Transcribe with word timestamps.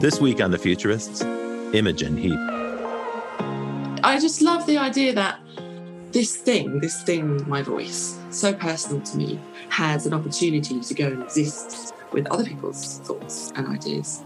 This 0.00 0.20
week 0.20 0.40
on 0.40 0.52
The 0.52 0.58
Futurists, 0.58 1.22
Imogen 1.74 2.16
Heap. 2.16 2.38
I 4.04 4.16
just 4.20 4.40
love 4.40 4.64
the 4.64 4.78
idea 4.78 5.12
that 5.14 5.40
this 6.12 6.36
thing, 6.36 6.78
this 6.78 7.02
thing, 7.02 7.44
my 7.48 7.62
voice, 7.62 8.16
so 8.30 8.54
personal 8.54 9.02
to 9.02 9.16
me, 9.16 9.40
has 9.70 10.06
an 10.06 10.14
opportunity 10.14 10.80
to 10.80 10.94
go 10.94 11.08
and 11.08 11.24
exist 11.24 11.94
with 12.12 12.28
other 12.28 12.44
people's 12.44 13.00
thoughts 13.00 13.52
and 13.56 13.66
ideas. 13.66 14.22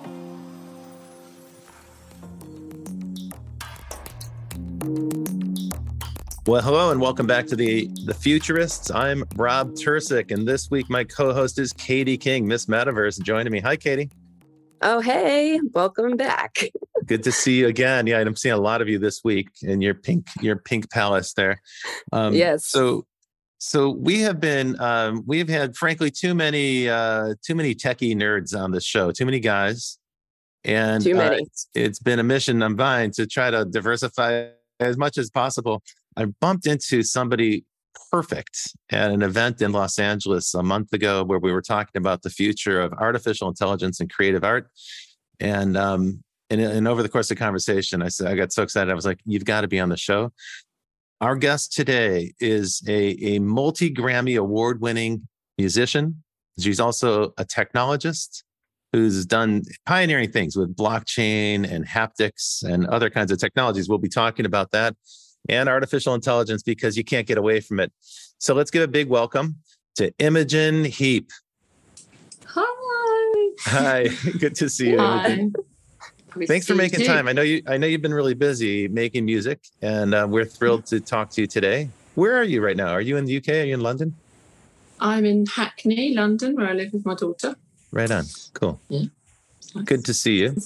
Well, 6.47 6.61
hello 6.61 6.91
and 6.91 7.01
welcome 7.01 7.27
back 7.27 7.47
to 7.47 7.57
the 7.57 7.87
the 8.05 8.13
Futurists. 8.13 8.91
I'm 8.91 9.25
Rob 9.37 9.71
Tercek, 9.71 10.33
and 10.33 10.47
this 10.47 10.71
week 10.71 10.91
my 10.91 11.03
co-host 11.03 11.59
is 11.59 11.73
Katie 11.73 12.19
King, 12.19 12.47
Miss 12.47 12.67
Metaverse, 12.67 13.23
joining 13.23 13.51
me. 13.51 13.61
Hi, 13.61 13.77
Katie. 13.77 14.11
Oh, 14.85 15.01
hey, 15.01 15.61
welcome 15.75 16.17
back. 16.17 16.59
Good 17.07 17.23
to 17.23 17.31
see 17.31 17.61
you 17.61 17.69
again. 17.69 18.09
Yeah, 18.09 18.19
I'm 18.19 18.35
seeing 18.35 18.55
a 18.55 18.61
lot 18.61 18.83
of 18.83 18.89
you 18.89 18.99
this 18.99 19.23
week 19.23 19.49
in 19.63 19.81
your 19.81 19.95
pink, 19.95 20.27
your 20.41 20.57
pink 20.57 20.91
palace 20.91 21.35
there. 21.35 21.63
Um, 22.11 22.35
yes. 22.35 22.67
So, 22.67 23.07
so 23.59 23.91
we 23.91 24.23
have 24.23 24.41
been, 24.41 24.81
um, 24.81 25.23
we've 25.25 25.49
had, 25.49 25.77
frankly, 25.77 26.11
too 26.11 26.35
many, 26.35 26.89
uh, 26.89 27.35
too 27.47 27.55
many 27.55 27.77
techie 27.77 28.17
nerds 28.17 28.59
on 28.59 28.73
this 28.73 28.85
show. 28.85 29.13
Too 29.13 29.25
many 29.25 29.39
guys, 29.39 29.99
and 30.65 31.03
too 31.03 31.15
many. 31.15 31.43
Uh, 31.43 31.47
it's 31.75 32.01
been 32.01 32.19
a 32.19 32.25
mission 32.25 32.61
of 32.61 32.77
mine 32.77 33.13
to 33.13 33.27
try 33.27 33.53
to 33.53 33.65
diversify 33.65 34.49
as 34.81 34.97
much 34.97 35.17
as 35.17 35.31
possible. 35.31 35.83
I 36.17 36.25
bumped 36.25 36.67
into 36.67 37.05
somebody 37.05 37.65
perfect 38.11 38.75
at 38.91 39.11
an 39.11 39.23
event 39.23 39.61
in 39.63 39.73
Los 39.73 39.99
Angeles 39.99 40.55
a 40.55 40.63
month 40.63 40.93
ago 40.93 41.25
where 41.25 41.39
we 41.39 41.53
were 41.53 41.63
talking 41.63 41.99
about 41.99 42.23
the 42.23 42.31
future 42.31 42.81
of 42.81 42.93
artificial 42.95 43.49
intelligence 43.49 44.01
and 44.01 44.13
creative 44.13 44.45
art. 44.45 44.69
And 45.41 45.77
um, 45.77 46.23
and, 46.51 46.61
and 46.61 46.87
over 46.87 47.03
the 47.03 47.09
course 47.09 47.31
of 47.31 47.37
the 47.37 47.43
conversation, 47.43 48.03
I 48.03 48.09
said 48.09 48.27
I 48.27 48.35
got 48.35 48.53
so 48.53 48.63
excited. 48.63 48.91
I 48.91 48.95
was 48.95 49.07
like, 49.07 49.21
"You've 49.25 49.45
got 49.45 49.63
to 49.63 49.69
be 49.69 49.81
on 49.81 49.89
the 49.89 49.97
show." 49.97 50.33
Our 51.21 51.37
guest 51.37 51.73
today 51.73 52.35
is 52.41 52.83
a, 52.89 53.37
a 53.37 53.39
multi 53.39 53.93
Grammy 53.93 54.39
award 54.39 54.81
winning 54.81 55.29
musician. 55.57 56.23
She's 56.59 56.81
also 56.81 57.33
a 57.39 57.45
technologist 57.45 58.43
who's 58.93 59.25
done 59.25 59.63
pioneering 59.87 60.31
things 60.31 60.57
with 60.57 60.77
blockchain 60.77 61.71
and 61.71 61.87
haptics 61.87 62.63
and 62.63 62.87
other 62.89 63.09
kinds 63.09 63.33
of 63.33 63.39
technologies. 63.39 63.89
We'll 63.89 63.99
be 63.99 64.09
talking 64.09 64.45
about 64.45 64.71
that 64.73 64.95
and 65.49 65.69
artificial 65.69 66.15
intelligence 66.15 66.63
because 66.63 66.97
you 66.97 67.05
can't 67.05 67.27
get 67.27 67.39
away 67.39 67.61
from 67.61 67.81
it. 67.81 67.93
So 68.39 68.55
let's 68.55 68.71
give 68.71 68.83
a 68.83 68.89
big 68.89 69.09
welcome 69.09 69.57
to 69.97 70.13
Imogen 70.19 70.85
Heap. 70.85 71.31
Hi. 72.47 73.51
Hi. 73.61 74.09
Good 74.39 74.55
to 74.57 74.69
see 74.69 74.91
you. 74.91 74.99
Hi. 74.99 75.49
Thanks 76.47 76.67
for 76.67 76.75
making 76.75 77.05
time. 77.05 77.29
I 77.29 77.33
know 77.33 77.43
you. 77.43 77.63
I 77.67 77.77
know 77.77 77.87
you've 77.87 78.01
been 78.01 78.15
really 78.15 78.35
busy 78.35 78.89
making 78.89 79.27
music, 79.27 79.61
and 79.83 80.15
uh, 80.15 80.27
we're 80.29 80.47
thrilled 80.47 80.87
to 80.87 80.99
talk 81.01 81.31
to 81.33 81.43
you 81.43 81.47
today. 81.47 81.91
Where 82.15 82.37
are 82.37 82.45
you 82.45 82.65
right 82.65 82.77
now? 82.77 82.89
Are 82.89 83.01
you 83.01 83.17
in 83.19 83.27
the 83.27 83.37
UK? 83.37 83.49
Are 83.49 83.65
you 83.65 83.75
in 83.75 83.81
London? 83.81 84.15
I'm 84.99 85.27
in 85.27 85.47
Hackney, 85.47 86.15
London, 86.15 86.57
where 86.57 86.69
I 86.69 86.73
live 86.73 86.93
with 86.93 87.05
my 87.05 87.15
daughter. 87.15 87.57
Right 87.91 88.11
on. 88.11 88.25
Cool. 88.55 88.81
Yeah. 88.89 89.07
Nice. 89.75 89.85
Good 89.85 90.05
to 90.07 90.15
see 90.15 90.39
you. 90.41 90.57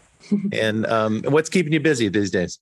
and 0.52 0.86
um, 0.86 1.22
what's 1.24 1.48
keeping 1.48 1.72
you 1.72 1.80
busy 1.80 2.08
these 2.08 2.30
days? 2.30 2.58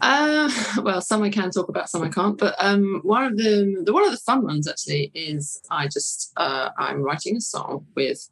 Uh, 0.00 0.50
well, 0.82 1.00
some 1.00 1.22
I 1.22 1.30
can 1.30 1.50
talk 1.50 1.68
about, 1.68 1.88
some 1.88 2.02
I 2.02 2.08
can't. 2.08 2.38
But 2.38 2.54
um, 2.58 3.00
one 3.02 3.24
of 3.24 3.36
the, 3.36 3.82
the 3.84 3.92
one 3.92 4.04
of 4.04 4.10
the 4.10 4.18
fun 4.18 4.42
ones 4.42 4.68
actually 4.68 5.10
is 5.14 5.62
I 5.70 5.88
just 5.88 6.32
uh, 6.36 6.70
I'm 6.78 7.02
writing 7.02 7.36
a 7.36 7.40
song 7.40 7.86
with 7.94 8.28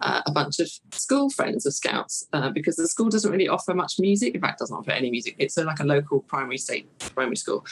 uh, 0.00 0.22
a 0.26 0.32
bunch 0.32 0.60
of 0.60 0.70
school 0.92 1.30
friends 1.30 1.66
of 1.66 1.74
Scouts 1.74 2.26
uh, 2.32 2.50
because 2.50 2.76
the 2.76 2.86
school 2.86 3.08
doesn't 3.08 3.30
really 3.30 3.48
offer 3.48 3.74
much 3.74 3.98
music. 3.98 4.34
In 4.34 4.40
fact, 4.40 4.60
doesn't 4.60 4.76
offer 4.76 4.92
any 4.92 5.10
music. 5.10 5.34
It's 5.38 5.56
a, 5.56 5.64
like 5.64 5.80
a 5.80 5.84
local 5.84 6.20
primary 6.20 6.58
state 6.58 6.86
primary 7.14 7.36
school. 7.36 7.66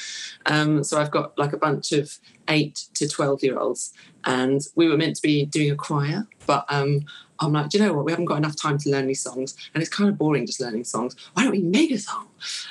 Um, 0.46 0.82
so 0.82 1.00
I've 1.00 1.10
got 1.10 1.38
like 1.38 1.52
a 1.52 1.58
bunch 1.58 1.92
of 1.92 2.18
eight 2.48 2.86
to 2.94 3.08
twelve 3.08 3.42
year 3.42 3.58
olds, 3.58 3.92
and 4.24 4.60
we 4.74 4.88
were 4.88 4.96
meant 4.96 5.16
to 5.16 5.22
be 5.22 5.46
doing 5.46 5.70
a 5.70 5.76
choir, 5.76 6.26
but 6.46 6.64
um, 6.68 7.04
I'm 7.40 7.52
like, 7.52 7.68
do 7.68 7.78
you 7.78 7.84
know 7.84 7.92
what? 7.92 8.04
We 8.04 8.12
haven't 8.12 8.26
got 8.26 8.38
enough 8.38 8.56
time 8.56 8.78
to 8.78 8.90
learn 8.90 9.06
these 9.06 9.22
songs, 9.22 9.54
and 9.74 9.82
it's 9.82 9.94
kind 9.94 10.08
of 10.08 10.18
boring 10.18 10.46
just 10.46 10.60
learning 10.60 10.84
songs. 10.84 11.14
Why 11.34 11.42
don't 11.42 11.52
we 11.52 11.62
make 11.62 11.90
a 11.90 11.98
song? 11.98 12.28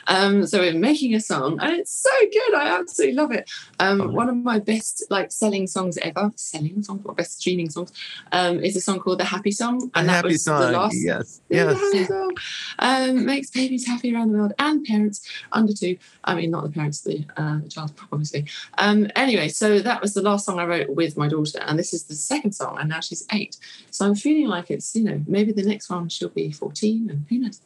Um, 0.07 0.45
so 0.45 0.59
we're 0.59 0.73
making 0.73 1.15
a 1.15 1.19
song, 1.19 1.59
and 1.61 1.73
it's 1.73 1.91
so 1.91 2.09
good. 2.31 2.53
I 2.55 2.79
absolutely 2.79 3.15
love 3.15 3.31
it. 3.31 3.49
Um. 3.79 4.13
One 4.13 4.29
of 4.29 4.37
my 4.37 4.59
best 4.59 5.03
like 5.09 5.31
selling 5.31 5.67
songs 5.67 5.97
ever, 5.97 6.31
selling 6.35 6.81
songs, 6.83 7.01
or 7.05 7.13
best 7.13 7.39
streaming 7.39 7.69
songs, 7.69 7.91
um, 8.31 8.63
is 8.63 8.75
a 8.75 8.81
song 8.81 8.99
called 8.99 9.19
"The 9.19 9.25
Happy 9.25 9.51
Song," 9.51 9.91
and 9.95 10.07
that 10.09 10.23
was 10.23 10.43
song. 10.43 10.61
the 10.61 10.71
last. 10.71 10.95
Yes, 10.95 11.41
yes. 11.49 11.67
The 11.67 11.75
happy 11.75 12.05
song. 12.05 12.31
Um, 12.79 13.25
makes 13.25 13.49
babies 13.49 13.85
happy 13.87 14.13
around 14.13 14.31
the 14.31 14.37
world 14.37 14.53
and 14.59 14.85
parents 14.85 15.27
under 15.51 15.73
two. 15.73 15.97
I 16.23 16.35
mean, 16.35 16.51
not 16.51 16.63
the 16.63 16.69
parents, 16.69 17.01
the, 17.01 17.25
uh, 17.37 17.59
the 17.63 17.69
child, 17.69 17.93
obviously. 18.11 18.45
Um, 18.77 19.07
anyway, 19.15 19.49
so 19.49 19.79
that 19.79 20.01
was 20.01 20.13
the 20.13 20.21
last 20.21 20.45
song 20.45 20.59
I 20.59 20.65
wrote 20.65 20.89
with 20.89 21.17
my 21.17 21.27
daughter, 21.27 21.59
and 21.61 21.77
this 21.77 21.93
is 21.93 22.03
the 22.03 22.15
second 22.15 22.53
song, 22.53 22.77
and 22.79 22.89
now 22.89 22.99
she's 22.99 23.25
eight. 23.33 23.57
So 23.91 24.05
I'm 24.05 24.15
feeling 24.15 24.47
like 24.47 24.71
it's 24.71 24.95
you 24.95 25.03
know 25.03 25.23
maybe 25.27 25.51
the 25.51 25.63
next 25.63 25.89
one 25.89 26.09
she'll 26.09 26.29
be 26.29 26.51
14, 26.51 27.09
and 27.09 27.25
who 27.29 27.39
knows. 27.39 27.61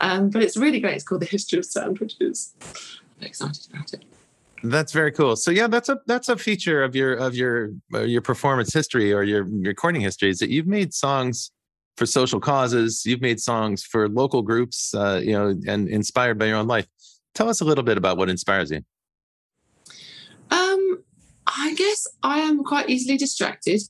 Um, 0.00 0.30
but 0.30 0.42
it's 0.42 0.56
really 0.56 0.80
great. 0.80 0.94
It's 0.94 1.04
called 1.04 1.22
"The 1.22 1.26
History." 1.26 1.47
History 1.48 1.58
of 1.58 1.64
sound, 1.64 1.98
I'm 3.20 3.26
excited 3.26 3.66
about 3.72 3.92
it. 3.92 4.04
That's 4.62 4.92
very 4.92 5.12
cool. 5.12 5.36
So 5.36 5.50
yeah, 5.50 5.68
that's 5.68 5.88
a 5.88 6.00
that's 6.06 6.28
a 6.28 6.36
feature 6.36 6.82
of 6.82 6.96
your 6.96 7.14
of 7.14 7.34
your 7.36 7.70
uh, 7.94 8.00
your 8.00 8.22
performance 8.22 8.74
history 8.74 9.12
or 9.12 9.22
your 9.22 9.44
recording 9.44 10.00
history 10.00 10.30
is 10.30 10.38
that 10.40 10.50
you've 10.50 10.66
made 10.66 10.92
songs 10.92 11.52
for 11.96 12.06
social 12.06 12.40
causes. 12.40 13.04
You've 13.06 13.20
made 13.20 13.40
songs 13.40 13.84
for 13.84 14.08
local 14.08 14.42
groups, 14.42 14.94
uh, 14.94 15.20
you 15.22 15.32
know, 15.32 15.54
and 15.66 15.88
inspired 15.88 16.38
by 16.38 16.46
your 16.46 16.56
own 16.56 16.66
life. 16.66 16.86
Tell 17.34 17.48
us 17.48 17.60
a 17.60 17.64
little 17.64 17.84
bit 17.84 17.96
about 17.96 18.16
what 18.16 18.28
inspires 18.28 18.72
you. 18.72 18.82
Um, 20.50 21.04
I 21.46 21.74
guess 21.74 22.08
I 22.24 22.40
am 22.40 22.64
quite 22.64 22.90
easily 22.90 23.16
distracted. 23.16 23.82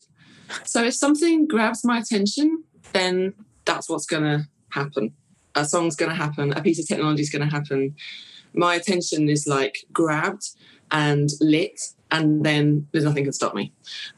So 0.65 0.85
if 0.85 0.95
something 0.95 1.47
grabs 1.47 1.83
my 1.83 1.99
attention, 1.99 2.65
then 2.93 3.33
that's 3.65 3.89
what's 3.89 4.07
going 4.07 4.25
to 4.25 4.47
happen 4.71 5.15
a 5.54 5.64
song's 5.64 5.97
going 5.97 6.10
to 6.10 6.16
happen, 6.16 6.53
a 6.53 6.62
piece 6.62 6.78
of 6.78 6.86
technology 6.86 7.22
is 7.22 7.31
going 7.31 7.48
to 7.48 7.54
happen. 7.54 7.94
My 8.54 8.75
attention 8.75 9.28
is 9.28 9.47
like 9.47 9.84
grabbed 9.92 10.50
and 10.91 11.28
lit, 11.41 11.81
and 12.10 12.44
then 12.44 12.86
there's 12.92 13.04
nothing 13.04 13.25
can 13.25 13.32
stop 13.32 13.54
me. 13.54 13.72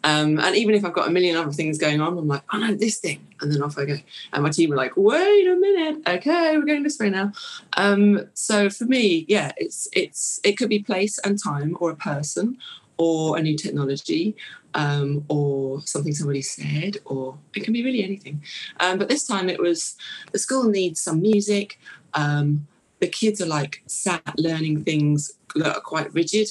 Um, 0.04 0.38
and 0.38 0.54
even 0.56 0.74
if 0.74 0.84
I've 0.84 0.92
got 0.92 1.08
a 1.08 1.10
million 1.10 1.36
other 1.36 1.50
things 1.50 1.78
going 1.78 2.00
on, 2.00 2.16
I'm 2.16 2.28
like, 2.28 2.42
oh 2.52 2.58
no, 2.58 2.74
this 2.74 2.98
thing, 2.98 3.26
and 3.40 3.52
then 3.52 3.62
off 3.62 3.78
I 3.78 3.84
go. 3.84 3.96
And 4.32 4.42
my 4.42 4.50
team 4.50 4.72
are 4.72 4.76
like, 4.76 4.92
wait 4.96 5.46
a 5.48 5.56
minute, 5.56 6.02
okay, 6.06 6.56
we're 6.56 6.66
going 6.66 6.84
this 6.84 6.98
way 6.98 7.10
now. 7.10 7.32
Um, 7.76 8.28
so 8.34 8.70
for 8.70 8.84
me, 8.84 9.24
yeah, 9.28 9.52
it's 9.56 9.88
it's 9.92 10.40
it 10.44 10.52
could 10.56 10.68
be 10.68 10.80
place 10.80 11.18
and 11.18 11.42
time, 11.42 11.76
or 11.80 11.90
a 11.90 11.96
person, 11.96 12.58
or 13.00 13.38
a 13.38 13.42
new 13.42 13.56
technology, 13.56 14.36
um, 14.74 15.24
or 15.28 15.80
something 15.86 16.12
somebody 16.12 16.42
said, 16.42 16.98
or 17.06 17.38
it 17.54 17.64
can 17.64 17.72
be 17.72 17.82
really 17.82 18.04
anything. 18.04 18.42
Um, 18.78 18.98
but 18.98 19.08
this 19.08 19.26
time 19.26 19.48
it 19.48 19.58
was 19.58 19.96
the 20.32 20.38
school 20.38 20.64
needs 20.64 21.00
some 21.00 21.22
music. 21.22 21.78
Um, 22.12 22.66
the 22.98 23.08
kids 23.08 23.40
are 23.40 23.46
like 23.46 23.82
sat 23.86 24.38
learning 24.38 24.84
things 24.84 25.32
that 25.54 25.74
are 25.74 25.80
quite 25.80 26.12
rigid, 26.12 26.50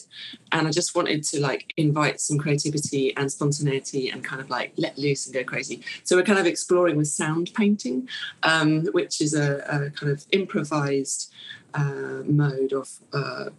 and 0.51 0.67
I 0.67 0.71
just 0.71 0.95
wanted 0.95 1.23
to 1.25 1.39
like 1.39 1.71
invite 1.77 2.19
some 2.19 2.39
creativity 2.39 3.15
and 3.15 3.31
spontaneity 3.31 4.09
and 4.09 4.23
kind 4.23 4.41
of 4.41 4.49
like 4.49 4.73
let 4.75 4.97
loose 4.97 5.27
and 5.27 5.35
go 5.35 5.43
crazy. 5.43 5.83
So 6.03 6.15
we're 6.15 6.23
kind 6.23 6.39
of 6.39 6.47
exploring 6.47 6.97
with 6.97 7.09
sound 7.09 7.51
painting, 7.53 8.09
um, 8.41 8.87
which 8.87 9.21
is 9.21 9.35
a, 9.35 9.57
a, 9.69 9.91
kind 9.91 10.11
of 10.11 10.25
improvised 10.31 11.31
uh, 11.75 12.23
mode 12.25 12.73
of. 12.73 12.89
Uh, 13.13 13.49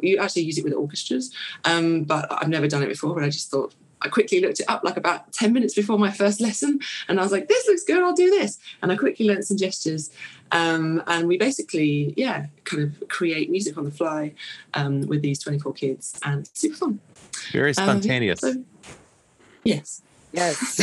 you 0.00 0.18
actually 0.18 0.42
use 0.42 0.58
it 0.58 0.64
with 0.64 0.72
orchestras, 0.72 1.32
um, 1.64 2.04
but 2.04 2.26
I've 2.30 2.48
never 2.48 2.68
done 2.68 2.82
it 2.82 2.88
before. 2.88 3.14
But 3.14 3.24
I 3.24 3.28
just 3.28 3.50
thought 3.50 3.74
I 4.02 4.08
quickly 4.08 4.40
looked 4.40 4.60
it 4.60 4.68
up 4.68 4.82
like 4.84 4.96
about 4.96 5.32
10 5.32 5.52
minutes 5.52 5.74
before 5.74 5.98
my 5.98 6.10
first 6.10 6.40
lesson. 6.40 6.80
And 7.08 7.18
I 7.18 7.22
was 7.22 7.32
like, 7.32 7.48
this 7.48 7.66
looks 7.68 7.84
good, 7.84 8.02
I'll 8.02 8.12
do 8.12 8.30
this. 8.30 8.58
And 8.82 8.90
I 8.90 8.96
quickly 8.96 9.26
learned 9.26 9.44
some 9.44 9.56
gestures. 9.56 10.10
Um, 10.50 11.02
and 11.06 11.28
we 11.28 11.38
basically, 11.38 12.12
yeah, 12.16 12.46
kind 12.64 12.82
of 12.82 13.08
create 13.08 13.50
music 13.50 13.78
on 13.78 13.84
the 13.84 13.90
fly 13.90 14.34
um, 14.74 15.02
with 15.02 15.22
these 15.22 15.38
24 15.38 15.72
kids. 15.74 16.18
And 16.24 16.48
super 16.52 16.76
fun. 16.76 17.00
Very 17.52 17.70
um, 17.70 17.74
spontaneous. 17.74 18.42
Um, 18.42 18.52
so, 18.52 18.92
yes. 19.64 20.02
Yes. 20.32 20.80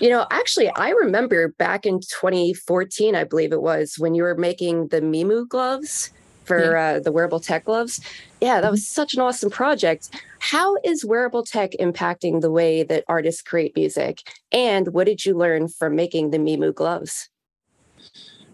you 0.00 0.10
know, 0.10 0.26
actually, 0.30 0.68
I 0.70 0.90
remember 0.90 1.48
back 1.48 1.84
in 1.84 2.00
2014, 2.00 3.14
I 3.14 3.24
believe 3.24 3.52
it 3.52 3.62
was, 3.62 3.96
when 3.98 4.14
you 4.14 4.22
were 4.22 4.36
making 4.36 4.88
the 4.88 5.00
Mimu 5.00 5.48
gloves 5.48 6.10
for 6.44 6.72
yeah. 6.72 6.96
uh, 6.96 7.00
the 7.00 7.12
wearable 7.12 7.40
tech 7.40 7.64
gloves. 7.64 8.00
Yeah, 8.40 8.60
that 8.60 8.70
was 8.70 8.86
such 8.86 9.14
an 9.14 9.20
awesome 9.20 9.50
project. 9.50 10.10
How 10.38 10.76
is 10.84 11.04
wearable 11.04 11.44
tech 11.44 11.72
impacting 11.78 12.40
the 12.40 12.50
way 12.50 12.82
that 12.82 13.04
artists 13.08 13.42
create 13.42 13.76
music? 13.76 14.22
And 14.50 14.88
what 14.88 15.04
did 15.04 15.24
you 15.24 15.36
learn 15.36 15.68
from 15.68 15.94
making 15.94 16.30
the 16.30 16.38
Mimu 16.38 16.74
gloves? 16.74 17.28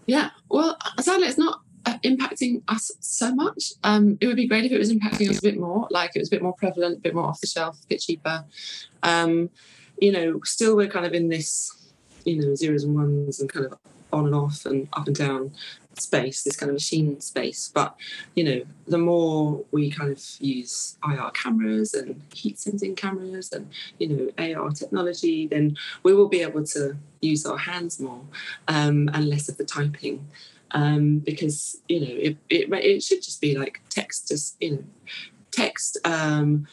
Yeah, 0.05 0.29
well, 0.49 0.77
sadly, 0.99 1.27
it's 1.27 1.37
not 1.37 1.61
uh, 1.85 1.97
impacting 2.03 2.61
us 2.67 2.91
so 2.99 3.33
much. 3.33 3.73
Um, 3.83 4.17
it 4.21 4.27
would 4.27 4.35
be 4.35 4.47
great 4.47 4.65
if 4.65 4.71
it 4.71 4.77
was 4.77 4.93
impacting 4.93 5.29
us 5.29 5.39
a 5.39 5.41
bit 5.41 5.57
more, 5.57 5.87
like 5.89 6.11
it 6.15 6.19
was 6.19 6.29
a 6.29 6.31
bit 6.31 6.41
more 6.41 6.53
prevalent, 6.53 6.97
a 6.97 7.01
bit 7.01 7.15
more 7.15 7.25
off 7.25 7.41
the 7.41 7.47
shelf, 7.47 7.79
a 7.83 7.87
bit 7.87 8.01
cheaper. 8.01 8.45
Um, 9.03 9.49
you 9.99 10.11
know, 10.11 10.39
still 10.43 10.75
we're 10.75 10.87
kind 10.87 11.05
of 11.05 11.13
in 11.13 11.29
this, 11.29 11.91
you 12.25 12.41
know, 12.41 12.55
zeros 12.55 12.83
and 12.83 12.95
ones 12.95 13.39
and 13.39 13.51
kind 13.51 13.65
of 13.65 13.77
on 14.13 14.25
and 14.25 14.35
off 14.35 14.65
and 14.65 14.87
up 14.93 15.07
and 15.07 15.15
down 15.15 15.51
space, 15.99 16.43
this 16.43 16.55
kind 16.55 16.69
of 16.69 16.75
machine 16.75 17.19
space. 17.21 17.71
But 17.73 17.95
you 18.35 18.43
know, 18.43 18.61
the 18.87 18.97
more 18.97 19.63
we 19.71 19.91
kind 19.91 20.11
of 20.11 20.23
use 20.39 20.97
IR 21.07 21.31
cameras 21.31 21.93
and 21.93 22.21
heat 22.33 22.59
sensing 22.59 22.95
cameras 22.95 23.51
and 23.51 23.69
you 23.99 24.07
know 24.07 24.61
AR 24.61 24.71
technology, 24.71 25.47
then 25.47 25.77
we 26.03 26.13
will 26.13 26.29
be 26.29 26.41
able 26.41 26.63
to 26.65 26.97
use 27.21 27.45
our 27.45 27.57
hands 27.57 27.99
more 27.99 28.21
um, 28.67 29.09
and 29.13 29.29
less 29.29 29.49
of 29.49 29.57
the 29.57 29.65
typing. 29.65 30.27
Um, 30.71 31.19
because 31.19 31.77
you 31.87 32.01
know 32.01 32.09
it, 32.09 32.37
it 32.49 32.69
it 32.73 33.01
should 33.01 33.23
just 33.23 33.39
be 33.39 33.57
like 33.57 33.81
text, 33.89 34.27
just 34.27 34.57
you 34.61 34.71
know, 34.71 34.83
text 35.51 35.97
um, 36.03 36.67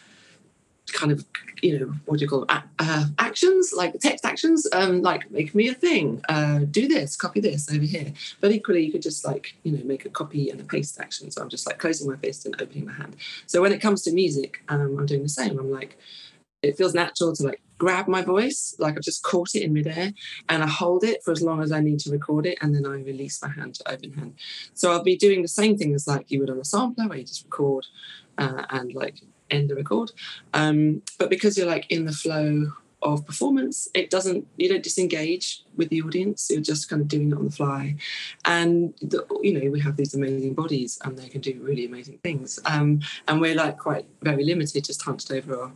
kind 0.92 1.12
of 1.12 1.24
you 1.62 1.78
know 1.78 1.94
what 2.04 2.18
do 2.18 2.24
you 2.24 2.28
call 2.28 2.44
them? 2.44 2.62
Uh, 2.78 3.06
actions 3.18 3.72
like 3.74 3.98
text 4.00 4.24
actions 4.24 4.66
um 4.72 5.00
like 5.02 5.30
make 5.30 5.54
me 5.54 5.68
a 5.68 5.74
thing 5.74 6.22
uh 6.28 6.58
do 6.70 6.86
this 6.86 7.16
copy 7.16 7.40
this 7.40 7.70
over 7.70 7.84
here. 7.84 8.12
But 8.40 8.52
equally 8.52 8.84
you 8.84 8.92
could 8.92 9.02
just 9.02 9.24
like 9.24 9.54
you 9.62 9.72
know 9.72 9.84
make 9.84 10.04
a 10.04 10.10
copy 10.10 10.50
and 10.50 10.60
a 10.60 10.64
paste 10.64 11.00
action. 11.00 11.30
So 11.30 11.42
i'm 11.42 11.48
just 11.48 11.66
like 11.66 11.78
closing 11.78 12.08
my 12.08 12.16
fist 12.16 12.44
and 12.46 12.60
opening 12.60 12.86
my 12.86 12.92
hand. 12.92 13.16
So 13.46 13.62
when 13.62 13.72
it 13.72 13.80
comes 13.80 14.02
to 14.02 14.12
music 14.12 14.62
um 14.68 14.98
i'm 14.98 15.06
doing 15.06 15.22
the 15.22 15.28
same. 15.28 15.58
I'm 15.58 15.70
like 15.70 15.98
it 16.62 16.76
feels 16.76 16.94
natural 16.94 17.34
to 17.34 17.42
like 17.42 17.60
grab 17.78 18.08
my 18.08 18.22
voice. 18.22 18.74
Like 18.78 18.96
i've 18.96 19.02
just 19.02 19.22
caught 19.22 19.54
it 19.54 19.62
in 19.62 19.72
midair 19.72 20.12
and 20.48 20.62
i 20.62 20.66
hold 20.66 21.02
it 21.04 21.22
for 21.24 21.32
as 21.32 21.42
long 21.42 21.62
as 21.62 21.72
i 21.72 21.80
need 21.80 22.00
to 22.00 22.10
record 22.10 22.46
it 22.46 22.58
and 22.60 22.74
then 22.74 22.86
i 22.86 22.96
release 22.96 23.40
my 23.42 23.48
hand 23.48 23.76
to 23.76 23.90
open 23.90 24.12
hand. 24.12 24.34
So 24.74 24.92
i'll 24.92 25.02
be 25.02 25.16
doing 25.16 25.40
the 25.40 25.48
same 25.48 25.78
thing 25.78 25.94
as 25.94 26.06
like 26.06 26.30
you 26.30 26.40
would 26.40 26.50
on 26.50 26.60
a 26.60 26.64
sampler 26.64 27.08
where 27.08 27.18
you 27.18 27.24
just 27.24 27.44
record 27.44 27.86
uh, 28.38 28.64
and 28.70 28.92
like 28.94 29.20
end 29.54 29.70
the 29.70 29.76
record. 29.76 30.12
Um, 30.52 31.02
but 31.18 31.30
because 31.30 31.56
you're 31.56 31.66
like 31.66 31.90
in 31.90 32.04
the 32.04 32.12
flow 32.12 32.72
of 33.04 33.26
performance, 33.26 33.86
it 33.92 34.08
doesn't, 34.08 34.46
you 34.56 34.66
don't 34.66 34.82
disengage 34.82 35.62
with 35.76 35.90
the 35.90 36.00
audience. 36.00 36.48
You're 36.50 36.62
just 36.62 36.88
kind 36.88 37.02
of 37.02 37.08
doing 37.08 37.30
it 37.30 37.36
on 37.36 37.44
the 37.44 37.50
fly. 37.50 37.96
And, 38.46 38.94
the, 39.02 39.26
you 39.42 39.52
know, 39.52 39.70
we 39.70 39.78
have 39.80 39.96
these 39.96 40.14
amazing 40.14 40.54
bodies 40.54 40.98
and 41.04 41.18
they 41.18 41.28
can 41.28 41.42
do 41.42 41.60
really 41.60 41.84
amazing 41.84 42.18
things. 42.22 42.58
Um, 42.64 43.00
and 43.28 43.42
we're 43.42 43.54
like 43.54 43.76
quite 43.76 44.06
very 44.22 44.42
limited, 44.42 44.84
just 44.84 45.02
hunched 45.02 45.30
over 45.30 45.54
our 45.54 45.72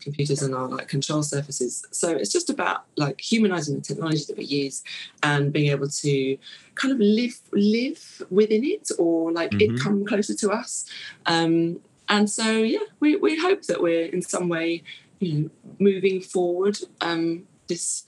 computers 0.00 0.42
and 0.42 0.54
our 0.54 0.68
like 0.68 0.86
control 0.86 1.22
surfaces. 1.22 1.86
So 1.92 2.10
it's 2.10 2.30
just 2.30 2.50
about 2.50 2.84
like 2.96 3.20
humanizing 3.20 3.76
the 3.76 3.80
technology 3.80 4.24
that 4.28 4.36
we 4.36 4.44
use 4.44 4.84
and 5.22 5.54
being 5.54 5.70
able 5.70 5.88
to 5.88 6.38
kind 6.74 6.92
of 6.92 7.00
live 7.00 7.40
live 7.52 8.22
within 8.30 8.64
it 8.64 8.90
or 8.98 9.32
like 9.32 9.52
mm-hmm. 9.52 9.76
it 9.76 9.80
come 9.80 10.04
closer 10.04 10.34
to 10.34 10.50
us. 10.50 10.84
Um, 11.24 11.80
and 12.08 12.30
so 12.30 12.50
yeah 12.58 12.78
we, 13.00 13.16
we 13.16 13.38
hope 13.38 13.62
that 13.62 13.82
we're 13.82 14.06
in 14.06 14.22
some 14.22 14.48
way 14.48 14.82
you 15.20 15.32
know 15.32 15.50
moving 15.78 16.20
forward 16.20 16.78
um, 17.00 17.44
this 17.68 18.04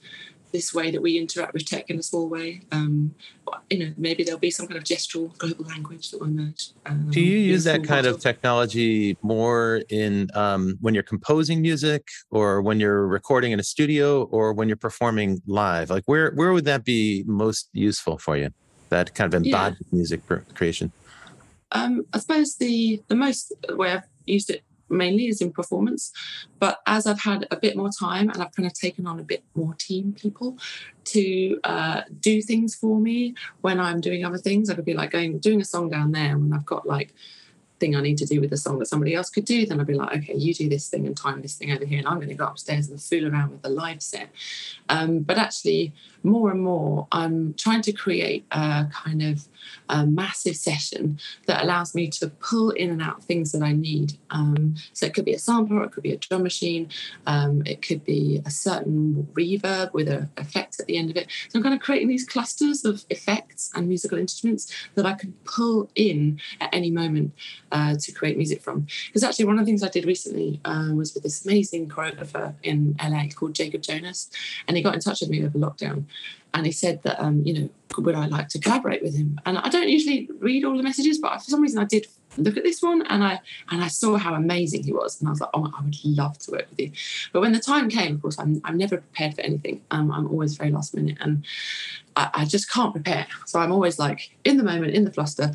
this 0.51 0.73
way 0.73 0.89
that 0.91 1.01
we 1.01 1.17
interact 1.17 1.53
with 1.53 1.65
tech 1.65 1.89
in 1.89 1.99
a 1.99 2.03
small 2.03 2.27
way. 2.27 2.61
Um, 2.71 3.13
you 3.69 3.79
know 3.79 3.93
maybe 3.97 4.23
there'll 4.23 4.39
be 4.39 4.51
some 4.51 4.67
kind 4.67 4.77
of 4.77 4.83
gestural 4.83 5.35
global 5.37 5.65
language 5.65 6.11
that 6.11 6.19
will 6.19 6.27
emerge 6.27 6.69
um, 6.85 7.09
do 7.09 7.19
you 7.19 7.37
use 7.37 7.63
that 7.63 7.83
kind 7.83 8.05
of 8.05 8.19
technology 8.19 9.17
more 9.21 9.81
in 9.89 10.29
um, 10.35 10.77
when 10.81 10.93
you're 10.93 11.03
composing 11.03 11.61
music 11.61 12.07
or 12.29 12.61
when 12.61 12.79
you're 12.79 13.07
recording 13.07 13.51
in 13.51 13.59
a 13.59 13.63
studio 13.63 14.23
or 14.25 14.53
when 14.53 14.67
you're 14.67 14.77
performing 14.77 15.41
live? 15.47 15.89
Like 15.89 16.03
where 16.05 16.31
where 16.31 16.53
would 16.53 16.65
that 16.65 16.83
be 16.83 17.23
most 17.27 17.69
useful 17.73 18.17
for 18.17 18.37
you? 18.37 18.49
That 18.89 19.13
kind 19.13 19.33
of 19.33 19.43
embodied 19.43 19.77
yeah. 19.79 19.87
music 19.91 20.21
creation 20.55 20.91
um, 21.71 22.05
I 22.13 22.19
suppose 22.19 22.55
the 22.55 23.01
the 23.07 23.15
most 23.15 23.53
way 23.69 23.91
I've 23.93 24.07
used 24.25 24.49
it 24.49 24.63
mainly 24.89 25.27
is 25.27 25.41
in 25.41 25.51
performance, 25.51 26.11
but 26.59 26.81
as 26.87 27.05
I've 27.05 27.21
had 27.21 27.47
a 27.51 27.57
bit 27.57 27.77
more 27.77 27.89
time 27.89 28.29
and 28.29 28.41
I've 28.41 28.51
kind 28.55 28.65
of 28.65 28.73
taken 28.73 29.05
on 29.05 29.19
a 29.19 29.23
bit 29.23 29.43
more 29.53 29.75
team 29.75 30.13
people 30.13 30.57
to 31.05 31.59
uh, 31.63 32.01
do 32.19 32.41
things 32.41 32.75
for 32.75 32.99
me 32.99 33.35
when 33.61 33.79
I'm 33.79 34.01
doing 34.01 34.25
other 34.25 34.37
things, 34.37 34.69
I 34.69 34.75
could 34.75 34.85
be 34.85 34.93
like 34.95 35.11
going 35.11 35.39
doing 35.39 35.61
a 35.61 35.65
song 35.65 35.89
down 35.89 36.11
there 36.11 36.37
when 36.37 36.53
I've 36.53 36.65
got 36.65 36.87
like 36.87 37.13
thing 37.79 37.95
I 37.95 38.01
need 38.01 38.17
to 38.17 38.25
do 38.25 38.41
with 38.41 38.49
the 38.49 38.57
song 38.57 38.79
that 38.79 38.87
somebody 38.87 39.15
else 39.15 39.29
could 39.29 39.45
do, 39.45 39.65
then 39.65 39.79
I'd 39.79 39.87
be 39.87 39.93
like, 39.93 40.17
okay, 40.17 40.35
you 40.35 40.53
do 40.53 40.69
this 40.69 40.89
thing 40.89 41.07
and 41.07 41.15
time 41.15 41.41
this 41.41 41.55
thing 41.55 41.71
over 41.71 41.85
here, 41.85 41.99
and 41.99 42.07
I'm 42.07 42.17
going 42.17 42.29
to 42.29 42.35
go 42.35 42.45
upstairs 42.45 42.89
and 42.89 43.01
fool 43.01 43.27
around 43.27 43.51
with 43.51 43.61
the 43.61 43.69
live 43.69 44.01
set. 44.01 44.29
Um, 44.89 45.19
but 45.19 45.37
actually, 45.37 45.93
more 46.23 46.51
and 46.51 46.61
more, 46.61 47.07
I'm 47.11 47.53
trying 47.55 47.81
to 47.83 47.91
create 47.91 48.45
a 48.51 48.87
kind 48.91 49.21
of 49.21 49.47
a 49.89 50.05
massive 50.05 50.55
session 50.55 51.19
that 51.45 51.63
allows 51.63 51.95
me 51.95 52.07
to 52.07 52.27
pull 52.27 52.71
in 52.71 52.89
and 52.89 53.01
out 53.01 53.23
things 53.23 53.51
that 53.51 53.61
I 53.61 53.73
need. 53.73 54.17
Um, 54.29 54.75
so 54.93 55.05
it 55.05 55.13
could 55.13 55.25
be 55.25 55.33
a 55.33 55.39
sampler, 55.39 55.83
it 55.83 55.91
could 55.91 56.03
be 56.03 56.11
a 56.11 56.17
drum 56.17 56.43
machine, 56.43 56.89
um, 57.25 57.63
it 57.65 57.81
could 57.81 58.03
be 58.03 58.41
a 58.45 58.51
certain 58.51 59.27
reverb 59.33 59.93
with 59.93 60.07
an 60.07 60.29
effect 60.37 60.79
at 60.79 60.85
the 60.85 60.97
end 60.97 61.09
of 61.09 61.17
it. 61.17 61.27
So 61.49 61.59
I'm 61.59 61.63
kind 61.63 61.75
of 61.75 61.81
creating 61.81 62.07
these 62.07 62.25
clusters 62.25 62.85
of 62.85 63.05
effects 63.09 63.71
and 63.75 63.87
musical 63.87 64.17
instruments 64.17 64.71
that 64.95 65.05
I 65.05 65.13
can 65.13 65.33
pull 65.45 65.89
in 65.95 66.39
at 66.61 66.69
any 66.73 66.91
moment 66.91 67.33
uh, 67.71 67.95
to 67.99 68.11
create 68.11 68.37
music 68.37 68.61
from. 68.61 68.87
Because 69.07 69.23
actually, 69.23 69.45
one 69.45 69.59
of 69.59 69.65
the 69.65 69.69
things 69.69 69.83
I 69.83 69.89
did 69.89 70.05
recently 70.05 70.59
uh, 70.65 70.89
was 70.93 71.13
with 71.13 71.23
this 71.23 71.45
amazing 71.45 71.89
choreographer 71.89 72.53
in 72.63 72.95
LA 73.03 73.25
called 73.33 73.55
Jacob 73.55 73.81
Jonas, 73.81 74.29
and 74.67 74.77
he 74.77 74.83
got 74.83 74.93
in 74.93 74.99
touch 74.99 75.21
with 75.21 75.29
me 75.29 75.43
over 75.43 75.57
lockdown 75.57 76.05
and 76.53 76.65
he 76.65 76.71
said 76.71 77.01
that 77.03 77.19
um, 77.21 77.41
you 77.45 77.53
know 77.53 77.69
would 77.97 78.15
I 78.15 78.27
like 78.27 78.49
to 78.49 78.59
collaborate 78.59 79.01
with 79.01 79.15
him? 79.15 79.39
And 79.45 79.57
I 79.57 79.69
don't 79.69 79.89
usually 79.89 80.29
read 80.39 80.63
all 80.63 80.77
the 80.77 80.83
messages, 80.83 81.17
but 81.17 81.37
for 81.39 81.49
some 81.49 81.61
reason 81.61 81.79
I 81.79 81.85
did 81.85 82.07
look 82.37 82.57
at 82.57 82.63
this 82.63 82.81
one 82.81 83.05
and 83.07 83.23
I 83.23 83.41
and 83.71 83.83
I 83.83 83.87
saw 83.87 84.17
how 84.17 84.33
amazing 84.35 84.83
he 84.83 84.93
was, 84.93 85.19
and 85.19 85.27
I 85.27 85.31
was 85.31 85.41
like, 85.41 85.49
oh, 85.53 85.71
I 85.77 85.83
would 85.83 85.95
love 86.03 86.37
to 86.39 86.51
work 86.51 86.67
with 86.69 86.79
you. 86.79 86.91
But 87.33 87.41
when 87.41 87.51
the 87.51 87.59
time 87.59 87.89
came, 87.89 88.15
of 88.15 88.21
course, 88.21 88.39
I'm 88.39 88.61
I'm 88.63 88.77
never 88.77 88.97
prepared 88.97 89.35
for 89.35 89.41
anything. 89.41 89.81
Um, 89.91 90.11
I'm 90.11 90.27
always 90.27 90.55
very 90.55 90.71
last 90.71 90.95
minute, 90.95 91.17
and 91.21 91.45
I, 92.15 92.29
I 92.33 92.45
just 92.45 92.71
can't 92.71 92.93
prepare. 92.93 93.27
So 93.45 93.59
I'm 93.59 93.71
always 93.71 93.99
like 93.99 94.31
in 94.43 94.57
the 94.57 94.63
moment, 94.63 94.93
in 94.93 95.05
the 95.05 95.11
fluster. 95.11 95.51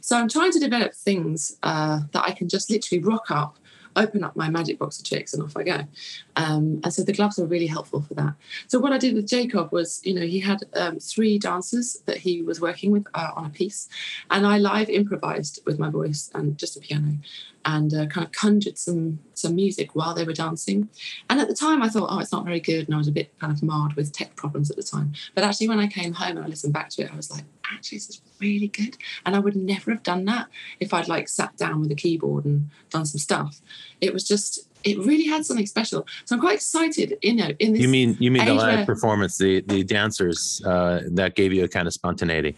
So 0.00 0.18
I'm 0.18 0.28
trying 0.28 0.52
to 0.52 0.58
develop 0.58 0.94
things 0.94 1.56
uh, 1.62 2.00
that 2.12 2.24
I 2.24 2.32
can 2.32 2.48
just 2.48 2.70
literally 2.70 3.02
rock 3.02 3.30
up 3.30 3.56
open 3.96 4.24
up 4.24 4.36
my 4.36 4.48
magic 4.48 4.78
box 4.78 4.98
of 4.98 5.04
tricks 5.04 5.32
and 5.32 5.42
off 5.42 5.56
I 5.56 5.62
go. 5.62 5.80
Um, 6.36 6.80
and 6.82 6.92
so 6.92 7.02
the 7.02 7.12
gloves 7.12 7.38
are 7.38 7.46
really 7.46 7.66
helpful 7.66 8.02
for 8.02 8.14
that. 8.14 8.34
So 8.66 8.78
what 8.78 8.92
I 8.92 8.98
did 8.98 9.14
with 9.14 9.28
Jacob 9.28 9.72
was, 9.72 10.00
you 10.04 10.14
know, 10.14 10.26
he 10.26 10.40
had 10.40 10.64
um, 10.74 10.98
three 10.98 11.38
dancers 11.38 12.02
that 12.06 12.18
he 12.18 12.42
was 12.42 12.60
working 12.60 12.90
with 12.90 13.06
uh, 13.14 13.30
on 13.36 13.46
a 13.46 13.50
piece, 13.50 13.88
and 14.30 14.46
I 14.46 14.58
live 14.58 14.88
improvised 14.88 15.60
with 15.66 15.78
my 15.78 15.90
voice 15.90 16.30
and 16.34 16.58
just 16.58 16.76
a 16.76 16.80
piano, 16.80 17.18
and 17.64 17.94
uh, 17.94 18.06
kind 18.06 18.26
of 18.26 18.32
conjured 18.32 18.78
some 18.78 19.20
some 19.34 19.54
music 19.54 19.94
while 19.94 20.14
they 20.14 20.24
were 20.24 20.32
dancing. 20.32 20.88
And 21.30 21.40
at 21.40 21.48
the 21.48 21.54
time, 21.54 21.82
I 21.82 21.88
thought, 21.88 22.08
oh, 22.10 22.18
it's 22.18 22.32
not 22.32 22.44
very 22.44 22.60
good, 22.60 22.86
and 22.86 22.94
I 22.94 22.98
was 22.98 23.08
a 23.08 23.12
bit 23.12 23.38
kind 23.38 23.52
of 23.52 23.62
marred 23.62 23.94
with 23.94 24.12
tech 24.12 24.34
problems 24.36 24.70
at 24.70 24.76
the 24.76 24.82
time. 24.82 25.12
But 25.34 25.44
actually, 25.44 25.68
when 25.68 25.80
I 25.80 25.86
came 25.86 26.12
home 26.12 26.36
and 26.36 26.44
I 26.44 26.48
listened 26.48 26.72
back 26.72 26.90
to 26.90 27.02
it, 27.02 27.12
I 27.12 27.16
was 27.16 27.30
like, 27.30 27.44
actually, 27.72 27.98
this 27.98 28.10
is 28.10 28.20
really 28.40 28.68
good. 28.68 28.96
And 29.24 29.34
I 29.34 29.38
would 29.38 29.56
never 29.56 29.90
have 29.90 30.02
done 30.02 30.24
that 30.26 30.48
if 30.80 30.92
I'd 30.92 31.08
like 31.08 31.28
sat 31.28 31.56
down 31.56 31.80
with 31.80 31.90
a 31.90 31.94
keyboard 31.94 32.44
and 32.44 32.70
done 32.90 33.06
some 33.06 33.18
stuff. 33.18 33.60
It 34.00 34.12
was 34.12 34.26
just 34.26 34.68
it 34.84 34.98
really 34.98 35.26
had 35.26 35.46
something 35.46 35.66
special. 35.66 36.06
So 36.26 36.36
I'm 36.36 36.40
quite 36.40 36.56
excited. 36.56 37.16
You 37.22 37.34
know, 37.34 37.50
in 37.58 37.72
this. 37.72 37.82
You 37.82 37.88
mean 37.88 38.16
you 38.20 38.30
mean 38.30 38.44
the 38.44 38.54
live 38.54 38.76
where, 38.76 38.86
performance, 38.86 39.38
the 39.38 39.60
the 39.62 39.82
dancers 39.82 40.62
uh, 40.64 41.02
that 41.12 41.34
gave 41.34 41.52
you 41.52 41.64
a 41.64 41.68
kind 41.68 41.86
of 41.86 41.94
spontaneity. 41.94 42.54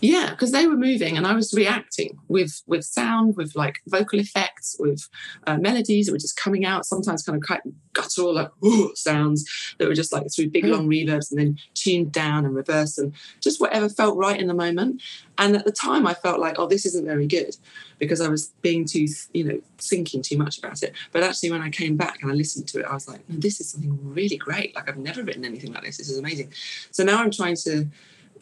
Yeah, 0.00 0.30
because 0.30 0.52
they 0.52 0.66
were 0.66 0.76
moving 0.76 1.16
and 1.16 1.26
I 1.26 1.34
was 1.34 1.54
reacting 1.54 2.18
with 2.28 2.62
with 2.66 2.84
sound, 2.84 3.36
with 3.36 3.56
like 3.56 3.80
vocal 3.86 4.20
effects, 4.20 4.76
with 4.78 5.08
uh, 5.46 5.56
melodies 5.56 6.06
that 6.06 6.12
were 6.12 6.18
just 6.18 6.36
coming 6.36 6.66
out. 6.66 6.84
Sometimes 6.84 7.22
kind 7.22 7.36
of 7.36 7.46
quite 7.46 7.62
guttural, 7.94 8.34
like 8.34 8.50
ooh, 8.62 8.94
sounds 8.94 9.74
that 9.78 9.88
were 9.88 9.94
just 9.94 10.12
like 10.12 10.26
through 10.34 10.50
big 10.50 10.66
long 10.66 10.86
reverbs 10.86 11.30
and 11.30 11.40
then 11.40 11.58
tuned 11.74 12.12
down 12.12 12.44
and 12.44 12.54
reversed 12.54 12.98
and 12.98 13.14
just 13.40 13.58
whatever 13.58 13.88
felt 13.88 14.18
right 14.18 14.38
in 14.38 14.48
the 14.48 14.54
moment. 14.54 15.00
And 15.38 15.56
at 15.56 15.64
the 15.64 15.72
time, 15.72 16.06
I 16.06 16.14
felt 16.14 16.40
like, 16.40 16.58
oh, 16.58 16.66
this 16.66 16.84
isn't 16.86 17.04
very 17.04 17.26
good 17.26 17.56
because 17.98 18.20
I 18.20 18.28
was 18.28 18.48
being 18.60 18.84
too, 18.84 19.06
you 19.32 19.44
know, 19.44 19.60
thinking 19.78 20.20
too 20.20 20.36
much 20.36 20.58
about 20.58 20.82
it. 20.82 20.92
But 21.12 21.22
actually, 21.22 21.50
when 21.50 21.62
I 21.62 21.70
came 21.70 21.96
back 21.96 22.20
and 22.20 22.30
I 22.30 22.34
listened 22.34 22.68
to 22.68 22.80
it, 22.80 22.86
I 22.86 22.92
was 22.92 23.08
like, 23.08 23.26
no, 23.30 23.38
this 23.38 23.60
is 23.60 23.70
something 23.70 23.98
really 24.02 24.36
great. 24.36 24.74
Like 24.74 24.90
I've 24.90 24.98
never 24.98 25.22
written 25.22 25.44
anything 25.46 25.72
like 25.72 25.84
this. 25.84 25.96
This 25.96 26.10
is 26.10 26.18
amazing. 26.18 26.52
So 26.90 27.02
now 27.02 27.22
I'm 27.22 27.30
trying 27.30 27.56
to 27.64 27.86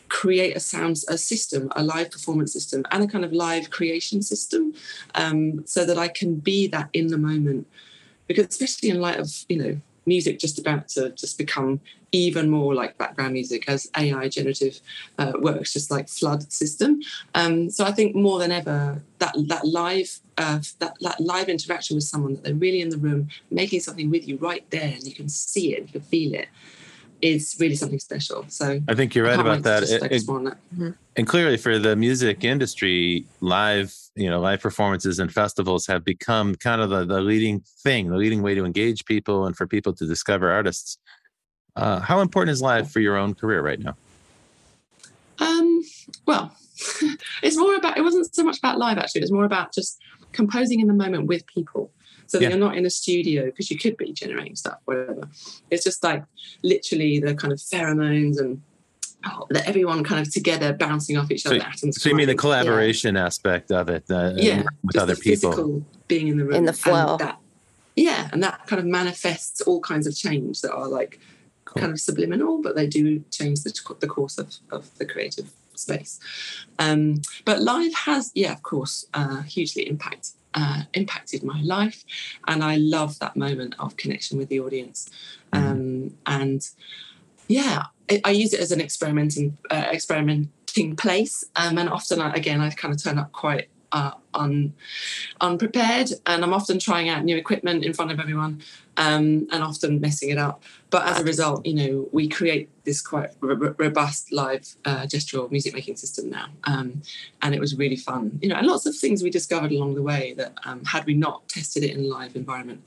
create 0.09 0.57
a 0.57 0.61
sound 0.61 0.97
a 1.09 1.19
system 1.19 1.71
a 1.77 1.83
live 1.83 2.11
performance 2.11 2.53
system 2.53 2.85
and 2.91 3.03
a 3.03 3.07
kind 3.07 3.25
of 3.25 3.33
live 3.33 3.71
creation 3.71 4.23
system 4.23 4.73
um, 5.15 5.67
so 5.67 5.85
that 5.85 5.99
i 5.99 6.09
can 6.09 6.37
be 6.37 6.67
that 6.69 6.89
in 6.93 7.09
the 7.09 7.19
moment. 7.19 7.67
Because 8.27 8.47
especially 8.47 8.89
in 8.91 9.01
light 9.01 9.19
of 9.19 9.31
you 9.49 9.59
know 9.59 9.81
music 10.07 10.39
just 10.39 10.59
about 10.59 10.89
to 10.89 11.11
just 11.11 11.39
become 11.39 11.81
even 12.13 12.51
more 12.51 12.75
like 12.75 12.97
background 12.99 13.33
music 13.33 13.65
as 13.69 13.91
ai 13.97 14.29
generative 14.29 14.81
uh, 15.19 15.33
works 15.41 15.73
just 15.73 15.91
like 15.91 16.09
flood 16.09 16.53
system. 16.53 17.01
Um, 17.35 17.71
so 17.71 17.85
i 17.85 17.93
think 17.93 18.15
more 18.15 18.39
than 18.39 18.53
ever 18.53 19.03
that 19.19 19.35
that 19.49 19.65
live 19.67 20.21
uh, 20.37 20.61
that, 20.81 20.95
that 21.01 21.21
live 21.21 21.49
interaction 21.49 21.97
with 21.97 22.05
someone 22.05 22.35
that 22.35 22.45
they're 22.45 22.55
really 22.55 22.81
in 22.81 22.91
the 22.91 22.99
room 22.99 23.29
making 23.51 23.81
something 23.81 24.11
with 24.11 24.27
you 24.27 24.37
right 24.37 24.69
there 24.71 24.93
and 24.95 25.05
you 25.05 25.15
can 25.15 25.29
see 25.29 25.75
it 25.75 25.83
you 25.83 25.93
can 25.93 26.01
feel 26.01 26.35
it 26.35 26.49
is 27.23 27.57
really 27.59 27.75
something 27.75 27.99
special. 27.99 28.45
So 28.49 28.81
I 28.89 28.95
think 28.95 29.15
you're 29.15 29.27
right 29.27 29.39
about 29.39 29.63
that. 29.63 29.85
It, 29.85 30.03
it, 30.03 30.23
mm-hmm. 30.27 30.91
And 31.17 31.27
clearly, 31.27 31.57
for 31.57 31.79
the 31.79 31.97
music 31.97 32.45
industry, 32.45 33.27
live 33.41 33.95
you 34.17 34.31
know 34.31 34.41
live 34.41 34.61
performances 34.61 35.19
and 35.19 35.33
festivals 35.33 35.87
have 35.87 36.05
become 36.05 36.55
kind 36.55 36.81
of 36.81 36.91
the, 36.91 37.05
the 37.05 37.21
leading 37.21 37.61
thing, 37.83 38.09
the 38.09 38.17
leading 38.17 38.43
way 38.43 38.55
to 38.55 38.65
engage 38.65 39.05
people 39.05 39.47
and 39.47 39.57
for 39.57 39.67
people 39.67 39.93
to 39.95 40.07
discover 40.07 40.51
artists. 40.51 40.99
Uh, 41.77 41.99
how 41.99 42.21
important 42.21 42.53
is 42.53 42.63
live 42.63 42.91
for 42.91 43.01
your 43.01 43.17
own 43.17 43.35
career 43.35 43.61
right 43.61 43.81
now? 43.81 43.97
well, 46.27 46.57
it's 47.43 47.57
more 47.57 47.77
about. 47.77 47.97
It 47.97 48.03
wasn't 48.03 48.35
so 48.35 48.45
much 48.45 48.59
about 48.59 48.79
live 48.79 48.99
actually. 48.99 49.21
It 49.21 49.25
was 49.25 49.33
more 49.33 49.45
about 49.45 49.73
just 49.73 49.99
composing 50.33 50.81
in 50.81 50.87
the 50.87 50.95
moment 50.95 51.27
with 51.27 51.47
people. 51.47 51.91
So 52.27 52.39
that 52.39 52.45
Yeah. 52.45 52.51
you're 52.51 52.59
not 52.59 52.77
in 52.77 52.87
a 52.87 52.91
studio 52.91 53.47
because 53.47 53.71
you 53.71 53.79
could 53.79 53.97
be 53.97 54.13
generating 54.13 54.57
stuff, 54.57 54.79
whatever. 54.87 55.29
It's 55.71 55.85
just 55.85 56.03
like 56.03 56.25
literally 56.63 57.21
the 57.21 57.35
kind 57.35 57.53
of 57.53 57.59
pheromones 57.59 58.39
and 58.39 58.61
oh, 59.27 59.47
that 59.51 59.67
everyone 59.69 60.05
kind 60.05 60.27
of 60.27 60.33
together 60.33 60.73
bouncing 60.73 61.17
off 61.17 61.31
each 61.31 61.43
So- 61.43 61.51
other. 61.55 61.63
atoms 61.65 62.01
So 62.03 62.09
you 62.09 62.15
mean 62.15 62.27
the 62.27 62.35
colliding. 62.35 62.67
collaboration 62.67 63.17
aspect 63.17 63.71
of 63.73 63.89
it, 63.89 64.05
uh, 64.11 64.33
Yeah, 64.37 64.65
with 64.83 64.97
other 64.97 65.15
the 65.15 65.21
people? 65.21 65.85
being 66.09 66.29
in 66.29 66.37
the 66.39 66.45
room 66.45 66.55
In 66.57 66.65
the 66.65 66.71
and 66.71 66.79
flow. 66.79 67.17
that- 67.19 67.39
yeah, 67.97 68.29
and 68.33 68.43
that 68.43 68.67
kind 68.67 68.81
of 68.81 68.87
manifests 68.87 69.61
all 69.63 69.81
kinds 69.81 70.07
of 70.07 70.17
change 70.17 70.61
that 70.63 70.73
are 70.73 70.89
like 70.89 71.21
Cool. 71.65 71.81
kind 71.81 71.93
of 71.93 72.01
subliminal, 72.01 72.61
but 72.61 72.75
they 72.77 72.87
do 72.87 73.25
change 73.31 73.63
the, 73.63 73.73
the 74.01 74.07
course 74.07 74.37
of, 74.39 74.55
of 74.71 74.91
the 74.99 75.07
creative 75.07 75.51
space. 75.75 76.21
Um, 76.79 77.23
but 77.45 77.61
live 77.63 77.95
has, 77.95 78.31
yeah, 78.35 78.53
of 78.53 78.63
course, 78.63 79.07
uh, 79.15 79.43
hugely 79.43 79.89
impact 79.89 80.33
uh, 80.55 80.83
impacted 80.95 81.43
my 81.43 81.61
life, 81.63 82.05
and 82.47 82.63
I 82.63 82.77
love 82.77 83.19
that 83.19 83.37
moment 83.37 83.75
of 83.79 83.97
connection 83.97 84.39
with 84.39 84.49
the 84.49 84.61
audience. 84.61 85.11
Um, 85.53 86.17
and 86.27 86.69
yeah, 87.49 87.85
I, 88.11 88.21
I 88.25 88.31
use 88.31 88.53
it 88.53 88.61
as 88.61 88.73
an 88.73 88.81
experimenting 88.81 89.57
uh, 89.71 89.87
experimenting 89.93 90.97
place, 90.97 91.45
um, 91.57 91.79
and 91.79 91.89
often 91.89 92.21
I, 92.21 92.33
again 92.33 92.61
I 92.61 92.71
kind 92.71 92.95
of 92.95 93.03
turn 93.03 93.19
up 93.19 93.33
quite 93.33 93.69
uh, 93.95 94.11
un, 94.35 94.75
unprepared, 95.41 96.11
and 96.27 96.43
I'm 96.43 96.53
often 96.53 96.79
trying 96.79 97.09
out 97.09 97.25
new 97.25 97.37
equipment 97.37 97.85
in 97.85 97.95
front 97.95 98.11
of 98.11 98.19
everyone, 98.19 98.61
um, 98.97 99.47
and 99.53 99.63
often 99.63 100.01
messing 100.01 100.31
it 100.31 100.39
up. 100.39 100.65
But 100.91 101.07
as 101.07 101.21
a 101.21 101.25
result, 101.25 101.65
you 101.65 101.75
know, 101.75 102.09
we 102.13 102.29
create 102.29 102.69
this 102.85 103.01
quite 103.01 103.31
r- 103.41 103.75
robust 103.79 104.33
live 104.33 104.67
uh, 104.85 105.03
gestural 105.03 105.49
music 105.51 105.75
making 105.75 105.97
system 105.97 106.29
now, 106.29 106.47
um, 106.65 107.03
and 107.41 107.55
it 107.55 107.61
was 107.61 107.77
really 107.77 107.97
fun. 107.97 108.39
You 108.43 108.49
know, 108.49 108.57
and 108.57 108.67
lots 108.67 108.85
of 108.85 108.97
things 108.97 109.23
we 109.23 109.31
discovered 109.31 109.71
along 109.71 109.95
the 109.95 110.03
way 110.03 110.35
that 110.37 110.53
um, 110.65 110.85
had 110.85 111.07
we 111.07 111.15
not 111.15 111.49
tested 111.49 111.85
it 111.85 111.97
in 111.97 112.05
a 112.05 112.09
live 112.09 112.37
environment. 112.37 112.83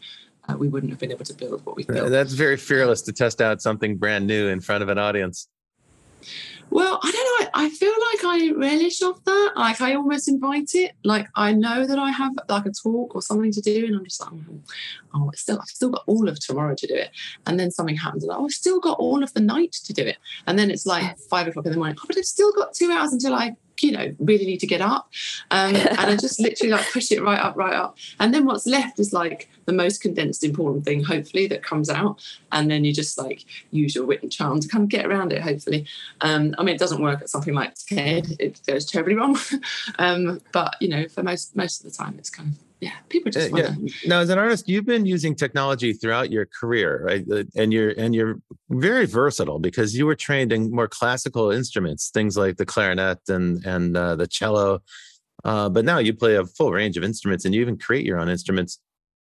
Uh, 0.50 0.56
we 0.56 0.70
wouldn't 0.70 0.94
have 0.94 1.00
been 1.00 1.12
able 1.12 1.26
to 1.26 1.34
build 1.34 1.66
what 1.66 1.76
we 1.76 1.84
built. 1.84 2.10
That's 2.10 2.32
very 2.32 2.56
fearless 2.56 3.02
to 3.02 3.12
test 3.12 3.42
out 3.42 3.62
something 3.62 3.98
brand 3.98 4.26
new 4.28 4.48
in 4.48 4.62
front 4.62 4.82
of 4.82 4.88
an 4.88 4.98
audience. 4.98 5.50
Well, 6.70 7.00
I 7.02 7.12
don't 7.12 7.24
know. 7.24 7.50
I, 7.54 7.66
I 7.66 7.70
feel 7.70 7.94
like 8.12 8.26
I 8.26 8.52
relish 8.56 9.02
off 9.02 9.24
that. 9.24 9.54
Like 9.56 9.82
I 9.82 9.96
almost 9.96 10.28
invite 10.28 10.72
it. 10.74 10.94
Like 11.04 11.28
I 11.36 11.54
know 11.54 11.86
that 11.86 11.98
I 11.98 12.12
have 12.12 12.34
like 12.50 12.66
a 12.66 12.72
talk 12.72 13.16
or 13.16 13.22
something 13.22 13.52
to 13.52 13.62
do, 13.62 13.86
and 13.86 13.96
I'm 13.96 14.04
just 14.04 14.22
like, 14.22 14.32
oh, 14.34 14.60
oh 15.16 15.30
it's 15.30 15.42
still 15.42 15.60
I've 15.60 15.68
still 15.68 15.90
got 15.90 16.04
all 16.08 16.28
of 16.28 16.40
tomorrow 16.40 16.76
to 16.76 16.88
do 16.88 16.94
it. 16.94 17.12
And 17.46 17.60
then 17.60 17.72
something 17.72 17.96
happens, 17.96 18.24
and 18.24 18.34
oh, 18.34 18.46
I've 18.46 18.52
still 18.52 18.80
got 18.80 19.00
all 19.00 19.24
of 19.24 19.34
the 19.34 19.42
night 19.42 19.74
to 19.86 19.94
do 19.94 20.04
it. 20.04 20.18
And 20.46 20.60
then 20.60 20.70
it's 20.70 20.86
like 20.86 21.18
five 21.30 21.48
o'clock 21.48 21.66
in 21.66 21.72
the 21.72 21.78
morning. 21.78 21.98
Oh, 22.00 22.06
but 22.08 22.18
I've 22.18 22.26
still 22.26 22.52
got 22.54 22.74
two 22.74 22.92
hours 22.92 23.14
until 23.14 23.34
I, 23.34 23.56
you 23.84 23.92
know, 23.92 24.16
really 24.20 24.46
need 24.46 24.60
to 24.60 24.68
get 24.68 24.82
up. 24.82 25.12
Um, 25.52 25.76
and 25.76 26.00
I 26.00 26.16
just 26.16 26.40
literally 26.40 26.72
like 26.72 26.92
push 26.92 27.12
it 27.12 27.22
right 27.22 27.40
up, 27.40 27.56
right 27.56 27.74
up. 27.74 27.98
And 28.20 28.34
then 28.34 28.46
what's 28.46 28.66
left 28.66 29.00
is 29.00 29.14
like 29.14 29.50
the 29.66 29.74
most 29.74 30.02
condensed, 30.02 30.44
important 30.44 30.86
thing, 30.86 31.04
hopefully, 31.04 31.48
that 31.48 31.64
comes 31.64 31.90
out. 31.90 32.24
And 32.52 32.70
then 32.70 32.86
you 32.86 32.94
just 32.94 33.18
like 33.18 33.46
use 33.72 33.96
your 33.96 34.06
wit 34.06 34.24
and 34.24 34.32
charm 34.32 34.60
to 34.60 34.68
kind 34.68 34.84
of 34.84 34.90
get 34.90 35.06
around 35.06 35.34
it, 35.34 35.42
hopefully. 35.42 35.86
Um, 36.22 36.56
I 36.58 36.64
mean, 36.64 36.76
it 36.76 36.80
doesn't 36.80 37.02
work 37.02 37.22
at 37.22 37.30
something 37.30 37.54
like 37.54 37.76
TED; 37.76 38.36
it 38.40 38.62
goes 38.68 38.86
terribly 38.86 39.16
wrong. 39.16 39.38
um, 40.00 40.42
but 40.52 40.76
you 40.82 40.90
know, 40.90 41.08
for 41.08 41.24
most 41.24 41.56
most 41.56 41.84
of 41.84 41.92
the 41.92 41.98
time, 41.98 42.16
it's 42.18 42.30
kind 42.30 42.50
of 42.50 42.67
yeah, 42.80 42.92
people 43.10 43.32
just 43.32 43.52
want 43.52 43.64
yeah. 43.64 43.76
Now, 44.06 44.20
as 44.20 44.30
an 44.30 44.38
artist, 44.38 44.70
you've 44.70 44.86
been 44.86 45.06
using 45.06 45.36
technology 45.36 45.94
throughout 45.94 46.32
your 46.32 46.46
career, 46.46 47.04
right? 47.04 47.26
Uh, 47.32 47.44
And 47.56 47.74
you're 47.74 47.90
and 47.98 48.14
you're 48.14 48.40
very 48.70 49.08
versatile 49.08 49.60
because 49.60 49.98
you 49.98 50.06
were 50.06 50.16
trained 50.16 50.52
in 50.52 50.72
more 50.72 50.88
classical 50.88 51.50
instruments, 51.52 52.10
things 52.10 52.38
like 52.38 52.58
the 52.58 52.66
clarinet 52.66 53.20
and 53.30 53.66
and 53.66 53.98
uh, 53.98 54.16
the 54.16 54.28
cello. 54.28 54.82
Uh, 55.44 55.70
but 55.70 55.86
now 55.86 55.98
you 55.98 56.14
play 56.14 56.36
a 56.36 56.46
full 56.46 56.72
range 56.72 56.98
of 56.98 57.04
instruments, 57.04 57.46
and 57.46 57.56
you 57.56 57.62
even 57.62 57.78
create 57.78 58.06
your 58.06 58.20
own 58.20 58.30
instruments. 58.30 58.80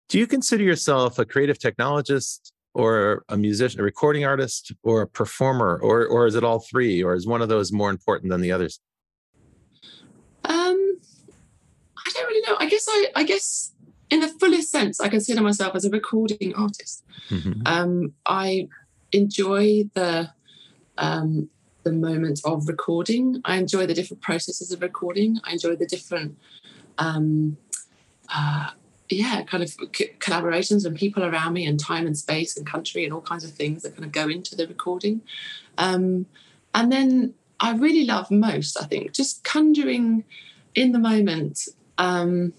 Do 0.10 0.18
you 0.18 0.28
consider 0.28 0.64
yourself 0.64 1.20
a 1.20 1.26
creative 1.26 1.60
technologist, 1.60 2.52
or 2.74 3.24
a 3.30 3.38
musician, 3.38 3.80
a 3.80 3.84
recording 3.84 4.26
artist, 4.26 4.72
or 4.82 5.04
a 5.04 5.08
performer, 5.08 5.80
or 5.84 6.08
or 6.08 6.26
is 6.26 6.34
it 6.34 6.44
all 6.44 6.60
three, 6.60 7.04
or 7.04 7.14
is 7.14 7.28
one 7.28 7.44
of 7.44 7.50
those 7.50 7.72
more 7.72 7.92
important 7.92 8.32
than 8.32 8.42
the 8.42 8.52
others? 8.52 8.80
Um, 10.46 11.00
don't 12.16 12.28
really 12.28 12.46
know. 12.48 12.58
I 12.60 12.68
guess 12.70 12.86
I, 12.90 13.00
I 13.16 13.24
guess 13.24 13.72
in 14.10 14.20
the 14.20 14.28
fullest 14.28 14.72
sense, 14.72 15.00
I 15.00 15.10
consider 15.10 15.42
myself 15.42 15.76
as 15.76 15.86
a 15.86 15.90
recording 15.90 16.54
artist. 16.56 17.04
Mhm. 17.30 17.62
Um, 17.66 18.14
I 18.26 18.68
enjoy 19.12 19.90
the 19.94 20.30
um, 20.98 21.50
the 21.84 21.92
moment 21.92 22.42
of 22.46 22.68
recording. 22.68 23.42
I 23.46 23.58
enjoy 23.58 23.86
the 23.86 23.94
different 23.94 24.22
processes 24.22 24.72
of 24.72 24.82
recording. 24.82 25.40
I 25.44 25.52
enjoy 25.54 25.76
the 25.76 25.86
different, 25.86 26.38
um, 26.98 27.58
uh, 28.34 28.72
yeah, 29.10 29.44
kind 29.44 29.62
of 29.62 29.70
c- 29.70 30.14
collaborations 30.20 30.86
and 30.86 30.96
people 30.96 31.24
around 31.24 31.54
me, 31.54 31.66
and 31.66 31.80
time 31.80 32.08
and 32.08 32.18
space 32.18 32.58
and 32.58 32.66
country 32.66 33.04
and 33.06 33.14
all 33.14 33.22
kinds 33.22 33.44
of 33.44 33.52
things 33.52 33.84
that 33.84 33.94
kind 33.96 34.06
of 34.06 34.12
go 34.12 34.28
into 34.30 34.56
the 34.56 34.68
recording. 34.68 35.22
Um, 35.78 36.26
and 36.74 36.92
then 36.92 37.34
I 37.60 37.74
really 37.74 38.06
love 38.06 38.32
most, 38.32 38.82
I 38.82 38.86
think, 38.86 39.14
just 39.14 39.44
conjuring 39.44 40.24
in 40.74 40.92
the 40.92 41.00
moment, 41.00 41.68
um, 41.98 42.54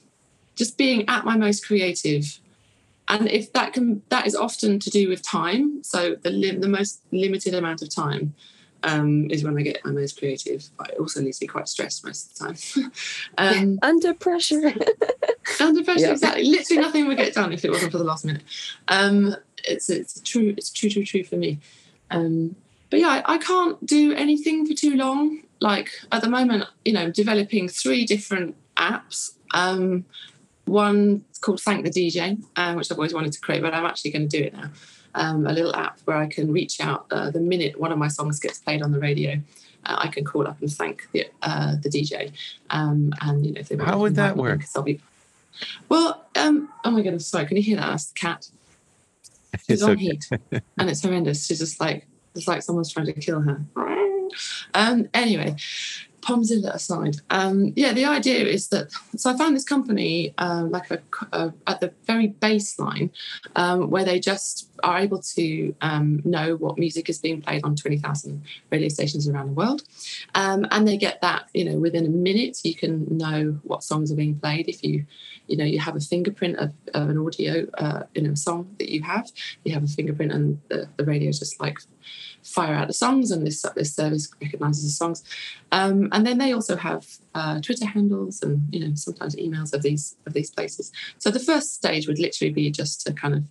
just 0.55 0.79
being 0.79 1.09
at 1.09 1.25
my 1.25 1.37
most 1.37 1.67
creative 1.67 2.41
and 3.09 3.29
if 3.29 3.53
that 3.53 3.73
can 3.73 4.03
that 4.09 4.27
is 4.27 4.35
often 4.35 4.79
to 4.81 4.91
do 4.91 5.09
with 5.09 5.23
time 5.23 5.83
so 5.85 6.17
the 6.23 6.31
lim- 6.31 6.61
the 6.61 6.69
most 6.69 7.03
limited 7.13 7.55
amount 7.55 7.83
of 7.83 7.95
time 7.95 8.35
um, 8.83 9.31
is 9.31 9.45
when 9.45 9.59
I 9.59 9.63
get 9.63 9.85
my 9.85 9.91
most 9.91 10.19
creative. 10.19 10.65
But 10.79 10.91
it 10.91 10.99
also 10.99 11.21
to 11.21 11.41
be 11.41 11.47
quite 11.47 11.69
stressed 11.69 12.05
most 12.05 12.41
of 12.41 12.55
the 12.55 12.63
time. 12.79 12.93
um, 13.39 13.79
Under 13.83 14.15
pressure. 14.15 14.73
under 15.61 15.85
pressure, 15.85 16.07
Yeah. 16.07 16.13
exactly. 16.13 16.45
Literally 16.45 16.83
nothing 16.83 17.07
would 17.09 17.17
get 17.17 17.35
done 17.35 17.53
if 17.53 17.65
it 17.65 17.71
wasn't 17.71 17.93
for 17.93 17.99
the 17.99 18.05
last 18.05 18.25
minute. 18.25 18.43
Um, 18.89 19.37
it's 19.65 19.91
it's 19.91 20.21
true. 20.21 20.55
It's 20.57 20.71
true, 20.71 20.91
true, 20.91 21.05
true 21.05 21.25
for 21.25 21.37
me. 21.37 21.59
Um, 22.11 22.57
but 22.91 23.01
yeah, 23.01 23.23
I, 23.27 23.35
I 23.35 23.39
can't 23.39 23.85
do 23.85 24.13
anything 24.13 24.67
for 24.67 24.75
too 24.75 24.97
long. 24.97 25.43
Like 25.61 25.91
at 26.13 26.23
the 26.23 26.29
moment, 26.29 26.65
you 26.85 26.93
know, 26.93 27.11
developing 27.11 27.69
three 27.69 28.05
different 28.05 28.55
apps. 28.77 29.33
Um, 29.53 30.05
one 30.65 31.25
called 31.41 31.61
Thank 31.61 31.85
the 31.85 31.91
DJ, 31.91 32.43
uh, 32.57 32.75
which 32.75 32.91
I've 32.91 32.99
always 32.99 33.15
wanted 33.15 33.33
to 33.33 33.41
create, 33.41 33.63
but 33.63 33.73
I'm 33.73 33.87
actually 33.87 34.11
going 34.11 34.29
to 34.29 34.39
do 34.39 34.45
it 34.45 34.53
now. 34.53 34.71
Um, 35.15 35.47
a 35.47 35.53
little 35.53 35.75
app 35.75 36.01
where 36.05 36.17
I 36.17 36.27
can 36.27 36.53
reach 36.53 36.81
out 36.81 37.07
uh, 37.11 37.31
the 37.31 37.41
minute 37.41 37.81
one 37.81 37.91
of 37.93 37.99
my 37.99 38.09
songs 38.09 38.39
gets 38.39 38.59
played 38.59 38.83
on 38.83 38.93
the 38.93 38.99
radio. 38.99 39.41
Uh, 39.87 39.97
I 40.01 40.09
can 40.09 40.25
call 40.25 40.47
up 40.47 40.61
and 40.61 40.71
thank 40.71 41.09
the 41.13 41.27
uh, 41.43 41.77
the 41.81 41.89
DJ, 41.89 42.33
um, 42.71 43.15
and 43.23 43.47
you 43.47 43.53
know 43.53 43.61
if 43.61 43.69
they 43.69 43.77
How 43.77 43.99
would 43.99 44.17
that 44.17 44.37
work? 44.37 44.59
me 44.59 44.65
in, 44.65 44.69
I'll 44.75 44.83
be- 44.83 45.01
Well, 45.89 46.27
um, 46.35 46.69
oh 46.85 46.91
my 46.91 47.01
goodness, 47.03 47.27
sorry, 47.29 47.47
can 47.47 47.57
you 47.57 47.63
hear 47.63 47.77
that? 47.77 47.87
That's 47.89 48.07
the 48.07 48.15
cat. 48.19 48.49
She's 49.61 49.65
It's 49.69 49.83
on 49.85 49.91
okay. 49.93 50.01
heat, 50.01 50.29
and 50.79 50.91
it's 50.91 51.03
horrendous. 51.03 51.47
She's 51.47 51.61
just 51.61 51.81
like 51.81 52.07
it's 52.35 52.49
like 52.49 52.63
someone's 52.63 52.93
trying 52.93 53.07
to 53.07 53.13
kill 53.15 53.41
her. 53.41 53.63
Um, 54.75 55.09
anyway, 55.15 55.57
Pomzilla 56.27 56.75
aside, 56.75 57.19
um, 57.31 57.73
yeah, 57.77 57.93
the 57.93 58.05
idea 58.05 58.45
is 58.45 58.69
that 58.69 58.91
so 59.17 59.31
I 59.31 59.37
found 59.37 59.55
this 59.55 59.65
company 59.65 60.35
um, 60.39 60.73
like 60.73 60.91
a, 60.91 61.01
a, 61.33 61.55
at 61.69 61.81
the 61.81 61.93
very 62.05 62.31
baseline 62.41 63.11
um, 63.55 63.91
where 63.91 64.05
they 64.05 64.19
just 64.19 64.69
are 64.83 64.99
able 64.99 65.23
to 65.23 65.75
um, 65.81 66.23
know 66.25 66.57
what 66.57 66.79
music 66.79 67.09
is 67.09 67.21
being 67.21 67.41
played 67.41 67.63
on 67.63 67.77
twenty 67.77 67.99
thousand 67.99 68.43
radio 68.71 68.89
stations 68.89 69.29
around 69.29 69.47
the 69.47 69.53
world, 69.53 69.83
um, 70.35 70.67
and 70.73 70.89
they 70.89 70.97
get 70.97 71.21
that 71.21 71.49
you 71.55 71.65
know 71.65 71.79
within 71.79 72.05
a 72.05 72.09
minute 72.09 72.59
you 72.65 72.75
can 72.75 73.07
know 73.17 73.59
what 73.63 73.85
songs 73.85 74.11
are 74.11 74.17
being 74.17 74.37
played. 74.37 74.69
If 74.69 74.83
you 74.83 75.07
you 75.47 75.57
know 75.57 75.65
you 75.65 75.79
have 75.79 75.95
a 75.95 76.01
fingerprint 76.01 76.57
of, 76.57 76.73
of 76.93 77.09
an 77.09 77.19
audio 77.19 77.67
uh, 77.79 78.03
in 78.17 78.27
a 78.27 78.35
song 78.35 78.75
that 78.79 78.89
you 78.91 79.03
have 79.03 79.31
you 79.65 79.73
have 79.75 79.85
a 79.85 79.87
fingerprint 79.87 80.33
and 80.33 80.61
the, 80.69 80.89
the 80.97 81.05
radio 81.05 81.31
just 81.31 81.61
like 81.61 81.79
fire 82.47 82.75
out 82.75 82.87
the 82.87 82.93
songs 82.93 83.31
and 83.31 83.47
this 83.47 83.65
this 83.75 83.95
service 83.95 84.31
recognizes 84.41 84.85
the 84.85 84.91
songs. 84.91 85.25
Um, 85.73 86.09
and 86.17 86.27
then 86.27 86.39
they 86.39 86.53
also 86.53 86.75
have 86.77 87.07
uh, 87.35 87.61
twitter 87.61 87.87
handles 87.87 88.43
and 88.43 88.67
you 88.75 88.81
know 88.81 88.93
sometimes 88.95 89.37
emails 89.37 89.73
of 89.73 89.83
these 89.83 90.17
of 90.27 90.33
these 90.33 90.51
places 90.51 90.91
so 91.19 91.31
the 91.31 91.39
first 91.39 91.75
stage 91.75 92.09
would 92.09 92.19
literally 92.19 92.53
be 92.53 92.71
just 92.71 93.07
to 93.07 93.13
kind 93.13 93.35
of 93.35 93.45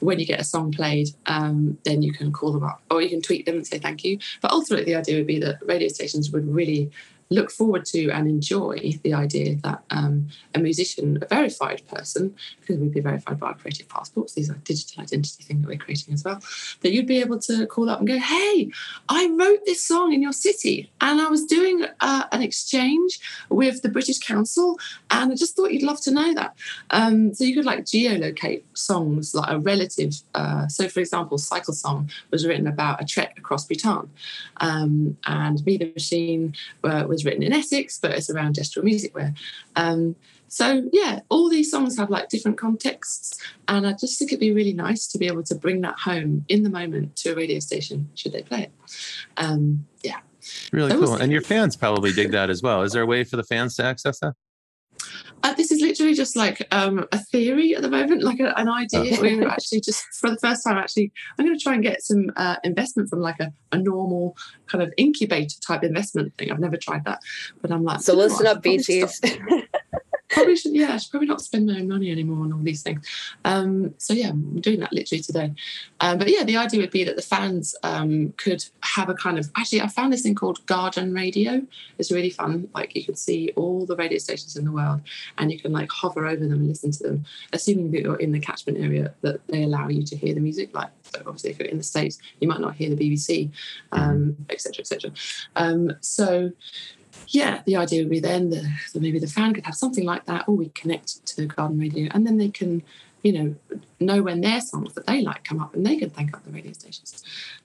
when 0.00 0.18
you 0.18 0.26
get 0.26 0.40
a 0.40 0.44
song 0.44 0.70
played, 0.70 1.08
um, 1.26 1.78
then 1.84 2.02
you 2.02 2.12
can 2.12 2.30
call 2.30 2.52
them 2.52 2.62
up 2.62 2.82
or 2.90 3.00
you 3.00 3.08
can 3.08 3.22
tweet 3.22 3.46
them 3.46 3.56
and 3.56 3.66
say 3.66 3.78
thank 3.78 4.04
you. 4.04 4.18
But 4.42 4.50
ultimately, 4.50 4.84
the 4.84 4.98
idea 4.98 5.16
would 5.16 5.26
be 5.26 5.38
that 5.40 5.66
radio 5.66 5.88
stations 5.88 6.30
would 6.30 6.46
really 6.46 6.90
look 7.30 7.50
forward 7.50 7.84
to 7.86 8.10
and 8.10 8.28
enjoy 8.28 8.98
the 9.02 9.14
idea 9.14 9.56
that 9.56 9.82
um, 9.90 10.28
a 10.54 10.58
musician, 10.58 11.18
a 11.22 11.26
verified 11.26 11.82
person, 11.88 12.34
because 12.60 12.76
we'd 12.78 12.94
be 12.94 13.00
verified 13.00 13.38
by 13.40 13.48
our 13.48 13.54
creative 13.54 13.88
passports, 13.88 14.34
these 14.34 14.50
are 14.50 14.54
digital 14.64 15.02
identity 15.02 15.42
thing 15.42 15.60
that 15.60 15.68
we're 15.68 15.78
creating 15.78 16.14
as 16.14 16.24
well, 16.24 16.40
that 16.80 16.92
you'd 16.92 17.06
be 17.06 17.20
able 17.20 17.38
to 17.38 17.66
call 17.66 17.88
up 17.88 17.98
and 17.98 18.08
go, 18.08 18.18
hey, 18.18 18.70
I 19.08 19.30
wrote 19.38 19.64
this 19.64 19.82
song 19.82 20.12
in 20.12 20.22
your 20.22 20.32
city 20.32 20.90
and 21.00 21.20
I 21.20 21.28
was 21.28 21.44
doing 21.44 21.86
uh, 22.00 22.24
an 22.32 22.42
exchange 22.42 23.20
with 23.48 23.82
the 23.82 23.88
British 23.88 24.18
Council 24.18 24.78
and 25.10 25.32
I 25.32 25.34
just 25.34 25.56
thought 25.56 25.72
you'd 25.72 25.82
love 25.82 26.00
to 26.02 26.10
know 26.10 26.34
that. 26.34 26.54
Um, 26.90 27.34
so 27.34 27.44
you 27.44 27.54
could 27.54 27.64
like 27.64 27.84
geolocate 27.84 28.62
songs 28.74 29.34
like 29.34 29.50
a 29.50 29.58
relative. 29.58 30.14
Uh, 30.34 30.68
so 30.68 30.88
for 30.88 31.00
example, 31.00 31.38
Cycle 31.38 31.74
Song 31.74 32.10
was 32.30 32.46
written 32.46 32.66
about 32.66 33.02
a 33.02 33.04
trek 33.04 33.34
across 33.38 33.66
Bhutan 33.66 34.10
um, 34.58 35.16
and 35.26 35.64
Me 35.64 35.76
the 35.76 35.92
Machine 35.92 36.54
uh, 36.82 37.04
was 37.14 37.24
written 37.24 37.42
in 37.42 37.52
Essex, 37.52 37.98
but 37.98 38.10
it's 38.10 38.28
around 38.28 38.56
gestural 38.56 38.84
music 38.84 39.14
wear. 39.14 39.34
Um, 39.76 40.16
so 40.48 40.88
yeah, 40.92 41.20
all 41.30 41.48
these 41.48 41.70
songs 41.70 41.96
have 41.98 42.10
like 42.10 42.28
different 42.28 42.58
contexts, 42.58 43.38
and 43.66 43.86
I 43.86 43.92
just 43.92 44.18
think 44.18 44.30
it'd 44.30 44.40
be 44.40 44.52
really 44.52 44.72
nice 44.72 45.06
to 45.08 45.18
be 45.18 45.26
able 45.26 45.42
to 45.44 45.54
bring 45.54 45.80
that 45.80 45.98
home 45.98 46.44
in 46.48 46.62
the 46.62 46.70
moment 46.70 47.16
to 47.16 47.32
a 47.32 47.34
radio 47.34 47.58
station 47.58 48.08
should 48.14 48.32
they 48.32 48.42
play 48.42 48.64
it. 48.64 48.72
Um, 49.36 49.86
yeah, 50.02 50.20
really 50.72 50.92
cool. 50.92 51.14
And 51.14 51.32
your 51.32 51.42
fans 51.42 51.76
probably 51.76 52.12
dig 52.12 52.30
that 52.32 52.50
as 52.50 52.62
well. 52.62 52.82
Is 52.82 52.92
there 52.92 53.02
a 53.02 53.06
way 53.06 53.24
for 53.24 53.36
the 53.36 53.44
fans 53.44 53.74
to 53.76 53.84
access 53.84 54.20
that? 54.20 54.34
Uh, 55.42 55.52
this 55.54 55.70
is 55.70 55.80
literally 55.80 56.14
just 56.14 56.36
like 56.36 56.66
um, 56.70 57.06
a 57.12 57.18
theory 57.18 57.74
at 57.74 57.82
the 57.82 57.90
moment, 57.90 58.22
like 58.22 58.40
a, 58.40 58.58
an 58.58 58.68
idea. 58.68 59.16
Oh. 59.18 59.20
We're 59.20 59.48
actually 59.48 59.80
just 59.80 60.02
for 60.14 60.30
the 60.30 60.38
first 60.38 60.64
time. 60.64 60.76
Actually, 60.76 61.12
I'm 61.38 61.44
going 61.44 61.56
to 61.56 61.62
try 61.62 61.74
and 61.74 61.82
get 61.82 62.02
some 62.02 62.30
uh, 62.36 62.56
investment 62.64 63.10
from 63.10 63.20
like 63.20 63.38
a, 63.40 63.52
a 63.72 63.78
normal 63.78 64.36
kind 64.66 64.82
of 64.82 64.92
incubator 64.96 65.56
type 65.66 65.82
investment 65.82 66.34
thing. 66.38 66.50
I've 66.50 66.60
never 66.60 66.76
tried 66.76 67.04
that, 67.04 67.20
but 67.60 67.70
I'm 67.70 67.84
like, 67.84 68.00
so 68.00 68.14
listen 68.14 68.46
up, 68.46 68.62
VCs. 68.62 69.63
Probably 70.34 70.56
should 70.56 70.74
yeah 70.74 70.94
I 70.94 70.96
should 70.98 71.10
probably 71.10 71.28
not 71.28 71.40
spend 71.40 71.66
my 71.66 71.78
own 71.78 71.88
money 71.88 72.10
anymore 72.10 72.44
on 72.44 72.52
all 72.52 72.60
these 72.60 72.82
things. 72.82 73.06
Um, 73.44 73.94
so 73.98 74.12
yeah 74.12 74.30
I'm 74.30 74.60
doing 74.60 74.80
that 74.80 74.92
literally 74.92 75.22
today. 75.22 75.52
Um, 76.00 76.18
but 76.18 76.28
yeah 76.28 76.44
the 76.44 76.56
idea 76.56 76.80
would 76.80 76.90
be 76.90 77.04
that 77.04 77.16
the 77.16 77.22
fans 77.22 77.74
um, 77.82 78.34
could 78.36 78.64
have 78.80 79.08
a 79.08 79.14
kind 79.14 79.38
of 79.38 79.50
actually 79.56 79.80
I 79.80 79.88
found 79.88 80.12
this 80.12 80.22
thing 80.22 80.34
called 80.34 80.64
garden 80.66 81.14
radio. 81.14 81.62
It's 81.98 82.10
really 82.10 82.30
fun. 82.30 82.68
Like 82.74 82.94
you 82.94 83.04
can 83.04 83.14
see 83.14 83.52
all 83.56 83.86
the 83.86 83.96
radio 83.96 84.18
stations 84.18 84.56
in 84.56 84.64
the 84.64 84.72
world 84.72 85.00
and 85.38 85.52
you 85.52 85.58
can 85.58 85.72
like 85.72 85.90
hover 85.90 86.26
over 86.26 86.42
them 86.42 86.52
and 86.52 86.68
listen 86.68 86.90
to 86.92 87.02
them 87.02 87.24
assuming 87.52 87.92
that 87.92 88.02
you're 88.02 88.16
in 88.16 88.32
the 88.32 88.40
catchment 88.40 88.78
area 88.78 89.14
that 89.22 89.46
they 89.46 89.62
allow 89.62 89.88
you 89.88 90.02
to 90.02 90.16
hear 90.16 90.34
the 90.34 90.40
music. 90.40 90.74
Like 90.74 90.90
so 91.02 91.20
obviously 91.26 91.50
if 91.50 91.58
you're 91.58 91.68
in 91.68 91.78
the 91.78 91.84
states 91.84 92.18
you 92.40 92.48
might 92.48 92.60
not 92.60 92.74
hear 92.74 92.90
the 92.90 92.96
BBC 92.96 93.50
um, 93.92 94.36
etc 94.50 94.80
etc 94.80 95.10
um, 95.56 95.92
so 96.00 96.50
yeah, 97.28 97.62
the 97.66 97.76
idea 97.76 98.02
would 98.02 98.10
be 98.10 98.20
then 98.20 98.50
that 98.50 98.64
maybe 98.94 99.18
the 99.18 99.26
fan 99.26 99.54
could 99.54 99.64
have 99.64 99.74
something 99.74 100.04
like 100.04 100.26
that, 100.26 100.48
or 100.48 100.56
we 100.56 100.68
connect 100.70 101.24
to 101.26 101.36
the 101.36 101.46
Garden 101.46 101.78
Radio, 101.78 102.08
and 102.12 102.26
then 102.26 102.38
they 102.38 102.48
can, 102.48 102.82
you 103.22 103.32
know, 103.32 103.54
know 104.00 104.22
when 104.22 104.40
their 104.40 104.60
songs 104.60 104.94
that 104.94 105.06
they 105.06 105.22
like 105.22 105.44
come 105.44 105.60
up, 105.60 105.74
and 105.74 105.84
they 105.86 105.96
can 105.96 106.10
thank 106.10 106.34
up 106.36 106.44
the 106.44 106.52
radio 106.52 106.72
stations 106.72 107.24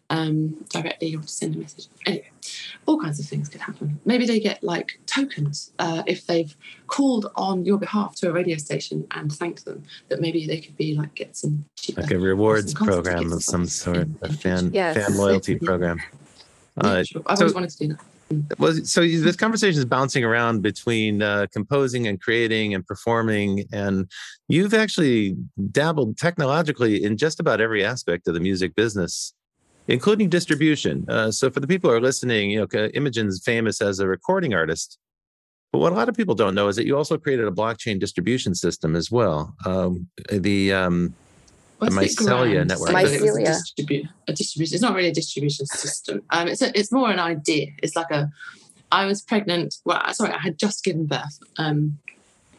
um, 0.09 0.65
directly 0.69 1.15
or 1.15 1.21
to 1.21 1.27
send 1.27 1.55
a 1.55 1.59
message. 1.59 1.87
Anyway, 2.05 2.29
all 2.85 2.99
kinds 2.99 3.19
of 3.19 3.25
things 3.25 3.49
could 3.49 3.61
happen. 3.61 3.99
Maybe 4.05 4.25
they 4.25 4.39
get 4.39 4.63
like 4.63 4.99
tokens 5.05 5.71
uh, 5.79 6.03
if 6.07 6.25
they've 6.25 6.55
called 6.87 7.31
on 7.35 7.65
your 7.65 7.77
behalf 7.77 8.15
to 8.17 8.29
a 8.29 8.31
radio 8.31 8.57
station 8.57 9.07
and 9.11 9.31
thanked 9.31 9.65
them. 9.65 9.83
That 10.09 10.21
maybe 10.21 10.47
they 10.47 10.59
could 10.59 10.77
be 10.77 10.95
like 10.95 11.15
get 11.15 11.35
some 11.35 11.65
cheaper, 11.75 12.01
like 12.01 12.11
a 12.11 12.19
rewards 12.19 12.73
program 12.73 13.31
of 13.31 13.43
some 13.43 13.65
sort, 13.65 14.07
a 14.21 14.33
fan 14.33 14.71
yes. 14.73 14.95
fan 14.97 15.17
loyalty 15.17 15.57
program. 15.57 16.01
Yeah, 16.83 16.89
uh, 16.89 17.03
sure. 17.03 17.21
I've 17.25 17.37
so, 17.37 17.43
always 17.43 17.55
wanted 17.55 17.69
to 17.71 17.77
do 17.77 17.87
that 17.89 17.99
well 18.57 18.74
so 18.83 19.01
this 19.01 19.36
conversation 19.36 19.79
is 19.79 19.86
bouncing 19.86 20.24
around 20.24 20.62
between 20.62 21.21
uh, 21.21 21.48
composing 21.51 22.07
and 22.07 22.21
creating 22.21 22.74
and 22.74 22.86
performing 22.86 23.65
and 23.71 24.09
you've 24.48 24.74
actually 24.74 25.36
dabbled 25.71 26.17
technologically 26.17 27.03
in 27.03 27.17
just 27.17 27.39
about 27.39 27.59
every 27.59 27.83
aspect 27.83 28.27
of 28.27 28.33
the 28.33 28.39
music 28.39 28.75
business 28.75 29.33
including 29.88 30.29
distribution. 30.29 31.03
Uh, 31.09 31.31
so 31.31 31.50
for 31.50 31.59
the 31.59 31.67
people 31.67 31.89
who 31.89 31.95
are 31.95 32.01
listening 32.01 32.51
you 32.51 32.59
know 32.59 32.89
imogen's 32.93 33.41
famous 33.43 33.81
as 33.81 34.00
a 34.00 34.07
recording 34.07 34.53
artist 34.53 35.00
but 35.71 35.79
what 35.79 35.91
a 35.91 35.95
lot 35.95 36.09
of 36.09 36.15
people 36.15 36.36
don't 36.36 36.55
know 36.55 36.67
is 36.67 36.75
that 36.77 36.88
you 36.88 36.98
also 36.98 37.17
created 37.17 37.48
a 37.48 37.51
blockchain 37.51 38.00
distribution 38.00 38.55
system 38.55 38.95
as 38.95 39.12
well. 39.12 39.55
Um, 39.65 40.07
the 40.31 40.74
um, 40.74 41.13
the 41.79 41.88
Mycelia 41.88 42.67
network. 42.67 42.91
Mycelia. 42.91 43.48
A, 43.48 43.51
distribu- 43.51 44.09
a, 44.27 44.33
distribution. 44.33 44.75
It's 44.75 44.81
not 44.81 44.95
really 44.95 45.09
a 45.09 45.13
distribution 45.13 45.65
system. 45.65 46.21
Um, 46.29 46.48
it's 46.48 46.62
a, 46.62 46.77
it's 46.77 46.91
more 46.91 47.09
an 47.09 47.19
idea. 47.19 47.67
It's 47.81 47.95
like 47.95 48.12
a. 48.12 48.31
I 48.91 49.05
was 49.05 49.21
pregnant. 49.21 49.75
Well, 49.86 50.01
sorry, 50.13 50.33
I 50.33 50.39
had 50.39 50.57
just 50.57 50.84
given 50.84 51.06
birth. 51.06 51.39
Um, 51.58 51.99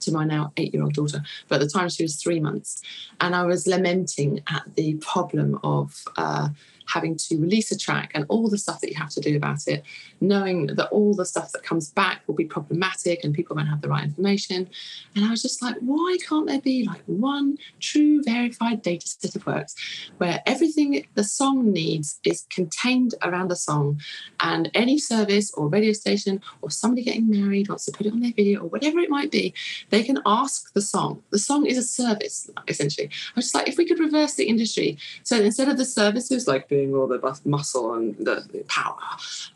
to 0.00 0.12
my 0.12 0.24
now 0.24 0.50
eight 0.56 0.72
year 0.72 0.82
old 0.82 0.94
daughter, 0.94 1.22
but 1.48 1.56
at 1.56 1.60
the 1.60 1.68
time 1.68 1.88
she 1.88 2.02
was 2.02 2.16
three 2.16 2.40
months. 2.40 2.82
And 3.20 3.34
I 3.34 3.44
was 3.44 3.66
lamenting 3.66 4.40
at 4.48 4.62
the 4.74 4.94
problem 4.94 5.60
of 5.62 6.02
uh, 6.16 6.48
having 6.92 7.16
to 7.16 7.38
release 7.38 7.70
a 7.70 7.78
track 7.78 8.10
and 8.14 8.24
all 8.28 8.48
the 8.48 8.58
stuff 8.58 8.80
that 8.80 8.90
you 8.90 8.96
have 8.96 9.10
to 9.10 9.20
do 9.20 9.36
about 9.36 9.66
it, 9.66 9.84
knowing 10.20 10.66
that 10.66 10.88
all 10.88 11.14
the 11.14 11.24
stuff 11.24 11.52
that 11.52 11.62
comes 11.62 11.90
back 11.90 12.22
will 12.26 12.34
be 12.34 12.44
problematic 12.44 13.24
and 13.24 13.34
people 13.34 13.56
won't 13.56 13.68
have 13.68 13.80
the 13.80 13.88
right 13.88 14.04
information. 14.04 14.68
And 15.14 15.24
I 15.24 15.30
was 15.30 15.42
just 15.42 15.62
like, 15.62 15.76
why 15.80 16.16
can't 16.26 16.46
there 16.46 16.60
be 16.60 16.84
like 16.84 17.02
one 17.06 17.58
true 17.78 18.22
verified 18.22 18.82
data 18.82 19.06
set 19.06 19.36
of 19.36 19.46
works 19.46 19.74
where 20.18 20.42
everything 20.46 21.06
the 21.14 21.24
song 21.24 21.72
needs 21.72 22.18
is 22.24 22.46
contained 22.50 23.14
around 23.22 23.48
the 23.48 23.56
song 23.56 24.00
and 24.40 24.70
any 24.74 24.98
service 24.98 25.52
or 25.54 25.68
radio 25.68 25.92
station 25.92 26.40
or 26.62 26.70
somebody 26.70 27.02
getting 27.02 27.28
married 27.28 27.68
wants 27.68 27.84
to 27.84 27.92
put 27.92 28.06
it 28.06 28.12
on 28.12 28.20
their 28.20 28.32
video 28.32 28.60
or 28.60 28.68
whatever 28.68 28.98
it 28.98 29.10
might 29.10 29.30
be, 29.30 29.54
they 29.90 30.02
can 30.02 30.18
ask 30.26 30.72
the 30.74 30.82
song. 30.82 31.22
The 31.30 31.38
song 31.38 31.66
is 31.66 31.78
a 31.78 31.82
service, 31.82 32.50
essentially. 32.68 33.08
I 33.08 33.32
was 33.36 33.46
just 33.46 33.54
like, 33.54 33.68
if 33.68 33.78
we 33.78 33.86
could 33.86 34.00
reverse 34.00 34.34
the 34.34 34.48
industry, 34.48 34.98
so 35.22 35.36
instead 35.36 35.68
of 35.68 35.76
the 35.76 35.84
services 35.84 36.46
like 36.46 36.68
doing 36.80 36.94
all 36.94 37.06
the 37.06 37.40
muscle 37.44 37.94
and 37.94 38.16
the, 38.18 38.44
the 38.52 38.64
power, 38.68 38.96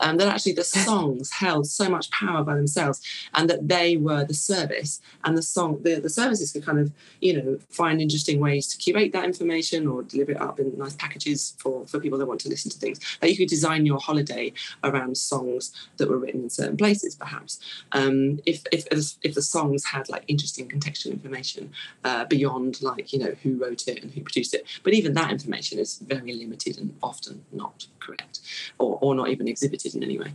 and 0.01 0.21
that 0.21 0.29
actually 0.29 0.53
the 0.53 0.65
songs 0.89 1.31
held 1.33 1.67
so 1.67 1.89
much 1.89 2.11
power 2.11 2.43
by 2.43 2.55
themselves, 2.55 3.01
and 3.35 3.49
that 3.51 3.69
they 3.69 3.97
were 3.97 4.25
the 4.25 4.35
service, 4.35 5.01
and 5.25 5.37
the 5.37 5.43
song, 5.43 5.81
the, 5.83 6.01
the 6.01 6.11
services 6.11 6.53
could 6.53 6.65
kind 6.65 6.79
of, 6.79 6.93
you 7.21 7.33
know, 7.37 7.59
find 7.71 8.01
interesting 8.01 8.41
ways 8.41 8.67
to 8.69 8.79
curate 8.79 9.13
that 9.13 9.25
information 9.25 9.87
or 9.87 10.03
deliver 10.03 10.33
it 10.33 10.41
up 10.41 10.61
in 10.61 10.77
nice 10.79 10.97
packages 10.97 11.55
for 11.59 11.87
for 11.87 11.99
people 12.01 12.19
that 12.19 12.27
want 12.27 12.41
to 12.41 12.49
listen 12.49 12.71
to 12.71 12.79
things. 12.79 13.01
That 13.21 13.31
you 13.31 13.37
could 13.37 13.49
design 13.49 13.87
your 13.87 13.99
holiday 13.99 14.53
around 14.83 15.17
songs 15.17 15.73
that 15.97 16.09
were 16.09 16.19
written 16.19 16.43
in 16.45 16.51
certain 16.51 16.77
places, 16.77 17.15
perhaps. 17.15 17.59
Um, 17.93 18.41
if 18.47 18.63
if 18.73 18.87
if 19.23 19.35
the 19.35 19.43
songs 19.43 19.85
had 19.85 20.09
like 20.09 20.25
interesting 20.29 20.69
contextual 20.69 21.13
information 21.13 21.73
uh, 22.05 22.25
beyond 22.25 22.83
like 22.83 23.13
you 23.13 23.19
know 23.19 23.35
who 23.43 23.57
wrote 23.57 23.89
it 23.89 24.03
and 24.03 24.13
who 24.13 24.21
produced 24.21 24.55
it, 24.55 24.67
but 24.83 24.95
even 24.95 25.15
that 25.15 25.31
information 25.31 25.79
is 25.79 25.99
very 25.99 26.33
limited 26.35 26.79
and 26.79 26.95
often 27.03 27.14
often 27.15 27.35
not 27.53 27.87
correct 28.05 28.41
or, 28.79 28.99
or 29.01 29.15
not 29.15 29.29
even 29.35 29.47
exhibited 29.49 29.95
in 29.95 30.03
any 30.09 30.19
way. 30.19 30.33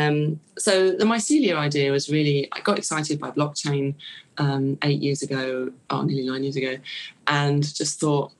Um, 0.00 0.40
so 0.58 0.72
the 1.00 1.08
mycelia 1.12 1.56
idea 1.68 1.90
was 1.96 2.04
really, 2.16 2.38
I 2.56 2.60
got 2.68 2.78
excited 2.78 3.16
by 3.24 3.30
blockchain 3.30 3.94
um, 4.44 4.64
eight 4.88 5.00
years 5.06 5.20
ago, 5.22 5.72
or 5.90 6.04
nearly 6.04 6.26
nine 6.32 6.44
years 6.46 6.56
ago, 6.56 6.74
and 7.26 7.62
just 7.80 8.00
thought 8.00 8.32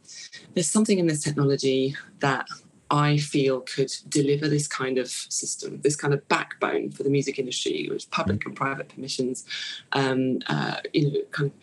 there's 0.55 0.73
something 0.77 0.99
in 0.99 1.07
this 1.07 1.23
technology 1.23 1.83
that 2.21 2.47
I 2.91 3.19
feel 3.19 3.61
could 3.61 3.93
deliver 4.09 4.49
this 4.49 4.67
kind 4.67 4.99
of 4.99 5.09
system, 5.43 5.81
this 5.87 5.97
kind 6.03 6.13
of 6.13 6.21
backbone 6.29 6.91
for 6.91 7.03
the 7.05 7.11
music 7.11 7.39
industry 7.39 7.89
with 7.91 8.11
public 8.11 8.45
and 8.47 8.57
private 8.57 8.89
permissions, 8.89 9.45
um, 9.93 10.41
uh, 10.49 10.79
you 10.93 11.03
know, 11.05 11.21
kind 11.31 11.51
of 11.51 11.57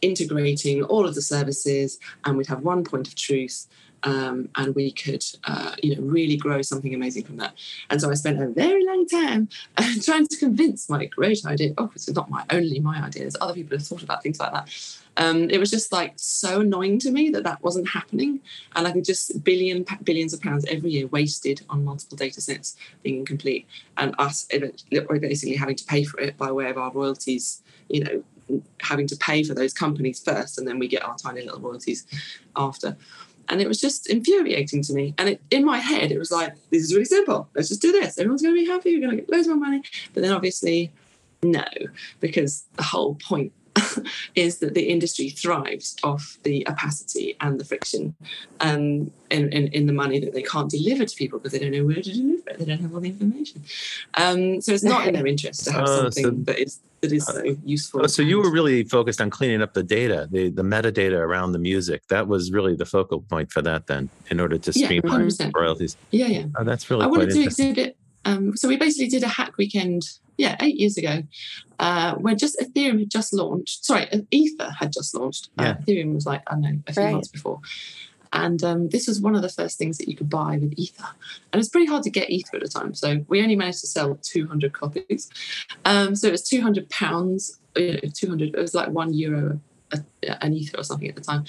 integrating 0.00 0.82
all 0.84 1.04
of 1.06 1.14
the 1.14 1.22
services, 1.22 1.98
and 2.24 2.36
we'd 2.36 2.46
have 2.46 2.62
one 2.62 2.82
point 2.84 3.06
of 3.08 3.14
truth 3.14 3.66
um, 4.02 4.48
and 4.56 4.74
we 4.74 4.90
could, 4.92 5.24
uh, 5.44 5.74
you 5.82 5.96
know, 5.96 6.02
really 6.02 6.36
grow 6.36 6.62
something 6.62 6.94
amazing 6.94 7.24
from 7.24 7.36
that. 7.38 7.54
And 7.90 8.00
so 8.00 8.10
I 8.10 8.14
spent 8.14 8.40
a 8.40 8.48
very 8.48 8.84
long 8.84 9.06
time 9.06 9.48
uh, 9.76 9.92
trying 10.02 10.26
to 10.26 10.36
convince 10.36 10.88
my 10.88 11.06
great 11.06 11.44
idea. 11.44 11.74
Oh, 11.78 11.90
it's 11.94 12.08
not 12.10 12.30
my 12.30 12.44
only 12.50 12.80
my 12.80 13.02
idea. 13.02 13.22
There's 13.22 13.36
other 13.40 13.54
people 13.54 13.76
have 13.76 13.86
thought 13.86 14.02
about 14.02 14.22
things 14.22 14.40
like 14.40 14.52
that. 14.52 14.68
Um, 15.16 15.50
it 15.50 15.58
was 15.58 15.70
just 15.70 15.92
like 15.92 16.14
so 16.16 16.60
annoying 16.60 16.98
to 17.00 17.10
me 17.10 17.30
that 17.30 17.42
that 17.44 17.62
wasn't 17.62 17.88
happening, 17.88 18.40
and 18.74 18.86
I 18.86 18.92
could 18.92 19.04
just 19.04 19.42
billion 19.44 19.84
billions 20.04 20.32
of 20.32 20.40
pounds 20.40 20.64
every 20.66 20.90
year 20.90 21.08
wasted 21.08 21.62
on 21.68 21.84
multiple 21.84 22.16
data 22.16 22.40
sets 22.40 22.76
being 23.02 23.18
incomplete, 23.18 23.66
and 23.96 24.14
us 24.18 24.46
basically 24.50 25.56
having 25.56 25.76
to 25.76 25.84
pay 25.84 26.04
for 26.04 26.20
it 26.20 26.38
by 26.38 26.50
way 26.52 26.70
of 26.70 26.78
our 26.78 26.92
royalties. 26.92 27.62
You 27.88 28.04
know, 28.04 28.62
having 28.80 29.06
to 29.08 29.16
pay 29.16 29.42
for 29.42 29.54
those 29.54 29.72
companies 29.72 30.20
first, 30.20 30.58
and 30.58 30.66
then 30.66 30.78
we 30.78 30.88
get 30.88 31.04
our 31.04 31.16
tiny 31.16 31.42
little 31.42 31.60
royalties 31.60 32.06
after. 32.56 32.96
And 33.50 33.60
it 33.60 33.68
was 33.68 33.80
just 33.80 34.08
infuriating 34.08 34.82
to 34.84 34.92
me. 34.92 35.14
And 35.18 35.30
it, 35.30 35.42
in 35.50 35.64
my 35.64 35.78
head, 35.78 36.12
it 36.12 36.18
was 36.18 36.30
like, 36.30 36.54
this 36.70 36.82
is 36.82 36.94
really 36.94 37.04
simple. 37.04 37.48
Let's 37.54 37.68
just 37.68 37.82
do 37.82 37.92
this. 37.92 38.16
Everyone's 38.18 38.42
going 38.42 38.54
to 38.54 38.60
be 38.60 38.66
happy. 38.66 38.90
You're 38.90 39.00
going 39.00 39.10
to 39.10 39.16
get 39.16 39.30
loads 39.30 39.48
more 39.48 39.56
money. 39.56 39.82
But 40.14 40.22
then 40.22 40.32
obviously, 40.32 40.92
no, 41.42 41.64
because 42.20 42.64
the 42.76 42.82
whole 42.82 43.16
point 43.16 43.52
is 44.34 44.58
that 44.58 44.74
the 44.74 44.88
industry 44.88 45.28
thrives 45.28 45.96
off 46.02 46.38
the 46.42 46.66
opacity 46.68 47.36
and 47.40 47.60
the 47.60 47.64
friction 47.64 48.14
um, 48.60 49.10
in, 49.30 49.52
in, 49.52 49.68
in, 49.68 49.86
the 49.86 49.92
money 49.92 50.18
that 50.18 50.32
they 50.32 50.42
can't 50.42 50.70
deliver 50.70 51.04
to 51.04 51.16
people 51.16 51.38
because 51.38 51.52
they 51.52 51.58
don't 51.58 51.70
know 51.70 51.84
where 51.84 52.02
to 52.02 52.12
deliver 52.12 52.50
it. 52.50 52.58
They 52.58 52.64
don't 52.64 52.80
have 52.80 52.92
all 52.92 53.00
the 53.00 53.10
information. 53.10 53.62
Um, 54.14 54.60
so 54.60 54.72
it's 54.72 54.82
not 54.82 55.06
in 55.06 55.14
their 55.14 55.26
interest 55.26 55.64
to 55.64 55.72
have 55.72 55.82
uh, 55.88 56.10
something 56.10 56.24
so, 56.24 56.52
that 56.52 56.58
is 56.58 56.80
that 57.00 57.12
is 57.12 57.24
so 57.24 57.42
useful. 57.64 58.02
Oh, 58.04 58.06
so 58.06 58.22
you 58.22 58.38
were 58.38 58.50
really 58.50 58.84
focused 58.84 59.20
on 59.20 59.30
cleaning 59.30 59.62
up 59.62 59.72
the 59.72 59.82
data, 59.82 60.28
the, 60.30 60.50
the 60.50 60.62
metadata 60.62 61.18
around 61.18 61.52
the 61.52 61.58
music. 61.58 62.06
That 62.08 62.28
was 62.28 62.52
really 62.52 62.74
the 62.74 62.84
focal 62.84 63.22
point 63.22 63.52
for 63.52 63.62
that 63.62 63.86
then, 63.86 64.10
in 64.30 64.40
order 64.40 64.58
to 64.58 64.72
streamline 64.72 65.30
yeah, 65.38 65.50
royalties. 65.54 65.96
Yeah, 66.10 66.26
yeah. 66.26 66.44
Oh, 66.58 66.64
that's 66.64 66.90
really 66.90 67.04
I 67.04 67.06
wanted 67.06 67.30
to 67.30 67.42
exhibit 67.42 67.96
um, 68.24 68.56
so 68.56 68.68
we 68.68 68.76
basically 68.76 69.08
did 69.08 69.22
a 69.22 69.28
hack 69.28 69.56
weekend, 69.56 70.02
yeah, 70.36 70.56
eight 70.60 70.76
years 70.76 70.96
ago, 70.96 71.22
uh, 71.78 72.14
when 72.14 72.38
just 72.38 72.58
Ethereum 72.60 72.98
had 72.98 73.10
just 73.10 73.32
launched. 73.32 73.84
Sorry, 73.84 74.08
Ether 74.30 74.70
had 74.78 74.92
just 74.92 75.14
launched. 75.14 75.50
Uh, 75.58 75.62
yeah. 75.62 75.70
Uh, 75.70 75.74
Ethereum 75.74 76.14
was 76.14 76.26
like 76.26 76.42
I 76.46 76.52
don't 76.52 76.62
know 76.62 76.78
a 76.86 76.92
few 76.92 77.02
right. 77.02 77.12
months 77.12 77.28
before, 77.28 77.60
and 78.32 78.62
um, 78.62 78.88
this 78.90 79.08
was 79.08 79.20
one 79.20 79.34
of 79.34 79.42
the 79.42 79.48
first 79.48 79.78
things 79.78 79.98
that 79.98 80.08
you 80.08 80.16
could 80.16 80.30
buy 80.30 80.58
with 80.58 80.74
Ether, 80.76 81.08
and 81.52 81.60
it's 81.60 81.68
pretty 81.68 81.86
hard 81.86 82.02
to 82.04 82.10
get 82.10 82.30
Ether 82.30 82.56
at 82.56 82.62
the 82.62 82.68
time. 82.68 82.94
So 82.94 83.24
we 83.28 83.42
only 83.42 83.56
managed 83.56 83.80
to 83.80 83.86
sell 83.86 84.18
200 84.22 84.72
copies. 84.72 85.30
Um, 85.84 86.14
so 86.14 86.28
it 86.28 86.32
was 86.32 86.42
200 86.42 86.88
pounds. 86.90 87.58
You 87.76 87.92
know, 87.92 88.00
200. 88.12 88.54
It 88.54 88.60
was 88.60 88.74
like 88.74 88.88
one 88.88 89.14
euro 89.14 89.60
a, 89.92 90.44
an 90.44 90.52
Ether 90.52 90.78
or 90.78 90.84
something 90.84 91.08
at 91.08 91.16
the 91.16 91.20
time 91.20 91.44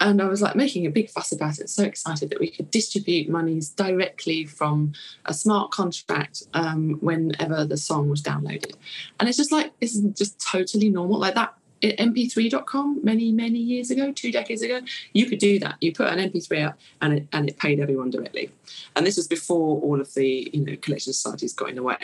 and 0.00 0.20
I 0.20 0.26
was 0.26 0.42
like 0.42 0.56
making 0.56 0.86
a 0.86 0.90
big 0.90 1.10
fuss 1.10 1.32
about 1.32 1.58
it. 1.58 1.70
So 1.70 1.84
excited 1.84 2.30
that 2.30 2.40
we 2.40 2.50
could 2.50 2.70
distribute 2.70 3.28
monies 3.28 3.70
directly 3.70 4.44
from 4.44 4.92
a 5.24 5.34
smart 5.34 5.70
contract 5.70 6.42
um, 6.54 6.98
whenever 7.00 7.64
the 7.64 7.76
song 7.76 8.08
was 8.08 8.22
downloaded, 8.22 8.74
and 9.18 9.28
it's 9.28 9.38
just 9.38 9.52
like 9.52 9.72
it's 9.80 9.98
just 9.98 10.40
totally 10.40 10.90
normal. 10.90 11.18
Like 11.18 11.34
that 11.34 11.54
mp3.com 11.82 13.00
many 13.04 13.32
many 13.32 13.58
years 13.58 13.90
ago 13.90 14.10
two 14.12 14.32
decades 14.32 14.62
ago 14.62 14.80
you 15.12 15.26
could 15.26 15.38
do 15.38 15.58
that. 15.58 15.76
You 15.80 15.92
put 15.92 16.08
an 16.08 16.18
mp3 16.30 16.68
up 16.68 16.78
and 17.00 17.12
it 17.14 17.26
and 17.32 17.48
it 17.48 17.58
paid 17.58 17.80
everyone 17.80 18.10
directly. 18.10 18.50
And 18.94 19.06
this 19.06 19.16
was 19.16 19.26
before 19.26 19.80
all 19.80 20.00
of 20.00 20.12
the 20.14 20.50
you 20.52 20.64
know 20.64 20.76
collection 20.76 21.12
societies 21.12 21.52
got 21.52 21.70
in 21.70 21.76
the 21.76 21.82
way 21.82 21.96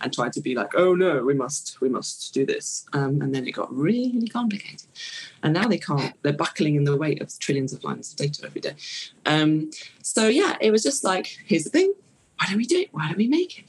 and 0.00 0.12
tried 0.12 0.32
to 0.34 0.40
be 0.40 0.54
like 0.54 0.74
oh 0.74 0.94
no 0.94 1.24
we 1.24 1.34
must 1.34 1.80
we 1.80 1.88
must 1.88 2.32
do 2.34 2.44
this. 2.46 2.86
Um, 2.92 3.20
and 3.20 3.34
then 3.34 3.46
it 3.46 3.52
got 3.52 3.72
really 3.74 4.28
complicated. 4.28 4.88
And 5.42 5.54
now 5.54 5.66
they 5.68 5.78
can't 5.78 6.14
they're 6.22 6.32
buckling 6.32 6.76
in 6.76 6.84
the 6.84 6.96
weight 6.96 7.20
of 7.22 7.36
trillions 7.38 7.72
of 7.72 7.84
lines 7.84 8.12
of 8.12 8.16
data 8.16 8.46
every 8.46 8.60
day. 8.60 8.74
Um, 9.26 9.70
so 10.02 10.28
yeah 10.28 10.56
it 10.60 10.70
was 10.70 10.82
just 10.82 11.04
like 11.04 11.38
here's 11.46 11.64
the 11.64 11.70
thing 11.70 11.94
why 12.40 12.46
don't 12.46 12.56
we 12.56 12.64
do 12.64 12.78
it? 12.78 12.88
Why 12.92 13.06
don't 13.06 13.18
we 13.18 13.28
make 13.28 13.58
it? 13.58 13.64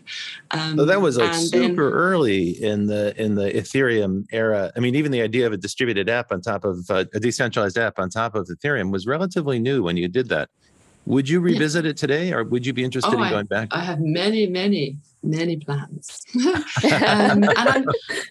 Um, 0.51 0.77
so 0.77 0.85
that 0.85 1.01
was 1.01 1.17
like 1.17 1.33
super 1.33 1.59
then, 1.59 1.75
early 1.77 2.51
in 2.63 2.85
the 2.85 3.13
in 3.21 3.35
the 3.35 3.51
Ethereum 3.51 4.25
era. 4.31 4.71
I 4.77 4.79
mean, 4.79 4.95
even 4.95 5.11
the 5.11 5.21
idea 5.21 5.45
of 5.45 5.51
a 5.51 5.57
distributed 5.57 6.07
app 6.09 6.31
on 6.31 6.39
top 6.39 6.63
of 6.63 6.89
uh, 6.89 7.03
a 7.13 7.19
decentralized 7.19 7.77
app 7.77 7.99
on 7.99 8.09
top 8.09 8.33
of 8.33 8.47
Ethereum 8.47 8.89
was 8.89 9.05
relatively 9.05 9.59
new 9.59 9.83
when 9.83 9.97
you 9.97 10.07
did 10.07 10.29
that. 10.29 10.49
Would 11.05 11.27
you 11.27 11.41
revisit 11.41 11.83
yeah. 11.83 11.91
it 11.91 11.97
today, 11.97 12.31
or 12.31 12.45
would 12.45 12.65
you 12.65 12.71
be 12.71 12.85
interested 12.85 13.13
oh, 13.13 13.21
in 13.21 13.29
going 13.29 13.47
back? 13.47 13.67
I 13.71 13.81
have 13.81 13.99
many, 13.99 14.47
many 14.47 14.97
many 15.23 15.57
plans. 15.57 16.25
um, 16.45 17.43
and 17.43 17.57
I'm 17.57 17.85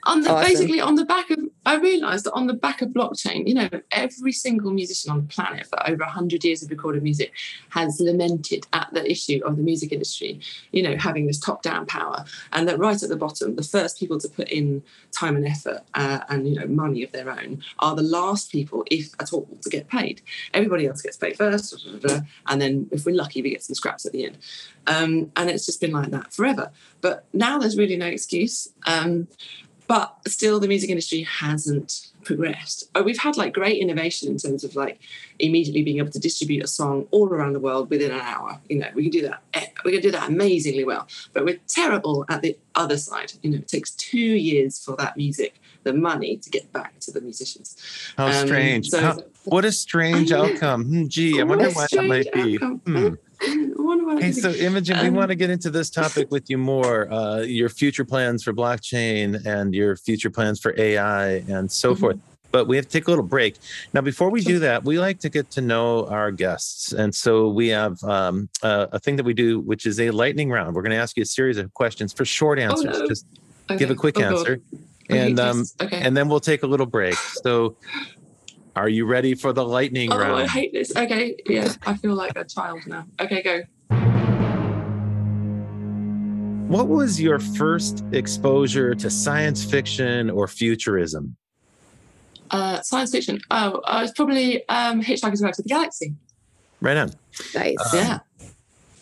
on 0.04 0.22
the, 0.22 0.30
awesome. 0.30 0.48
basically 0.48 0.80
on 0.80 0.94
the 0.94 1.04
back 1.04 1.30
of, 1.30 1.38
I 1.66 1.76
realized 1.76 2.24
that 2.26 2.32
on 2.32 2.46
the 2.46 2.54
back 2.54 2.82
of 2.82 2.90
blockchain, 2.90 3.46
you 3.46 3.54
know, 3.54 3.68
every 3.92 4.32
single 4.32 4.72
musician 4.72 5.10
on 5.10 5.22
the 5.22 5.28
planet 5.28 5.66
for 5.66 5.88
over 5.88 6.04
100 6.04 6.44
years 6.44 6.62
of 6.62 6.70
recorded 6.70 7.02
music 7.02 7.32
has 7.70 8.00
lamented 8.00 8.66
at 8.72 8.88
the 8.92 9.08
issue 9.10 9.40
of 9.44 9.56
the 9.56 9.62
music 9.62 9.92
industry, 9.92 10.40
you 10.72 10.82
know, 10.82 10.96
having 10.96 11.26
this 11.26 11.38
top 11.38 11.62
down 11.62 11.86
power. 11.86 12.24
And 12.52 12.68
that 12.68 12.78
right 12.78 13.00
at 13.02 13.08
the 13.08 13.16
bottom, 13.16 13.56
the 13.56 13.62
first 13.62 13.98
people 13.98 14.18
to 14.18 14.28
put 14.28 14.48
in 14.48 14.82
time 15.12 15.36
and 15.36 15.46
effort 15.46 15.80
uh, 15.94 16.20
and, 16.28 16.48
you 16.48 16.58
know, 16.58 16.66
money 16.66 17.02
of 17.02 17.12
their 17.12 17.30
own 17.30 17.62
are 17.78 17.94
the 17.94 18.02
last 18.02 18.50
people, 18.50 18.84
if 18.90 19.12
at 19.20 19.32
all, 19.32 19.48
to 19.62 19.70
get 19.70 19.88
paid. 19.88 20.22
Everybody 20.54 20.86
else 20.86 21.02
gets 21.02 21.16
paid 21.16 21.36
first, 21.36 21.86
and 22.46 22.60
then 22.60 22.88
if 22.90 23.04
we're 23.04 23.14
lucky, 23.14 23.42
we 23.42 23.50
get 23.50 23.62
some 23.62 23.74
scraps 23.74 24.06
at 24.06 24.12
the 24.12 24.24
end. 24.24 24.38
Um, 24.90 25.30
and 25.36 25.48
it's 25.48 25.66
just 25.66 25.80
been 25.80 25.92
like 25.92 26.10
that 26.10 26.32
forever. 26.32 26.70
But 27.00 27.24
now 27.32 27.58
there's 27.58 27.76
really 27.76 27.96
no 27.96 28.06
excuse. 28.06 28.68
Um, 28.86 29.28
but 29.86 30.16
still, 30.28 30.60
the 30.60 30.68
music 30.68 30.90
industry 30.90 31.22
hasn't 31.22 32.10
progressed. 32.22 32.88
Oh, 32.94 33.02
we've 33.02 33.18
had 33.18 33.36
like 33.36 33.52
great 33.52 33.80
innovation 33.80 34.28
in 34.28 34.36
terms 34.36 34.62
of 34.62 34.76
like 34.76 35.00
immediately 35.38 35.82
being 35.82 35.98
able 35.98 36.10
to 36.10 36.20
distribute 36.20 36.62
a 36.62 36.68
song 36.68 37.08
all 37.10 37.28
around 37.28 37.54
the 37.54 37.60
world 37.60 37.90
within 37.90 38.12
an 38.12 38.20
hour. 38.20 38.60
You 38.68 38.78
know, 38.78 38.88
we 38.94 39.02
can 39.02 39.10
do 39.10 39.22
that. 39.22 39.42
Eh, 39.54 39.66
we 39.84 39.92
can 39.92 40.00
do 40.00 40.10
that 40.12 40.28
amazingly 40.28 40.84
well. 40.84 41.08
But 41.32 41.44
we're 41.44 41.58
terrible 41.66 42.24
at 42.28 42.42
the 42.42 42.56
other 42.74 42.96
side. 42.98 43.32
You 43.42 43.50
know, 43.50 43.58
it 43.58 43.68
takes 43.68 43.90
two 43.92 44.18
years 44.18 44.82
for 44.84 44.94
that 44.96 45.16
music, 45.16 45.60
the 45.82 45.92
money, 45.92 46.36
to 46.36 46.50
get 46.50 46.72
back 46.72 46.98
to 47.00 47.10
the 47.10 47.20
musicians. 47.20 47.76
How 48.16 48.26
um, 48.26 48.46
strange! 48.46 48.90
So, 48.90 49.00
How, 49.00 49.18
what 49.44 49.64
a 49.64 49.72
strange 49.72 50.30
outcome. 50.40 50.84
Hmm, 50.84 51.06
gee, 51.08 51.40
I 51.40 51.44
wonder 51.44 51.70
why 51.70 51.86
that 51.90 52.04
might 52.04 52.32
be. 52.32 52.58
Hmm. 52.58 53.14
Hey, 54.18 54.32
so 54.32 54.50
Imogen, 54.50 54.98
um, 54.98 55.04
we 55.04 55.10
want 55.10 55.28
to 55.30 55.34
get 55.34 55.50
into 55.50 55.70
this 55.70 55.90
topic 55.90 56.30
with 56.30 56.50
you 56.50 56.58
more. 56.58 57.12
Uh, 57.12 57.40
your 57.40 57.68
future 57.68 58.04
plans 58.04 58.42
for 58.42 58.52
blockchain 58.52 59.44
and 59.46 59.74
your 59.74 59.96
future 59.96 60.30
plans 60.30 60.60
for 60.60 60.74
AI 60.78 61.44
and 61.48 61.70
so 61.70 61.92
mm-hmm. 61.92 62.00
forth. 62.00 62.18
But 62.52 62.66
we 62.66 62.74
have 62.76 62.86
to 62.86 62.90
take 62.90 63.06
a 63.06 63.10
little 63.10 63.24
break. 63.24 63.56
Now, 63.92 64.00
before 64.00 64.28
we 64.28 64.40
do 64.40 64.58
that, 64.58 64.84
we 64.84 64.98
like 64.98 65.20
to 65.20 65.28
get 65.28 65.50
to 65.52 65.60
know 65.60 66.06
our 66.06 66.32
guests. 66.32 66.92
And 66.92 67.14
so 67.14 67.48
we 67.48 67.68
have 67.68 68.02
um, 68.02 68.48
a, 68.62 68.88
a, 68.92 68.98
thing 68.98 69.14
that 69.16 69.24
we 69.24 69.34
do, 69.34 69.60
which 69.60 69.86
is 69.86 70.00
a 70.00 70.10
lightning 70.10 70.50
round. 70.50 70.74
We're 70.74 70.82
going 70.82 70.90
to 70.90 70.96
ask 70.96 71.16
you 71.16 71.22
a 71.22 71.26
series 71.26 71.58
of 71.58 71.72
questions 71.74 72.12
for 72.12 72.24
short 72.24 72.58
oh, 72.58 72.62
answers. 72.62 72.96
Oh, 72.96 73.00
no. 73.02 73.06
Just 73.06 73.26
okay. 73.70 73.78
give 73.78 73.90
a 73.90 73.94
quick 73.94 74.18
oh, 74.18 74.22
answer. 74.22 74.60
And 75.08 75.38
um, 75.38 75.64
okay. 75.80 76.00
and 76.00 76.16
then 76.16 76.28
we'll 76.28 76.40
take 76.40 76.64
a 76.64 76.66
little 76.66 76.86
break. 76.86 77.14
So 77.14 77.76
are 78.76 78.88
you 78.88 79.04
ready 79.06 79.34
for 79.34 79.52
the 79.52 79.64
lightning 79.64 80.12
oh, 80.12 80.18
round? 80.18 80.42
I 80.42 80.46
hate 80.46 80.72
this. 80.72 80.94
Okay, 80.96 81.36
yeah, 81.46 81.72
I 81.86 81.96
feel 81.96 82.14
like 82.14 82.36
a 82.36 82.44
child 82.44 82.80
now. 82.86 83.06
Okay, 83.20 83.42
go. 83.42 83.62
What 86.70 86.86
was 86.86 87.20
your 87.20 87.40
first 87.40 88.04
exposure 88.12 88.94
to 88.94 89.10
science 89.10 89.64
fiction 89.64 90.30
or 90.30 90.46
futurism? 90.46 91.34
Uh, 92.52 92.80
science 92.82 93.10
fiction. 93.10 93.40
Oh, 93.50 93.80
I 93.84 94.02
was 94.02 94.12
probably 94.12 94.68
um, 94.68 95.02
Hitchhiker's 95.02 95.40
Guide 95.40 95.54
to 95.54 95.62
the 95.62 95.68
Galaxy. 95.68 96.14
Right 96.80 96.96
on. 96.96 97.12
Nice. 97.56 97.76
Uh, 97.92 97.96
yeah. 97.96 98.18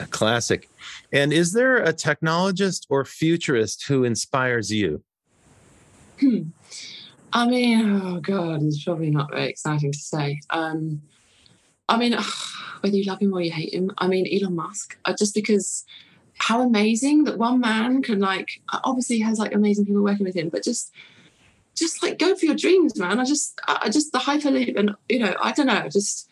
A 0.01 0.07
classic. 0.07 0.71
And 1.13 1.31
is 1.31 1.53
there 1.53 1.77
a 1.77 1.93
technologist 1.93 2.87
or 2.89 3.05
futurist 3.05 3.87
who 3.87 4.03
inspires 4.03 4.73
you? 4.73 5.03
Hmm. 6.21 6.45
I 7.35 7.47
mean, 7.49 8.01
oh 8.03 8.21
god, 8.21 8.63
it's 8.63 8.83
probably 8.83 9.11
not 9.11 9.31
very 9.31 9.47
exciting 9.47 9.93
to 9.93 9.99
say. 9.99 10.41
Um, 10.49 11.03
I 11.87 11.99
mean, 11.99 12.15
ugh, 12.15 12.25
whether 12.81 12.97
you 12.97 13.05
love 13.05 13.21
him 13.21 13.35
or 13.35 13.43
you 13.43 13.53
hate 13.53 13.75
him, 13.75 13.93
I 13.99 14.09
mean, 14.09 14.27
Elon 14.27 14.57
Musk, 14.57 14.97
uh, 15.05 15.13
just 15.19 15.35
because 15.35 15.85
how 16.39 16.63
amazing 16.63 17.25
that 17.25 17.39
one 17.39 17.61
man 17.61 18.03
can 18.03 18.21
like 18.21 18.61
obviously 18.85 19.19
has 19.21 19.39
like 19.39 19.55
amazing 19.55 19.87
people 19.87 20.03
working 20.03 20.25
with 20.25 20.37
him, 20.37 20.49
but 20.49 20.63
just 20.63 20.93
just 21.75 22.03
like 22.03 22.19
go 22.19 22.35
for 22.35 22.47
your 22.47 22.55
dreams, 22.55 22.99
man. 22.99 23.21
I 23.21 23.25
just 23.25 23.61
I 23.67 23.89
just 23.89 24.13
the 24.13 24.19
hyperloop 24.19 24.79
and 24.79 24.95
you 25.09 25.19
know 25.19 25.35
I 25.41 25.53
don't 25.53 25.67
know 25.67 25.89
just 25.89 26.29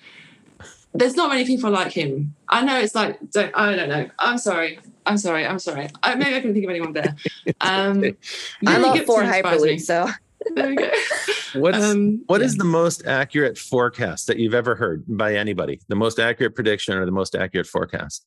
there's 0.95 1.15
not 1.15 1.29
many 1.29 1.45
people 1.45 1.71
like 1.71 1.93
him. 1.93 2.35
I 2.49 2.65
know 2.65 2.79
it's 2.79 2.95
like 2.95 3.19
don't 3.31 3.53
I 3.55 3.77
don't 3.77 3.89
know. 3.89 4.09
I'm 4.19 4.39
sorry. 4.39 4.79
I'm 5.05 5.19
sorry. 5.19 5.47
I'm 5.47 5.59
sorry. 5.59 5.89
I, 6.03 6.15
maybe 6.17 6.35
I 6.35 6.41
can 6.41 6.53
think 6.53 6.65
of 6.65 6.71
anyone 6.71 6.93
better. 6.93 7.15
Um, 7.61 8.03
I'm 8.67 8.85
all 8.85 8.97
for 8.99 9.23
hyperloop, 9.23 9.81
so 9.81 10.09
there 10.55 10.69
we 10.69 10.77
go. 10.77 10.91
What's 11.55 11.83
um, 11.83 12.23
what 12.27 12.41
yeah. 12.41 12.47
is 12.47 12.57
the 12.57 12.65
most 12.65 13.07
accurate 13.07 13.57
forecast 13.57 14.27
that 14.27 14.39
you've 14.39 14.55
ever 14.55 14.75
heard 14.75 15.05
by 15.09 15.35
anybody? 15.35 15.81
The 15.89 15.97
most 15.97 16.19
accurate 16.19 16.55
prediction 16.55 16.97
or 16.97 17.07
the 17.07 17.13
most 17.13 17.35
accurate 17.35 17.67
forecast? 17.67 18.27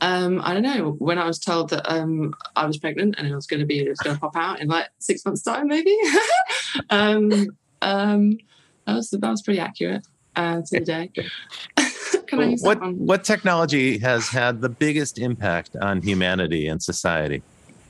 Um, 0.00 0.40
I 0.42 0.52
don't 0.52 0.62
know. 0.62 0.92
When 0.98 1.18
I 1.18 1.26
was 1.26 1.38
told 1.38 1.70
that 1.70 1.90
um, 1.90 2.34
I 2.54 2.66
was 2.66 2.78
pregnant 2.78 3.14
and 3.18 3.32
I 3.32 3.34
was 3.34 3.46
going 3.46 3.60
to 3.60 3.66
be, 3.66 3.80
it 3.80 3.88
was 3.88 3.98
going 3.98 4.16
to 4.16 4.20
pop 4.20 4.36
out 4.36 4.60
in 4.60 4.68
like 4.68 4.88
six 4.98 5.24
months' 5.24 5.42
time, 5.42 5.68
maybe. 5.68 5.96
um, 6.90 7.56
um, 7.82 8.38
that 8.86 8.94
was 8.94 9.10
that 9.10 9.30
was 9.30 9.42
pretty 9.42 9.60
accurate 9.60 10.06
uh, 10.36 10.60
to 10.60 10.78
the 10.78 10.80
day. 10.80 11.10
Can 12.26 12.40
I 12.40 12.44
use 12.46 12.62
what 12.62 12.80
what 12.94 13.24
technology 13.24 13.98
has 13.98 14.28
had 14.28 14.60
the 14.60 14.68
biggest 14.68 15.18
impact 15.18 15.76
on 15.76 16.02
humanity 16.02 16.66
and 16.66 16.82
society? 16.82 17.42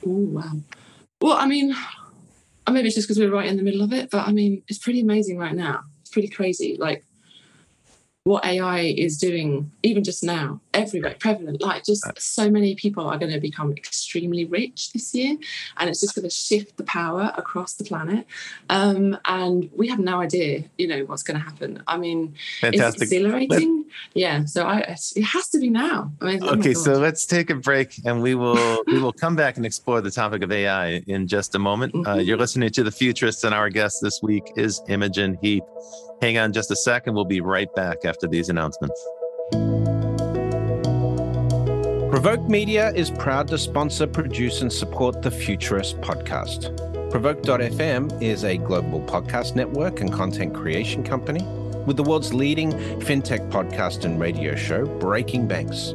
Oh 0.05 0.09
wow. 0.11 0.51
Well, 1.19 1.37
I 1.37 1.47
mean, 1.47 1.75
maybe 2.69 2.87
it's 2.87 2.95
just 2.95 3.07
because 3.07 3.19
we're 3.19 3.31
right 3.31 3.47
in 3.47 3.57
the 3.57 3.63
middle 3.63 3.81
of 3.81 3.91
it, 3.91 4.09
but 4.11 4.27
I 4.27 4.31
mean, 4.31 4.61
it's 4.67 4.79
pretty 4.79 5.01
amazing 5.01 5.37
right 5.37 5.55
now. 5.55 5.81
It's 6.01 6.11
pretty 6.11 6.27
crazy. 6.27 6.77
Like 6.79 7.03
what 8.27 8.45
AI 8.45 8.79
is 8.79 9.17
doing, 9.17 9.71
even 9.83 10.03
just 10.03 10.21
now, 10.21 10.59
everywhere, 10.73 11.15
prevalent. 11.17 11.61
Like 11.61 11.85
just 11.85 12.05
so 12.19 12.49
many 12.49 12.75
people 12.75 13.07
are 13.07 13.17
going 13.17 13.31
to 13.31 13.39
become 13.39 13.71
extremely 13.71 14.43
rich 14.43 14.91
this 14.91 15.15
year, 15.15 15.37
and 15.77 15.89
it's 15.89 16.01
just 16.01 16.13
going 16.13 16.23
to 16.23 16.29
shift 16.29 16.75
the 16.75 16.83
power 16.83 17.31
across 17.37 17.75
the 17.75 17.85
planet. 17.85 18.27
Um, 18.69 19.17
and 19.25 19.69
we 19.73 19.87
have 19.87 19.99
no 19.99 20.19
idea, 20.19 20.65
you 20.77 20.89
know, 20.89 21.05
what's 21.05 21.23
going 21.23 21.39
to 21.39 21.43
happen. 21.43 21.81
I 21.87 21.97
mean, 21.97 22.35
Fantastic. 22.59 23.01
it's 23.01 23.11
exhilarating. 23.13 23.77
Let- 23.77 23.85
yeah. 24.13 24.43
So 24.43 24.67
I, 24.67 24.79
it 24.79 25.23
has 25.23 25.47
to 25.49 25.59
be 25.59 25.69
now. 25.69 26.11
I 26.19 26.25
mean, 26.25 26.39
oh 26.43 26.49
okay, 26.55 26.71
oh 26.71 26.73
so 26.73 26.93
let's 26.93 27.25
take 27.25 27.49
a 27.49 27.55
break, 27.55 28.01
and 28.05 28.21
we 28.21 28.35
will 28.35 28.83
we 28.87 28.99
will 28.99 29.13
come 29.13 29.37
back 29.37 29.55
and 29.55 29.65
explore 29.65 30.01
the 30.01 30.11
topic 30.11 30.43
of 30.43 30.51
AI 30.51 31.01
in 31.07 31.27
just 31.27 31.55
a 31.55 31.59
moment. 31.59 31.95
Uh, 31.95 31.97
mm-hmm. 31.97 32.07
Uh, 32.09 32.15
you're 32.15 32.37
listening 32.37 32.71
to 32.71 32.83
the 32.83 32.91
Futurists, 32.91 33.45
and 33.45 33.55
our 33.55 33.69
guest 33.69 33.99
this 34.01 34.21
week 34.21 34.51
is 34.57 34.81
Imogen 34.89 35.37
Heap. 35.41 35.63
Hang 36.21 36.37
on 36.39 36.51
just 36.51 36.71
a 36.71 36.75
second. 36.75 37.13
We'll 37.13 37.25
be 37.25 37.41
right 37.41 37.73
back 37.75 38.03
after 38.03 38.16
these 38.25 38.49
announcements. 38.49 39.07
Provoke 42.09 42.49
Media 42.49 42.91
is 42.95 43.11
proud 43.11 43.47
to 43.49 43.57
sponsor, 43.59 44.07
produce, 44.07 44.61
and 44.61 44.73
support 44.73 45.21
the 45.21 45.29
Futurist 45.29 46.01
podcast. 46.01 46.75
Provoke.fm 47.11 48.21
is 48.21 48.43
a 48.43 48.57
global 48.57 49.01
podcast 49.01 49.55
network 49.55 50.01
and 50.01 50.11
content 50.11 50.55
creation 50.55 51.03
company 51.03 51.43
with 51.85 51.95
the 51.95 52.03
world's 52.03 52.33
leading 52.33 52.71
fintech 53.01 53.49
podcast 53.51 54.03
and 54.03 54.19
radio 54.19 54.55
show, 54.55 54.85
Breaking 54.99 55.47
Banks. 55.47 55.93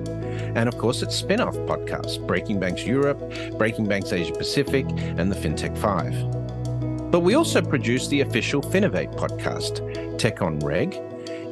And 0.55 0.69
of 0.69 0.79
course, 0.79 1.03
its 1.03 1.17
spin 1.17 1.41
off 1.41 1.55
podcast, 1.55 2.27
Breaking 2.27 2.61
Banks 2.61 2.85
Europe, 2.85 3.19
Breaking 3.59 3.87
Banks 3.87 4.13
Asia 4.13 4.33
Pacific, 4.33 4.87
and 4.89 5.31
the 5.31 5.37
FinTech 5.37 5.77
5. 5.77 7.11
But 7.11 7.21
we 7.21 7.35
also 7.35 7.61
produce 7.61 8.09
the 8.09 8.21
official 8.23 8.63
Finovate 8.63 9.15
podcast, 9.17 10.19
Tech 10.19 10.41
on 10.41 10.59
Reg, 10.61 10.99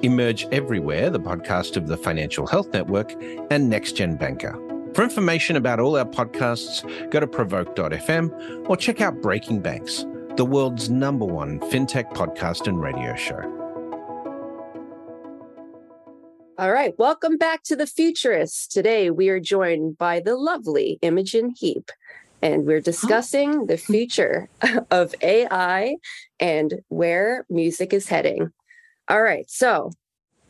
Emerge 0.03 0.47
Everywhere, 0.51 1.11
the 1.11 1.21
podcast 1.21 1.77
of 1.77 1.87
the 1.87 1.97
Financial 1.97 2.47
Health 2.47 2.73
Network, 2.73 3.13
and 3.51 3.69
Next 3.69 3.93
Gen 3.93 4.17
Banker. 4.17 4.59
For 4.95 5.03
information 5.03 5.57
about 5.57 5.79
all 5.79 5.97
our 5.97 6.07
podcasts, 6.07 6.83
go 7.11 7.21
to 7.21 7.27
provoke.fm 7.27 8.69
or 8.69 8.77
check 8.79 9.03
out 9.03 9.21
Breaking 9.21 9.61
Banks, 9.61 10.07
the 10.37 10.45
world's 10.47 10.89
number 10.89 11.27
one 11.27 11.61
fintech 11.61 12.11
podcast 12.15 12.67
and 12.67 12.81
radio 12.81 13.15
show. 13.15 13.41
All 16.59 16.73
right, 16.73 16.99
welcome 16.99 17.37
back 17.37 17.63
to 17.65 17.77
the 17.77 17.87
Futurists. 17.87 18.67
Today 18.67 19.11
we 19.11 19.29
are 19.29 19.41
joined 19.41 19.99
by 19.99 20.21
the 20.21 20.35
lovely 20.35 20.99
Imogen 21.03 21.55
Heap, 21.59 21.91
and 22.41 22.65
we're 22.65 22.81
discussing 22.81 23.67
the 23.69 23.77
future 23.77 24.49
of 24.91 25.15
AI 25.21 25.97
and 26.39 26.81
where 26.89 27.45
music 27.51 27.93
is 27.93 28.09
heading. 28.09 28.51
All 29.11 29.23
right. 29.23 29.51
So, 29.51 29.90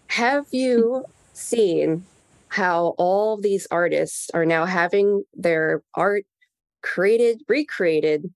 have 0.09 0.44
you 0.51 1.07
seen 1.33 2.05
how 2.49 2.94
all 2.99 3.38
these 3.38 3.66
artists 3.70 4.29
are 4.35 4.44
now 4.44 4.66
having 4.66 5.25
their 5.33 5.83
art 5.94 6.27
created, 6.83 7.40
recreated 7.49 8.31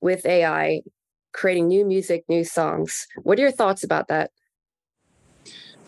with 0.00 0.26
AI, 0.26 0.82
creating 1.32 1.68
new 1.68 1.84
music, 1.84 2.24
new 2.28 2.42
songs? 2.42 3.06
What 3.22 3.38
are 3.38 3.42
your 3.42 3.52
thoughts 3.52 3.84
about 3.84 4.08
that? 4.08 4.32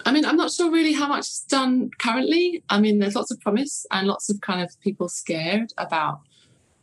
I 0.07 0.12
mean, 0.12 0.25
I'm 0.25 0.37
not 0.37 0.53
sure 0.53 0.71
really 0.71 0.92
how 0.92 1.09
much 1.09 1.27
is 1.27 1.45
done 1.49 1.90
currently. 1.99 2.62
I 2.68 2.79
mean, 2.79 3.01
there's 3.01 3.16
lots 3.16 3.33
of 3.33 3.40
promise 3.40 3.85
and 3.90 4.07
lots 4.07 4.31
of 4.31 4.40
kind 4.42 4.62
of 4.62 4.71
people 4.81 5.09
scared 5.09 5.73
about 5.77 6.21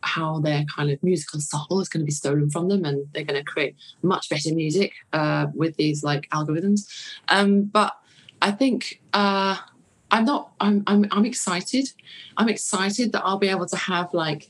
how 0.02 0.40
their 0.40 0.64
kind 0.76 0.90
of 0.90 1.02
musical 1.04 1.40
soul 1.40 1.80
is 1.82 1.90
going 1.90 2.02
to 2.02 2.06
be 2.06 2.12
stolen 2.12 2.50
from 2.50 2.70
them 2.70 2.86
and 2.86 3.08
they're 3.14 3.24
going 3.24 3.40
to 3.40 3.44
create 3.44 3.76
much 4.02 4.30
better 4.30 4.54
music 4.54 4.94
uh, 5.14 5.48
with 5.54 5.76
these 5.76 6.04
like 6.04 6.30
algorithms. 6.30 6.88
Um, 7.28 7.64
but 7.64 7.96
i 8.42 8.52
think 8.52 9.02
uh, 9.14 9.58
i'm 10.12 10.26
not 10.26 10.52
I'm, 10.60 10.84
I'm 10.88 11.06
i'm 11.12 11.26
excited. 11.26 11.92
I'm 12.38 12.50
excited 12.50 13.12
that 13.12 13.24
i'll 13.26 13.38
be 13.38 13.50
able 13.50 13.68
to 13.68 13.76
have 13.76 14.14
like 14.14 14.50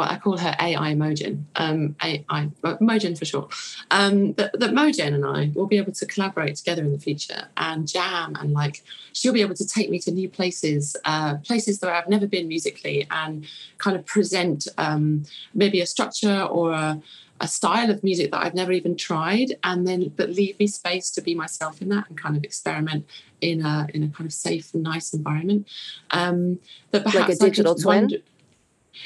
I 0.00 0.16
call 0.16 0.38
her 0.38 0.56
AI 0.60 0.94
Mogen, 0.94 1.44
um, 1.56 1.96
AI 2.02 2.50
Mogen 2.62 3.18
for 3.18 3.24
short. 3.24 3.52
Um, 3.90 4.32
that, 4.34 4.58
that 4.58 4.70
Mogen 4.70 5.14
and 5.14 5.24
I 5.24 5.50
will 5.54 5.66
be 5.66 5.76
able 5.76 5.92
to 5.92 6.06
collaborate 6.06 6.56
together 6.56 6.82
in 6.82 6.92
the 6.92 6.98
future 6.98 7.48
and 7.56 7.86
jam 7.86 8.36
and 8.40 8.52
like 8.52 8.82
she'll 9.12 9.32
be 9.32 9.42
able 9.42 9.54
to 9.54 9.66
take 9.66 9.90
me 9.90 9.98
to 10.00 10.10
new 10.10 10.28
places, 10.28 10.96
uh, 11.04 11.36
places 11.38 11.80
that 11.80 11.92
I've 11.92 12.08
never 12.08 12.26
been 12.26 12.48
musically, 12.48 13.06
and 13.10 13.46
kind 13.78 13.96
of 13.96 14.06
present 14.06 14.68
um, 14.78 15.24
maybe 15.54 15.80
a 15.80 15.86
structure 15.86 16.42
or 16.42 16.72
a, 16.72 17.00
a 17.40 17.48
style 17.48 17.90
of 17.90 18.02
music 18.04 18.30
that 18.30 18.44
I've 18.44 18.54
never 18.54 18.72
even 18.72 18.96
tried, 18.96 19.58
and 19.64 19.86
then 19.86 20.12
but 20.16 20.30
leave 20.30 20.58
me 20.58 20.66
space 20.66 21.10
to 21.10 21.20
be 21.20 21.34
myself 21.34 21.82
in 21.82 21.88
that 21.90 22.08
and 22.08 22.16
kind 22.16 22.36
of 22.36 22.44
experiment 22.44 23.06
in 23.40 23.64
a 23.66 23.88
in 23.92 24.04
a 24.04 24.08
kind 24.08 24.26
of 24.26 24.32
safe 24.32 24.72
and 24.74 24.82
nice 24.82 25.12
environment. 25.12 25.68
Um, 26.10 26.60
that 26.92 27.04
perhaps 27.04 27.28
like 27.28 27.36
a 27.36 27.36
digital 27.36 27.74
twin. 27.74 28.02
Wonder, 28.02 28.18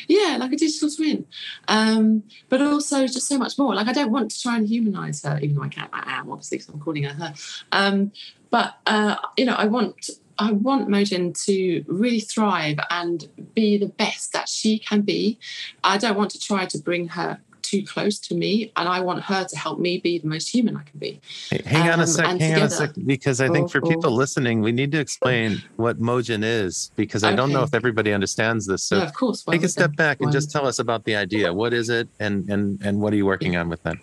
yeah, 0.08 0.36
like 0.38 0.52
a 0.52 0.56
digital 0.56 0.90
twin. 0.90 1.26
Um, 1.68 2.22
but 2.48 2.62
also 2.62 3.06
just 3.06 3.26
so 3.28 3.38
much 3.38 3.58
more. 3.58 3.74
Like 3.74 3.88
I 3.88 3.92
don't 3.92 4.12
want 4.12 4.30
to 4.30 4.40
try 4.40 4.56
and 4.56 4.68
humanize 4.68 5.22
her, 5.22 5.38
even 5.40 5.56
though 5.56 5.62
I 5.62 5.68
can't. 5.68 5.90
I 5.92 6.18
am 6.18 6.30
obviously 6.30 6.58
because 6.58 6.72
I'm 6.72 6.80
calling 6.80 7.04
her 7.04 7.14
her. 7.14 7.34
Um, 7.72 8.12
but 8.50 8.76
uh, 8.86 9.16
you 9.36 9.44
know, 9.44 9.54
I 9.54 9.66
want 9.66 10.10
I 10.38 10.52
want 10.52 10.88
Mogen 10.88 11.32
to 11.44 11.84
really 11.86 12.20
thrive 12.20 12.78
and 12.90 13.28
be 13.54 13.78
the 13.78 13.86
best 13.86 14.32
that 14.32 14.48
she 14.48 14.78
can 14.78 15.02
be. 15.02 15.38
I 15.82 15.98
don't 15.98 16.16
want 16.16 16.30
to 16.32 16.40
try 16.40 16.66
to 16.66 16.78
bring 16.78 17.08
her 17.08 17.40
too 17.66 17.84
close 17.84 18.18
to 18.20 18.34
me, 18.34 18.72
and 18.76 18.88
I 18.88 19.00
want 19.00 19.22
her 19.24 19.44
to 19.44 19.56
help 19.56 19.78
me 19.78 19.98
be 19.98 20.18
the 20.18 20.28
most 20.28 20.48
human 20.48 20.76
I 20.76 20.82
can 20.82 20.98
be. 20.98 21.20
Hey, 21.50 21.62
hang 21.64 21.88
um, 21.88 21.94
on 21.94 22.00
a 22.00 22.06
sec. 22.06 22.26
Hang 22.26 22.38
together, 22.38 22.60
on 22.60 22.66
a 22.66 22.70
sec, 22.70 22.90
because 23.04 23.40
I 23.40 23.48
think 23.48 23.70
for 23.70 23.80
people 23.80 24.12
listening, 24.12 24.60
we 24.60 24.72
need 24.72 24.92
to 24.92 25.00
explain 25.00 25.62
what 25.76 26.00
Mogen 26.00 26.42
is, 26.44 26.90
because 26.96 27.22
I 27.24 27.28
okay. 27.28 27.36
don't 27.36 27.52
know 27.52 27.62
if 27.62 27.74
everybody 27.74 28.12
understands 28.12 28.66
this. 28.66 28.82
So, 28.84 29.00
of 29.00 29.12
course. 29.12 29.42
Take 29.42 29.64
a 29.64 29.68
step 29.68 29.96
back 29.96 30.20
and 30.20 30.32
just 30.32 30.50
tell 30.50 30.66
us 30.66 30.78
about 30.78 31.04
the 31.04 31.16
idea. 31.16 31.52
What 31.52 31.72
is 31.72 31.88
it, 31.88 32.08
and 32.20 32.48
and 32.48 32.80
and 32.82 33.00
what 33.00 33.12
are 33.12 33.16
you 33.16 33.26
working 33.26 33.56
on 33.56 33.68
with 33.68 33.82
that? 33.82 33.96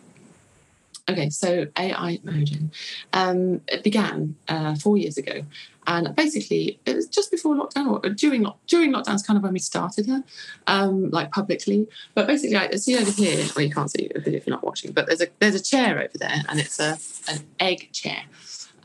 Okay, 1.09 1.29
so 1.29 1.67
AI 1.77 2.19
Mogen. 2.23 2.73
Um, 3.11 3.59
it 3.67 3.83
began 3.83 4.35
uh, 4.47 4.75
four 4.75 4.97
years 4.97 5.17
ago, 5.17 5.43
and 5.85 6.15
basically 6.15 6.79
it 6.85 6.95
was 6.95 7.07
just 7.07 7.29
before 7.29 7.55
lockdown 7.55 8.01
or 8.01 8.09
during 8.09 8.45
during 8.67 8.93
lockdown 8.93 9.15
is 9.15 9.23
kind 9.23 9.35
of 9.35 9.43
when 9.43 9.51
we 9.51 9.59
started 9.59 10.07
her, 10.07 10.23
um, 10.67 11.09
like 11.09 11.29
publicly. 11.31 11.89
But 12.13 12.27
basically, 12.27 12.55
I 12.55 12.71
see 12.77 12.97
over 12.97 13.11
here. 13.11 13.45
Well, 13.53 13.65
you 13.65 13.71
can't 13.71 13.91
see 13.91 14.11
if 14.15 14.47
you're 14.47 14.55
not 14.55 14.63
watching, 14.63 14.93
but 14.93 15.07
there's 15.07 15.21
a 15.21 15.27
there's 15.39 15.55
a 15.55 15.61
chair 15.61 15.99
over 15.99 16.17
there, 16.17 16.41
and 16.47 16.57
it's 16.57 16.79
a 16.79 16.97
an 17.29 17.39
egg 17.59 17.89
chair, 17.91 18.23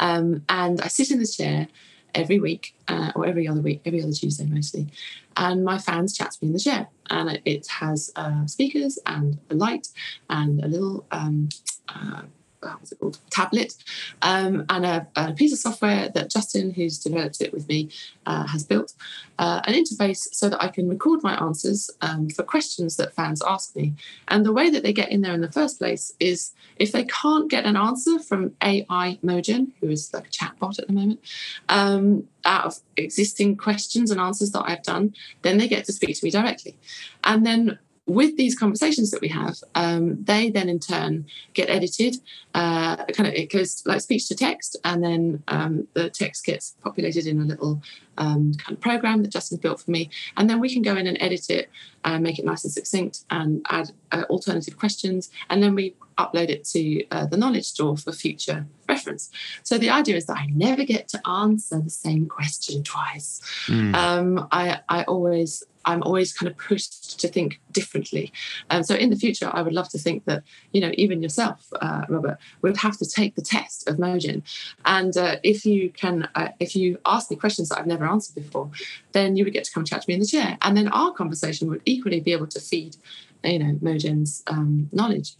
um, 0.00 0.42
and 0.48 0.81
I 0.81 0.88
sit 0.88 1.12
in 1.12 1.20
the 1.20 1.26
chair 1.26 1.68
every 2.14 2.38
week 2.38 2.75
uh, 2.88 3.12
or 3.14 3.27
every 3.27 3.47
other 3.49 3.61
week, 3.61 3.81
every 3.85 4.03
other 4.03 4.12
Tuesday 4.12 4.47
mostly. 4.47 4.88
And 5.37 5.64
my 5.64 5.79
fans 5.79 6.16
chat 6.16 6.33
to 6.33 6.38
me 6.42 6.49
in 6.49 6.53
the 6.53 6.61
chair, 6.61 6.88
and 7.11 7.40
it 7.44 7.66
has 7.68 8.11
uh, 8.16 8.47
speakers 8.47 8.99
and 9.07 9.38
a 9.51 9.55
light 9.55 9.88
and 10.29 10.62
a 10.64 10.68
little 10.68 11.07
um, 11.11 11.49
uh, 11.88 12.23
what's 12.61 12.92
it 12.92 12.99
called? 12.99 13.18
Tablet. 13.31 13.75
Um, 14.23 14.64
and 14.68 14.85
a, 14.85 15.07
a, 15.16 15.33
piece 15.33 15.53
of 15.53 15.59
software 15.59 16.09
that 16.09 16.31
justin 16.31 16.73
who's 16.73 16.99
developed 16.99 17.40
it 17.40 17.53
with 17.53 17.68
me 17.68 17.90
uh, 18.27 18.47
has 18.47 18.64
built 18.64 18.94
uh, 19.38 19.61
an 19.64 19.75
interface 19.75 20.27
so 20.33 20.49
that 20.49 20.62
i 20.62 20.68
can 20.68 20.88
record 20.88 21.23
my 21.23 21.40
answers 21.40 21.90
um, 22.01 22.29
for 22.31 22.42
questions 22.42 22.97
that 22.97 23.14
fans 23.14 23.42
ask 23.47 23.77
me. 23.77 23.94
And 24.29 24.44
the 24.44 24.53
way 24.53 24.71
that 24.71 24.83
they 24.83 24.92
get 24.92 25.11
in 25.11 25.21
there 25.21 25.35
in 25.35 25.40
the 25.40 25.53
first 25.53 25.79
place 25.79 26.12
is 26.18 26.53
if 26.77 26.92
they 26.92 27.05
can't 27.05 27.51
get 27.51 27.64
an 27.64 27.77
answer 27.77 28.18
from 28.18 28.55
ai 28.62 29.18
mogen 29.25 29.73
who 29.81 29.90
is 29.90 30.12
like 30.12 30.27
a 30.27 30.31
chatbot 30.31 30.79
at 30.79 30.87
the 30.87 30.92
moment 30.92 31.21
um, 31.68 32.27
out 32.44 32.66
of 32.66 32.79
existing 32.97 33.57
questions 33.57 34.11
and 34.11 34.21
answers 34.21 34.51
that 34.53 34.64
i've 34.66 34.83
done 34.83 35.14
then 35.42 35.59
they 35.59 35.68
get 35.68 35.85
to 35.85 35.92
speak 35.92 36.16
to 36.16 36.25
me 36.25 36.31
directly. 36.31 36.77
And 37.25 37.44
then 37.44 37.79
with 38.09 38.37
these 38.37 38.59
conversations 38.59 39.11
that 39.11 39.21
we 39.21 39.29
have, 39.29 39.57
um, 39.75 40.25
they 40.25 40.51
then 40.51 40.68
in 40.68 40.81
turn 40.81 41.27
get 41.53 41.68
edited. 41.68 42.16
Uh, 42.55 42.97
kind 43.07 43.29
of 43.29 43.35
it 43.35 43.53
goes 43.53 43.83
like 43.87 44.01
speech 44.01 44.29
to 44.29 44.35
text, 44.35 44.77
and 44.85 45.05
then 45.05 45.42
um, 45.49 45.87
the 45.92 46.09
text 46.09 46.44
gets 46.44 46.75
populated 46.83 47.27
in 47.27 47.40
a 47.40 47.44
little 47.44 47.83
um, 48.16 48.55
kind 48.55 48.77
of 48.77 48.81
program 48.81 49.23
that 49.23 49.31
Justin's 49.31 49.61
built 49.61 49.81
for 49.81 49.90
me, 49.90 50.11
and 50.37 50.49
then 50.49 50.59
we 50.59 50.73
can 50.73 50.83
go 50.83 50.97
in 50.97 51.07
and 51.07 51.18
edit 51.21 51.51
it 51.51 51.71
and 52.05 52.23
make 52.23 52.38
it 52.38 52.44
nice 52.44 52.64
and 52.64 52.73
succinct 52.73 53.25
and 53.31 53.64
add 53.68 53.90
uh, 54.11 54.25
alternative 54.31 54.79
questions, 54.79 55.31
and 55.51 55.62
then 55.62 55.75
we 55.75 55.94
upload 56.16 56.49
it 56.49 56.64
to 56.64 57.07
uh, 57.11 57.27
the 57.27 57.37
knowledge 57.37 57.66
store 57.66 57.97
for 57.97 58.12
future 58.12 58.66
reference. 58.98 59.24
So 59.62 59.72
the 59.78 59.90
idea 60.00 60.16
is 60.16 60.26
that 60.26 60.38
I 60.44 60.46
never 60.66 60.84
get 60.94 61.02
to 61.08 61.18
answer 61.44 61.78
the 61.80 61.96
same 62.06 62.24
question 62.38 62.76
twice. 62.82 63.30
Mm. 63.66 63.94
Um, 63.94 64.48
I, 64.61 64.80
I 64.88 65.00
always 65.04 65.64
I'm 65.84 66.02
always 66.02 66.32
kind 66.38 66.50
of 66.50 66.56
pushed 66.58 67.18
to 67.20 67.28
think 67.28 67.61
differently. 67.72 68.30
Um, 68.68 68.82
so 68.82 68.94
in 68.94 69.08
the 69.08 69.16
future, 69.16 69.48
I 69.58 69.62
would 69.62 69.72
love 69.72 69.88
to 69.90 69.98
think 69.98 70.18
that, 70.26 70.42
you 70.74 70.80
know, 70.82 70.92
even 70.94 71.22
yourself, 71.22 71.58
uh, 71.80 72.04
Robert, 72.11 72.37
would 72.61 72.76
have 72.76 72.98
to 72.98 73.06
take 73.06 73.37
the 73.37 73.46
test 73.56 73.88
of 73.88 73.96
Mogen. 73.96 74.42
And 74.84 75.16
uh, 75.16 75.37
if 75.42 75.64
you 75.64 75.88
can, 76.02 76.28
uh, 76.34 76.50
if 76.61 76.76
you 76.76 76.98
ask 77.06 77.30
me 77.30 77.37
questions 77.37 77.68
that 77.68 77.78
I've 77.78 77.87
never 77.87 78.04
answered 78.04 78.34
before, 78.34 78.70
then 79.12 79.37
you 79.37 79.44
would 79.44 79.54
get 79.54 79.64
to 79.64 79.72
come 79.72 79.84
chat 79.84 80.02
to 80.02 80.11
me 80.11 80.14
in 80.14 80.20
the 80.20 80.26
chair. 80.26 80.58
And 80.61 80.76
then 80.76 80.88
our 80.88 81.12
conversation 81.12 81.70
would 81.70 81.82
equally 81.87 82.20
be 82.20 82.32
able 82.32 82.48
to 82.48 82.61
feed 82.61 82.96
you 83.44 83.59
know 83.59 83.79
Mogen's 83.83 84.42
um, 84.46 84.88
knowledge. 84.92 85.35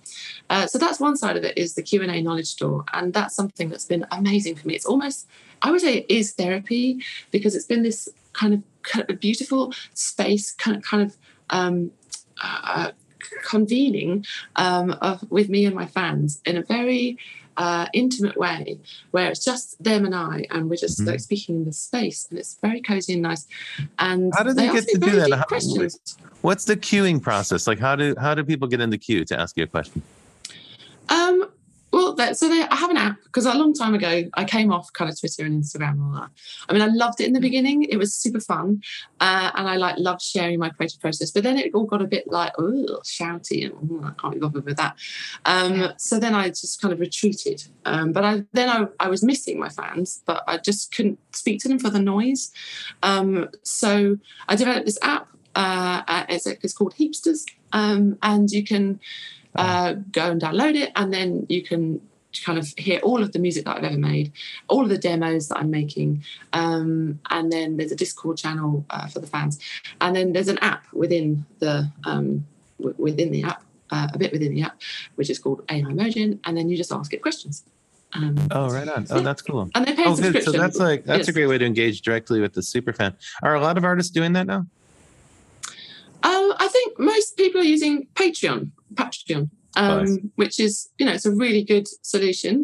Uh, 0.50 0.66
so 0.66 0.78
that's 0.78 1.00
one 1.00 1.16
side 1.16 1.37
of 1.37 1.44
it 1.44 1.56
is 1.56 1.74
the 1.74 1.82
Q 1.82 2.02
and 2.02 2.11
A 2.11 2.22
knowledge 2.22 2.48
store, 2.48 2.84
and 2.92 3.12
that's 3.12 3.34
something 3.34 3.68
that's 3.68 3.84
been 3.84 4.06
amazing 4.11 4.56
for 4.56 4.66
me. 4.68 4.74
It's 4.74 4.87
almost 4.87 5.28
I 5.62 5.70
would 5.70 5.80
say 5.80 5.98
it 5.98 6.06
is 6.08 6.32
therapy 6.32 7.02
because 7.30 7.54
it's 7.54 7.66
been 7.66 7.82
this 7.82 8.08
kind 8.32 8.54
of, 8.54 8.62
kind 8.82 9.08
of 9.11 9.20
beautiful 9.20 9.72
space, 9.94 10.52
kind 10.52 10.76
of, 10.76 10.82
kind 10.82 11.02
of 11.02 11.16
um, 11.50 11.90
uh, 12.42 12.92
convening 13.44 14.24
um, 14.56 14.92
of, 15.02 15.28
with 15.30 15.48
me 15.48 15.64
and 15.64 15.74
my 15.74 15.87
fans 15.87 16.40
in 16.44 16.56
a 16.56 16.62
very 16.62 17.18
uh, 17.58 17.86
intimate 17.92 18.36
way 18.36 18.78
where 19.10 19.28
it's 19.30 19.44
just 19.44 19.82
them 19.82 20.04
and 20.06 20.14
I, 20.14 20.46
and 20.50 20.70
we're 20.70 20.76
just 20.76 21.00
Mhm. 21.00 21.08
like 21.08 21.20
speaking 21.20 21.56
in 21.56 21.64
this 21.66 21.78
space, 21.78 22.26
and 22.30 22.38
it's 22.38 22.56
very 22.62 22.80
cozy 22.80 23.12
and 23.14 23.22
nice. 23.22 23.46
And 23.98 24.32
How 24.36 24.44
do 24.44 24.52
they 24.54 24.68
ask 24.68 24.74
get 24.86 24.88
to 24.94 24.98
do 24.98 25.10
that? 25.20 25.30
How- 25.32 25.44
questions. 25.44 25.98
What's 26.40 26.64
the 26.64 26.76
queuing 26.76 27.20
process? 27.20 27.66
Like 27.66 27.80
how 27.80 27.96
do 27.96 28.14
how 28.18 28.34
do 28.34 28.44
people 28.44 28.68
get 28.68 28.80
in 28.80 28.90
the 28.90 28.98
queue 28.98 29.24
to 29.26 29.38
ask 29.38 29.56
you 29.56 29.64
a 29.64 29.66
question? 29.66 30.02
Um, 31.08 31.48
well, 31.98 32.14
that, 32.14 32.38
so 32.38 32.48
they, 32.48 32.62
I 32.62 32.76
have 32.76 32.90
an 32.90 32.96
app 32.96 33.18
because 33.24 33.44
a 33.44 33.54
long 33.54 33.74
time 33.74 33.92
ago 33.92 34.22
I 34.34 34.44
came 34.44 34.72
off 34.72 34.92
kind 34.92 35.11
of 35.11 35.18
Twitter 35.18 35.44
and 35.44 35.64
Instagram 35.64 35.92
and 35.92 36.02
all 36.02 36.12
that. 36.12 36.30
I 36.68 36.72
mean, 36.72 36.82
I 36.82 36.87
loved 36.87 37.20
it 37.20 37.26
in 37.26 37.32
the 37.32 37.40
beginning; 37.40 37.82
it 37.82 37.96
was 37.96 38.14
super 38.14 38.38
fun, 38.38 38.82
uh, 39.20 39.50
and 39.54 39.68
I 39.68 39.76
like 39.76 39.98
loved 39.98 40.22
sharing 40.22 40.61
my 40.61 40.68
creative 40.70 41.00
process. 41.00 41.32
But 41.32 41.42
then 41.42 41.58
it 41.58 41.74
all 41.74 41.87
got 41.87 42.00
a 42.00 42.06
bit 42.06 42.28
like 42.28 42.52
oh, 42.56 43.00
shouty, 43.04 43.64
and 43.64 43.90
"Ooh, 43.90 44.04
I 44.04 44.12
can't 44.20 44.34
be 44.34 44.38
bothered 44.40 44.64
with 44.64 44.76
that. 44.76 44.96
Um, 45.44 45.92
so 45.96 46.20
then 46.20 46.34
I 46.37 46.48
just 46.48 46.80
kind 46.80 46.94
of 46.94 47.00
retreated. 47.00 47.64
Um, 47.84 48.12
but 48.12 48.24
I 48.24 48.44
then 48.52 48.68
I, 48.68 48.87
I 49.00 49.08
was 49.08 49.24
missing 49.24 49.58
my 49.58 49.68
fans, 49.68 50.22
but 50.24 50.44
I 50.46 50.58
just 50.58 50.94
couldn't 50.94 51.18
speak 51.34 51.61
to 51.62 51.68
them 51.68 51.80
for 51.80 51.90
the 51.90 52.00
noise. 52.00 52.52
Um, 53.02 53.48
so 53.64 54.18
I 54.48 54.54
developed 54.54 54.87
this 54.87 54.98
app. 55.02 55.26
Uh, 55.56 56.02
uh, 56.06 56.24
it's, 56.28 56.46
it's 56.46 56.72
called 56.72 56.94
Heapsters, 56.94 57.44
um, 57.72 58.16
and 58.22 58.48
you 58.50 58.62
can 58.62 59.00
uh, 59.54 59.92
go 60.12 60.30
and 60.30 60.40
download 60.40 60.74
it, 60.74 60.92
and 60.96 61.12
then 61.12 61.46
you 61.48 61.62
can 61.62 62.00
kind 62.44 62.58
of 62.58 62.68
hear 62.76 63.00
all 63.00 63.22
of 63.22 63.32
the 63.32 63.38
music 63.38 63.64
that 63.64 63.78
I've 63.78 63.84
ever 63.84 63.98
made, 63.98 64.32
all 64.68 64.82
of 64.82 64.90
the 64.90 64.98
demos 64.98 65.48
that 65.48 65.58
I'm 65.58 65.70
making, 65.70 66.22
um, 66.52 67.18
and 67.30 67.50
then 67.50 67.76
there's 67.76 67.90
a 67.92 67.96
Discord 67.96 68.37
channel 68.37 68.84
uh, 68.90 69.06
for 69.08 69.18
the 69.20 69.26
fans, 69.26 69.58
and 70.00 70.14
then 70.14 70.32
there's 70.32 70.48
an 70.48 70.58
app 70.58 70.84
within 70.92 71.44
the 71.58 71.90
um, 72.04 72.46
w- 72.78 72.94
within 72.98 73.30
the 73.32 73.44
app, 73.44 73.62
uh, 73.90 74.08
a 74.12 74.18
bit 74.18 74.30
within 74.32 74.54
the 74.54 74.62
app, 74.62 74.78
which 75.16 75.30
is 75.30 75.38
called 75.38 75.62
AI 75.70 75.82
Mogen, 75.82 76.38
and 76.44 76.56
then 76.56 76.68
you 76.68 76.76
just 76.76 76.92
ask 76.92 77.12
it 77.14 77.22
questions. 77.22 77.64
Um, 78.14 78.37
Oh, 78.50 78.70
right 78.70 78.88
on. 78.88 79.06
Oh, 79.11 79.20
that's 79.20 79.42
cool. 79.42 79.70
and 79.74 79.87
they 79.87 79.94
pay 79.94 80.04
Oh, 80.06 80.16
good. 80.16 80.42
So 80.42 80.52
that's 80.52 80.78
like 80.78 81.04
that's 81.04 81.28
a 81.28 81.32
great 81.32 81.46
way 81.46 81.58
to 81.58 81.64
engage 81.66 82.00
directly 82.02 82.40
with 82.40 82.54
the 82.54 82.62
super 82.62 82.92
fan. 82.92 83.14
Are 83.42 83.54
a 83.54 83.61
lot 83.61 83.76
of 83.76 83.84
artists 83.84 84.11
doing 84.11 84.32
that 84.34 84.46
now? 84.46 84.66
Um, 86.22 86.52
I 86.59 86.68
think 86.70 86.98
most 86.98 87.37
people 87.37 87.61
are 87.61 87.64
using 87.64 88.09
Patreon, 88.14 88.70
Patreon, 88.94 89.50
um, 89.78 90.04
Nice. 90.04 90.18
which 90.40 90.56
is 90.66 90.88
you 90.98 91.06
know 91.06 91.12
it's 91.12 91.26
a 91.32 91.34
really 91.44 91.62
good 91.72 91.86
solution 92.02 92.54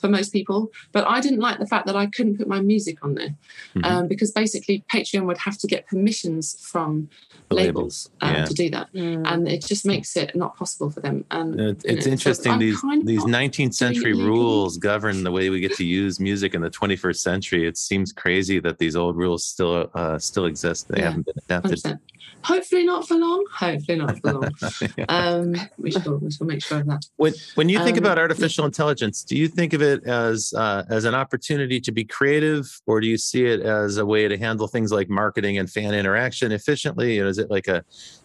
for 0.00 0.08
most 0.08 0.32
people. 0.32 0.70
But 0.92 1.04
I 1.06 1.20
didn't 1.20 1.40
like 1.40 1.58
the 1.58 1.66
fact 1.66 1.86
that 1.86 1.96
I 1.96 2.06
couldn't 2.06 2.38
put 2.38 2.48
my 2.48 2.60
music 2.60 2.96
on 3.04 3.14
there 3.14 3.34
Mhm. 3.76 3.84
um, 3.84 4.08
because 4.08 4.30
basically 4.32 4.76
Patreon 4.92 5.24
would 5.26 5.38
have 5.38 5.58
to 5.58 5.66
get 5.66 5.86
permissions 5.86 6.44
from 6.72 7.08
The 7.48 7.54
labels, 7.56 8.10
um, 8.22 8.34
yeah. 8.34 8.44
to 8.50 8.54
do 8.54 8.70
that, 8.76 8.88
and 8.94 9.42
it 9.54 9.62
just 9.72 9.84
makes 9.86 10.16
it 10.16 10.34
not 10.34 10.56
possible 10.56 10.90
for 10.90 11.00
them. 11.00 11.24
And 11.30 11.60
It- 11.60 11.64
you 11.64 11.70
It's 11.70 11.84
know, 11.84 12.00
so 12.00 12.10
interesting 12.16 12.52
I'm 12.52 12.58
these 12.58 12.80
kind 12.80 13.00
of 13.02 13.06
these 13.06 13.24
19th 13.24 13.74
century 13.74 14.12
doing 14.12 14.14
it 14.14 14.18
legally. 14.24 14.38
rules 14.38 14.78
govern 14.78 15.22
the 15.24 15.30
way 15.32 15.50
we 15.50 15.60
get 15.60 15.74
to 15.76 15.84
use 15.84 16.18
music 16.20 16.54
in 16.54 16.60
the 16.62 16.70
21st 16.70 17.20
century. 17.22 17.66
It 17.66 17.76
seems 17.76 18.12
crazy 18.12 18.58
that 18.60 18.78
these 18.78 18.96
old 18.96 19.16
rules 19.16 19.44
still 19.44 19.90
uh, 19.94 20.18
still 20.18 20.46
exist. 20.46 20.88
They 20.88 20.98
Yeah, 21.00 21.08
haven't 21.10 21.26
been 21.26 21.34
adapted. 21.46 21.78
100%. 21.82 21.98
Hopefully 22.44 22.84
not 22.84 23.06
for 23.06 23.14
long. 23.16 23.44
Hopefully 23.52 23.98
not 23.98 24.18
for 24.20 24.32
long. 24.32 24.50
Yeah. 24.98 25.04
um, 25.08 25.54
we 25.78 25.90
shall 25.90 26.16
we 26.18 26.30
shall 26.30 26.46
make 26.46 26.61
sure 26.62 26.82
that. 26.84 27.04
When 27.16 27.34
when 27.54 27.68
you 27.68 27.78
think 27.84 27.96
Um, 27.98 28.04
about 28.04 28.18
artificial 28.18 28.64
intelligence, 28.64 29.24
do 29.24 29.36
you 29.36 29.48
think 29.48 29.72
of 29.72 29.82
it 29.82 30.04
as 30.04 30.52
uh, 30.56 30.84
as 30.88 31.04
an 31.04 31.14
opportunity 31.14 31.80
to 31.80 31.92
be 31.92 32.04
creative, 32.04 32.64
or 32.86 33.00
do 33.00 33.06
you 33.06 33.18
see 33.18 33.44
it 33.44 33.60
as 33.60 33.98
a 33.98 34.06
way 34.06 34.28
to 34.28 34.36
handle 34.38 34.68
things 34.68 34.90
like 34.92 35.08
marketing 35.08 35.58
and 35.58 35.68
fan 35.70 35.94
interaction 35.94 36.52
efficiently? 36.52 37.18
Or 37.20 37.26
is 37.26 37.38
it 37.38 37.50
like 37.50 37.68
a 37.68 37.84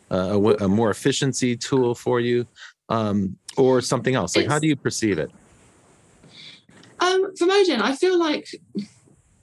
a 0.09 0.67
more 0.67 0.89
efficiency 0.89 1.57
tool 1.57 1.93
for 1.93 2.19
you, 2.19 2.45
um, 2.89 3.37
or 3.57 3.81
something 3.81 4.15
else? 4.15 4.35
Like, 4.37 4.47
how 4.47 4.59
do 4.59 4.67
you 4.67 4.75
perceive 4.75 5.17
it? 5.19 5.31
Um, 6.99 7.35
for 7.37 7.45
Mogen, 7.45 7.81
I 7.81 7.95
feel 7.95 8.17
like 8.17 8.47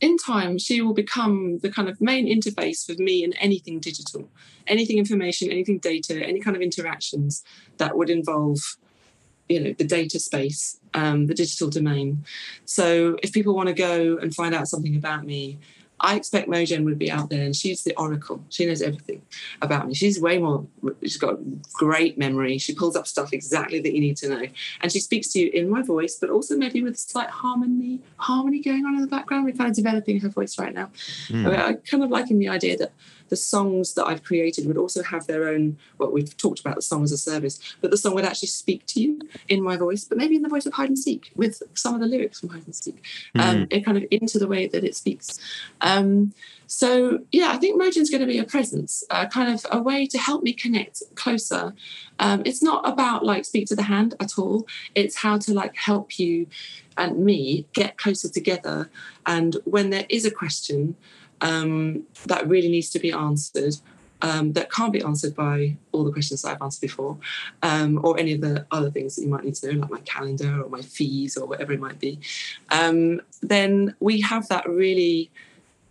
in 0.01 0.17
time 0.19 0.59
she 0.59 0.81
will 0.81 0.95
become 0.95 1.59
the 1.63 1.71
kind 1.71 1.89
of 1.89 2.01
main 2.01 2.27
interface 2.27 2.89
with 2.89 2.99
me 2.99 3.25
and 3.25 3.35
anything 3.39 3.79
digital, 3.79 4.29
anything 4.67 4.99
information, 4.99 5.51
anything 5.51 5.79
data, 5.79 6.15
any 6.25 6.41
kind 6.41 6.57
of 6.57 6.63
interactions 6.63 7.45
that 7.79 7.97
would 7.97 8.11
involve, 8.11 8.59
you 9.49 9.61
know, 9.61 9.75
the 9.77 9.85
data 9.85 10.19
space, 10.19 10.79
um, 10.95 11.27
the 11.27 11.35
digital 11.35 11.69
domain. 11.69 12.25
So 12.65 13.17
if 13.23 13.33
people 13.33 13.55
want 13.55 13.69
to 13.69 13.75
go 13.75 14.17
and 14.17 14.35
find 14.35 14.55
out 14.55 14.69
something 14.69 14.97
about 14.97 15.25
me, 15.25 15.59
I 16.01 16.17
expect 16.17 16.49
Mogen 16.49 16.85
would 16.85 16.99
be 16.99 17.11
out 17.11 17.31
there 17.31 17.45
and 17.45 17.55
she's 17.55 17.85
the 17.85 17.97
oracle. 17.97 18.45
She 18.49 18.67
knows 18.67 18.83
everything 18.83 19.23
about 19.63 19.87
me. 19.87 19.95
She's 19.95 20.21
way 20.21 20.39
more, 20.39 20.67
she's 21.03 21.17
got 21.17 21.39
great 21.73 22.19
memory. 22.19 22.59
She 22.59 22.75
pulls 22.75 22.97
up 22.97 23.07
stuff 23.07 23.33
exactly 23.33 23.81
that 23.81 23.95
you 23.95 24.01
need 24.01 24.17
to 24.19 24.29
know. 24.29 24.47
And 24.81 24.93
she 24.93 25.01
speaks 25.01 25.29
to 25.29 25.39
you 25.39 25.51
in 25.51 25.71
my 25.71 25.83
voice, 25.83 26.17
but 26.17 26.31
also 26.31 26.57
maybe 26.57 26.83
with 26.83 26.95
a 26.95 26.99
slight 26.99 27.31
harmony, 27.31 28.01
harmony 28.17 28.61
going 28.61 28.85
on 28.85 28.97
in 28.97 29.03
the 29.03 29.07
background. 29.07 29.45
We're 29.45 29.53
kind 29.53 29.71
of 29.71 29.77
developing 29.77 30.21
her 30.21 30.29
voice 30.29 30.59
right 30.59 30.75
now. 30.75 30.91
Hmm. 31.29 31.47
I, 31.47 31.51
mean, 31.51 31.61
I 31.61 31.73
kind 31.75 32.03
of 32.03 32.11
liking 32.11 32.39
the 32.39 32.49
idea 32.49 32.77
that 32.79 32.93
the 33.29 33.37
songs 33.37 33.95
that 33.95 34.07
I've 34.07 34.23
created 34.23 34.67
would 34.67 34.77
also 34.77 35.03
have 35.03 35.27
their 35.27 35.49
own, 35.49 35.79
what 35.97 36.13
we've 36.13 36.37
talked 36.37 36.61
about, 36.61 36.77
the 36.77 36.83
song 36.83 37.05
as 37.05 37.13
a 37.13 37.17
service, 37.17 37.59
but 37.81 37.91
the 37.91 37.97
song 37.97 38.15
would 38.15 38.25
actually 38.25 38.49
speak 38.49 38.87
to 38.87 39.01
you 39.01 39.21
in 39.49 39.63
my 39.63 39.77
voice, 39.77 40.05
but 40.05 40.19
maybe 40.19 40.37
in 40.37 40.43
the 40.43 40.49
voice 40.49 40.67
of 40.67 40.73
hide 40.75 40.89
and 40.89 40.99
seek 40.99 41.33
with 41.35 41.63
some 41.75 41.95
of 41.95 42.01
the 42.01 42.07
lyrics 42.07 42.41
from 42.41 42.51
hide 42.51 42.65
and 42.65 42.75
seek 42.75 43.05
um, 43.37 43.67
it 43.71 43.85
kind 43.85 43.97
of 43.97 44.05
into 44.11 44.39
the 44.39 44.47
way 44.47 44.67
that 44.67 44.85
it 44.85 44.95
speaks. 44.95 45.39
Um, 45.81 46.33
so 46.67 47.21
yeah, 47.31 47.51
I 47.51 47.57
think 47.57 47.81
Mogen's 47.81 48.11
going 48.11 48.21
to 48.21 48.27
be 48.27 48.39
a 48.39 48.45
presence, 48.45 49.05
uh, 49.11 49.27
kind 49.27 49.53
of 49.53 49.67
a 49.71 49.81
way 49.81 50.07
to 50.07 50.19
help 50.19 50.43
me 50.43 50.53
connect 50.53 51.03
closer. 51.15 51.75
Um, 52.19 52.43
it's 52.45 52.63
not 52.63 52.89
about 52.89 53.25
like 53.25 53.45
speak 53.45 53.67
to 53.69 53.77
the 53.77 53.83
hand 53.83 54.15
at 54.21 54.39
all. 54.39 54.67
It's 54.95 55.17
how 55.17 55.39
to 55.39 55.53
like 55.53 55.77
help 55.77 56.19
you 56.19 56.47
and 56.97 57.25
me 57.25 57.67
get 57.73 57.99
closer 57.99 58.29
together. 58.29 58.91
And 59.27 59.57
when 59.65 59.91
there 59.91 60.07
is 60.09 60.25
a 60.25 60.31
question 60.31 60.97
um, 61.41 62.05
that 62.27 62.47
really 62.49 62.69
needs 62.69 62.91
to 62.91 62.99
be 62.99 63.13
answered. 63.13 63.77
Um, 64.23 64.55
that 64.55 64.73
can't 64.73 64.93
be 64.93 65.03
answered 65.03 65.35
by 65.35 65.77
all 65.93 66.03
the 66.03 66.13
questions 66.13 66.41
that 66.43 66.53
I've 66.53 66.63
answered 66.63 66.81
before, 66.81 67.19
um, 67.63 68.01
or 68.03 68.19
any 68.19 68.33
of 68.33 68.41
the 68.41 68.65
other 68.71 68.91
things 68.91 69.17
that 69.17 69.23
you 69.23 69.29
might 69.29 69.45
need 69.45 69.55
to 69.57 69.75
know, 69.75 69.81
like 69.81 69.91
my 69.91 70.01
calendar 70.01 70.63
or 70.63 70.71
my 70.71 70.81
fees 70.81 71.37
or 71.37 71.47
whatever 71.47 71.75
it 71.75 71.81
might 71.81 72.01
be 72.01 72.19
um, 72.71 73.21
then 73.43 73.95
we 74.01 74.21
have 74.21 74.49
that 74.49 74.69
really 74.69 75.31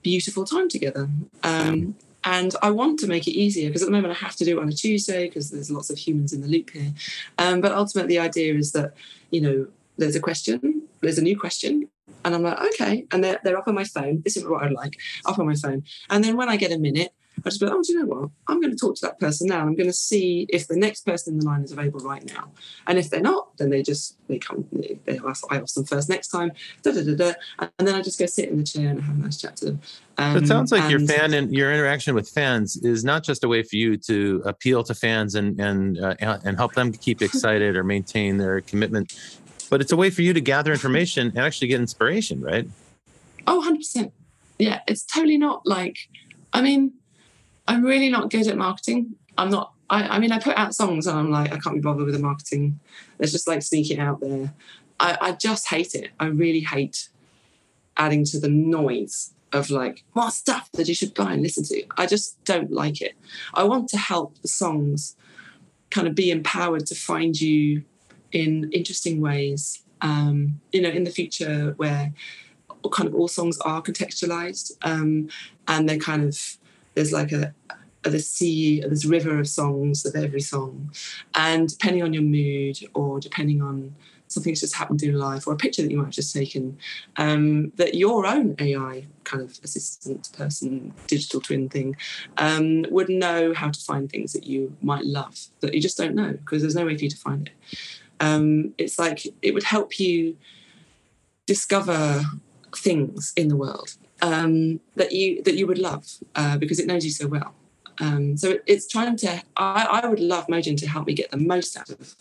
beautiful 0.01 0.45
time 0.45 0.69
together. 0.69 1.07
Um, 1.43 1.95
and 2.25 2.55
I 2.61 2.69
want 2.69 2.99
to 2.99 3.07
make 3.07 3.27
it 3.27 3.31
easier 3.31 3.69
because 3.69 3.81
at 3.81 3.85
the 3.85 3.91
moment 3.91 4.13
I 4.13 4.25
have 4.25 4.35
to 4.37 4.45
do 4.45 4.57
it 4.57 4.61
on 4.61 4.69
a 4.69 4.73
Tuesday 4.73 5.27
because 5.27 5.51
there's 5.51 5.71
lots 5.71 5.89
of 5.89 5.97
humans 5.97 6.33
in 6.33 6.41
the 6.41 6.47
loop 6.47 6.69
here. 6.69 6.93
Um, 7.37 7.61
but 7.61 7.71
ultimately, 7.71 8.15
the 8.15 8.21
idea 8.21 8.55
is 8.55 8.71
that, 8.71 8.93
you 9.31 9.41
know, 9.41 9.67
there's 9.97 10.15
a 10.15 10.19
question, 10.19 10.83
there's 11.01 11.17
a 11.17 11.21
new 11.21 11.37
question. 11.37 11.89
And 12.25 12.35
I'm 12.35 12.43
like, 12.43 12.59
okay. 12.73 13.05
And 13.11 13.23
they're, 13.23 13.39
they're 13.43 13.57
up 13.57 13.67
on 13.67 13.75
my 13.75 13.83
phone. 13.83 14.21
This 14.23 14.37
is 14.37 14.45
what 14.45 14.63
I'd 14.63 14.71
like, 14.71 14.97
up 15.25 15.39
on 15.39 15.45
my 15.45 15.55
phone. 15.55 15.83
And 16.09 16.23
then 16.23 16.37
when 16.37 16.49
I 16.49 16.57
get 16.57 16.71
a 16.71 16.77
minute, 16.77 17.13
I 17.45 17.49
just 17.49 17.61
like, 17.61 17.71
oh, 17.71 17.81
do 17.81 17.91
you 17.91 17.99
know 17.99 18.05
what? 18.05 18.29
I'm 18.47 18.61
going 18.61 18.71
to 18.71 18.77
talk 18.77 18.95
to 18.97 19.01
that 19.07 19.19
person 19.19 19.47
now. 19.47 19.61
I'm 19.61 19.75
going 19.75 19.87
to 19.87 19.93
see 19.93 20.45
if 20.49 20.67
the 20.67 20.77
next 20.77 21.05
person 21.05 21.33
in 21.33 21.39
the 21.39 21.45
line 21.45 21.63
is 21.63 21.71
available 21.71 21.99
right 22.01 22.23
now. 22.25 22.51
And 22.87 22.97
if 22.97 23.09
they're 23.09 23.21
not, 23.21 23.57
then 23.57 23.69
they 23.69 23.81
just 23.81 24.17
they 24.27 24.37
come. 24.37 24.65
They, 24.71 24.99
they 25.05 25.19
ask, 25.27 25.43
I 25.49 25.57
ask 25.57 25.73
them 25.73 25.83
first 25.83 26.09
next 26.09 26.27
time. 26.27 26.51
Da, 26.83 26.91
da, 26.91 27.03
da, 27.03 27.15
da, 27.15 27.33
and 27.79 27.87
then 27.87 27.95
I 27.95 28.01
just 28.01 28.19
go 28.19 28.27
sit 28.27 28.49
in 28.49 28.57
the 28.57 28.63
chair 28.63 28.89
and 28.89 29.01
have 29.01 29.15
a 29.15 29.19
nice 29.19 29.41
chat 29.41 29.57
to 29.57 29.65
them. 29.65 29.81
So 30.17 30.35
it 30.35 30.47
sounds 30.47 30.71
like 30.71 30.91
your 30.91 30.99
fan 30.99 31.33
and 31.33 31.51
your 31.51 31.73
interaction 31.73 32.13
with 32.13 32.29
fans 32.29 32.77
is 32.77 33.03
not 33.03 33.23
just 33.23 33.43
a 33.43 33.47
way 33.47 33.63
for 33.63 33.77
you 33.77 33.97
to 33.97 34.43
appeal 34.45 34.83
to 34.83 34.93
fans 34.93 35.33
and 35.33 35.59
and 35.59 35.99
uh, 35.99 36.15
and 36.19 36.55
help 36.55 36.73
them 36.75 36.91
keep 36.91 37.23
excited 37.23 37.75
or 37.75 37.83
maintain 37.83 38.37
their 38.37 38.61
commitment, 38.61 39.17
but 39.69 39.81
it's 39.81 39.91
a 39.91 39.95
way 39.95 40.09
for 40.09 40.21
you 40.21 40.33
to 40.33 40.41
gather 40.41 40.71
information 40.71 41.27
and 41.27 41.39
actually 41.39 41.67
get 41.67 41.79
inspiration, 41.79 42.41
right? 42.41 42.67
Oh, 43.47 43.63
100%. 43.67 44.11
Yeah, 44.59 44.81
it's 44.87 45.03
totally 45.03 45.37
not 45.37 45.65
like, 45.65 46.09
I 46.53 46.61
mean, 46.61 46.93
I'm 47.67 47.83
really 47.83 48.09
not 48.09 48.29
good 48.29 48.47
at 48.47 48.57
marketing. 48.57 49.15
I'm 49.37 49.49
not, 49.49 49.73
I, 49.89 50.03
I 50.03 50.19
mean, 50.19 50.31
I 50.31 50.39
put 50.39 50.57
out 50.57 50.75
songs 50.75 51.07
and 51.07 51.17
I'm 51.17 51.31
like, 51.31 51.51
I 51.51 51.57
can't 51.57 51.75
be 51.75 51.81
bothered 51.81 52.05
with 52.05 52.15
the 52.15 52.21
marketing. 52.21 52.79
Let's 53.19 53.31
just 53.31 53.47
like 53.47 53.61
sneak 53.61 53.91
it 53.91 53.99
out 53.99 54.19
there. 54.19 54.53
I, 54.99 55.17
I 55.19 55.31
just 55.33 55.67
hate 55.69 55.95
it. 55.95 56.11
I 56.19 56.25
really 56.27 56.61
hate 56.61 57.09
adding 57.97 58.25
to 58.25 58.39
the 58.39 58.49
noise 58.49 59.33
of 59.51 59.69
like 59.69 60.03
more 60.15 60.31
stuff 60.31 60.71
that 60.73 60.87
you 60.87 60.95
should 60.95 61.13
buy 61.13 61.33
and 61.33 61.41
listen 61.41 61.63
to. 61.65 61.83
I 61.97 62.05
just 62.05 62.43
don't 62.43 62.71
like 62.71 63.01
it. 63.01 63.13
I 63.53 63.63
want 63.63 63.89
to 63.89 63.97
help 63.97 64.39
the 64.41 64.47
songs 64.47 65.15
kind 65.91 66.07
of 66.07 66.15
be 66.15 66.31
empowered 66.31 66.87
to 66.87 66.95
find 66.95 67.39
you 67.39 67.83
in 68.33 68.71
interesting 68.71 69.21
ways. 69.21 69.81
Um, 70.01 70.59
you 70.73 70.81
know, 70.81 70.89
in 70.89 71.05
the 71.05 71.11
future 71.11 71.73
where 71.77 72.13
kind 72.91 73.07
of 73.07 73.15
all 73.15 73.29
songs 73.29 73.57
are 73.59 73.81
contextualized 73.81 74.73
um, 74.81 75.29
and 75.69 75.87
they're 75.87 75.97
kind 75.97 76.23
of 76.25 76.57
there's 76.95 77.13
like 77.13 77.31
a, 77.31 77.53
a 78.03 78.09
this 78.09 78.29
sea 78.29 78.81
this 78.81 79.05
river 79.05 79.39
of 79.39 79.47
songs 79.47 80.05
of 80.05 80.13
every 80.15 80.41
song 80.41 80.91
and 81.35 81.69
depending 81.69 82.03
on 82.03 82.11
your 82.11 82.23
mood 82.23 82.79
or 82.93 83.21
depending 83.21 83.61
on 83.61 83.95
something 84.33 84.51
that's 84.51 84.61
just 84.61 84.75
happened 84.75 85.03
in 85.03 85.13
life 85.13 85.47
or 85.47 85.53
a 85.53 85.57
picture 85.57 85.81
that 85.81 85.91
you 85.91 85.97
might 85.97 86.05
have 86.05 86.13
just 86.13 86.33
taken, 86.33 86.77
um, 87.17 87.71
that 87.75 87.93
your 87.93 88.25
own 88.25 88.55
AI 88.59 89.05
kind 89.23 89.43
of 89.43 89.59
assistant 89.63 90.29
person, 90.33 90.93
digital 91.07 91.39
twin 91.39 91.69
thing, 91.69 91.95
um, 92.37 92.85
would 92.89 93.09
know 93.09 93.53
how 93.53 93.69
to 93.69 93.79
find 93.79 94.09
things 94.09 94.33
that 94.33 94.45
you 94.45 94.75
might 94.81 95.05
love 95.05 95.47
that 95.61 95.73
you 95.73 95.81
just 95.81 95.97
don't 95.97 96.15
know 96.15 96.31
because 96.31 96.61
there's 96.61 96.75
no 96.75 96.85
way 96.85 96.97
for 96.97 97.03
you 97.03 97.09
to 97.09 97.17
find 97.17 97.47
it. 97.47 97.77
Um, 98.19 98.73
it's 98.77 98.97
like 98.97 99.25
it 99.41 99.53
would 99.53 99.63
help 99.63 99.99
you 99.99 100.37
discover 101.45 102.23
things 102.75 103.33
in 103.35 103.47
the 103.49 103.55
world 103.55 103.95
um, 104.21 104.79
that 104.95 105.11
you 105.11 105.43
that 105.43 105.55
you 105.55 105.67
would 105.67 105.77
love 105.77 106.05
uh, 106.35 106.57
because 106.57 106.79
it 106.79 106.87
knows 106.87 107.05
you 107.05 107.11
so 107.11 107.27
well. 107.27 107.53
Um, 107.99 108.37
so 108.37 108.51
it, 108.51 108.63
it's 108.65 108.87
trying 108.87 109.15
to. 109.17 109.41
I, 109.57 110.01
I 110.03 110.07
would 110.07 110.19
love 110.19 110.47
Mogen 110.47 110.77
to 110.77 110.87
help 110.87 111.07
me 111.07 111.13
get 111.13 111.31
the 111.31 111.37
most 111.37 111.77
out 111.77 111.89
of 111.89 112.15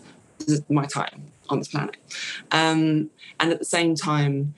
my 0.69 0.85
time 0.87 1.33
on 1.49 1.59
this 1.59 1.69
planet, 1.69 1.97
um, 2.51 3.11
and 3.41 3.53
at 3.53 3.59
the 3.59 3.65
same 3.65 3.95
time, 3.95 4.55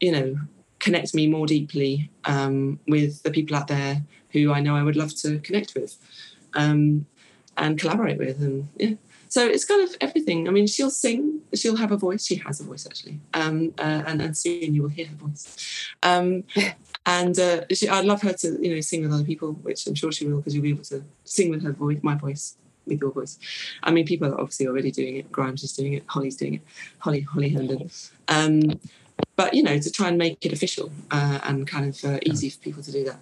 you 0.00 0.12
know, 0.12 0.36
connect 0.78 1.14
me 1.14 1.26
more 1.26 1.46
deeply 1.46 2.10
um, 2.24 2.78
with 2.86 3.22
the 3.24 3.30
people 3.30 3.56
out 3.56 3.68
there 3.68 4.02
who 4.30 4.52
I 4.52 4.60
know 4.60 4.76
I 4.76 4.82
would 4.82 4.96
love 4.96 5.14
to 5.16 5.38
connect 5.40 5.74
with 5.74 5.96
um, 6.54 7.06
and 7.56 7.78
collaborate 7.78 8.18
with, 8.18 8.40
and 8.40 8.68
yeah. 8.76 8.94
So 9.34 9.44
it's 9.44 9.64
kind 9.64 9.82
of 9.82 9.96
everything. 10.00 10.46
I 10.46 10.52
mean, 10.52 10.68
she'll 10.68 10.92
sing, 10.92 11.40
she'll 11.54 11.74
have 11.74 11.90
a 11.90 11.96
voice. 11.96 12.24
She 12.24 12.36
has 12.36 12.60
a 12.60 12.62
voice 12.62 12.86
actually, 12.86 13.18
um, 13.32 13.74
uh, 13.78 14.04
and, 14.06 14.22
and 14.22 14.36
soon 14.36 14.76
you 14.76 14.82
will 14.82 14.88
hear 14.90 15.08
her 15.08 15.16
voice. 15.16 15.88
Um, 16.04 16.44
and 17.06 17.36
uh, 17.36 17.62
she, 17.72 17.88
I'd 17.88 18.04
love 18.04 18.22
her 18.22 18.32
to, 18.32 18.58
you 18.62 18.72
know, 18.72 18.80
sing 18.80 19.02
with 19.02 19.12
other 19.12 19.24
people, 19.24 19.54
which 19.54 19.88
I'm 19.88 19.96
sure 19.96 20.12
she 20.12 20.24
will, 20.24 20.36
because 20.36 20.54
you'll 20.54 20.62
be 20.62 20.70
able 20.70 20.84
to 20.84 21.02
sing 21.24 21.50
with 21.50 21.64
her 21.64 21.72
voice, 21.72 21.98
my 22.02 22.14
voice, 22.14 22.56
with 22.86 23.00
your 23.00 23.10
voice. 23.10 23.40
I 23.82 23.90
mean, 23.90 24.06
people 24.06 24.28
are 24.28 24.40
obviously 24.40 24.68
already 24.68 24.92
doing 24.92 25.16
it. 25.16 25.32
Grimes 25.32 25.64
is 25.64 25.72
doing 25.72 25.94
it. 25.94 26.04
Holly's 26.06 26.36
doing 26.36 26.54
it. 26.54 26.62
Holly, 27.00 27.22
Holly 27.22 27.48
Herndon. 27.48 27.90
Um, 28.28 28.78
but 29.34 29.52
you 29.52 29.64
know, 29.64 29.76
to 29.80 29.90
try 29.90 30.06
and 30.06 30.16
make 30.16 30.46
it 30.46 30.52
official 30.52 30.92
uh, 31.10 31.40
and 31.42 31.66
kind 31.66 31.88
of 31.88 32.04
uh, 32.04 32.20
easy 32.24 32.50
for 32.50 32.60
people 32.60 32.84
to 32.84 32.92
do 32.92 33.02
that 33.06 33.18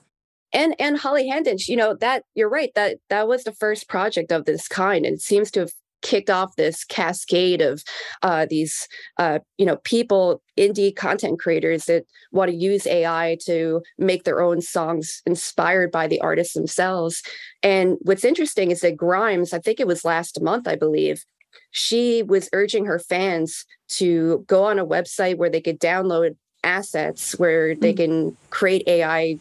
and 0.52 0.74
and 0.78 0.98
Holly 0.98 1.28
Herndon, 1.28 1.56
you 1.66 1.76
know 1.76 1.94
that 1.94 2.24
you're 2.34 2.48
right 2.48 2.70
that 2.74 2.98
that 3.08 3.26
was 3.26 3.44
the 3.44 3.52
first 3.52 3.88
project 3.88 4.30
of 4.30 4.44
this 4.44 4.68
kind, 4.68 5.06
and 5.06 5.14
it 5.14 5.22
seems 5.22 5.50
to 5.52 5.60
have 5.60 5.72
kicked 6.02 6.30
off 6.30 6.56
this 6.56 6.84
cascade 6.84 7.62
of 7.62 7.82
uh, 8.22 8.46
these 8.48 8.88
uh, 9.18 9.38
you 9.56 9.66
know 9.66 9.76
people 9.76 10.42
indie 10.58 10.94
content 10.94 11.38
creators 11.38 11.86
that 11.86 12.04
want 12.30 12.50
to 12.50 12.56
use 12.56 12.86
ai 12.86 13.38
to 13.42 13.80
make 13.96 14.24
their 14.24 14.42
own 14.42 14.60
songs 14.60 15.22
inspired 15.24 15.90
by 15.90 16.06
the 16.06 16.20
artists 16.20 16.54
themselves 16.54 17.22
and 17.62 17.96
what's 18.02 18.24
interesting 18.24 18.70
is 18.70 18.80
that 18.80 18.96
grimes 18.96 19.52
i 19.52 19.58
think 19.58 19.80
it 19.80 19.86
was 19.86 20.04
last 20.04 20.42
month 20.42 20.68
i 20.68 20.76
believe 20.76 21.24
she 21.70 22.22
was 22.22 22.50
urging 22.52 22.84
her 22.84 22.98
fans 22.98 23.64
to 23.88 24.44
go 24.46 24.64
on 24.64 24.78
a 24.78 24.86
website 24.86 25.36
where 25.36 25.50
they 25.50 25.60
could 25.60 25.80
download 25.80 26.36
assets 26.64 27.38
where 27.38 27.74
they 27.74 27.92
hmm. 27.92 27.96
can 27.96 28.36
create 28.50 28.86
ai 28.86 29.38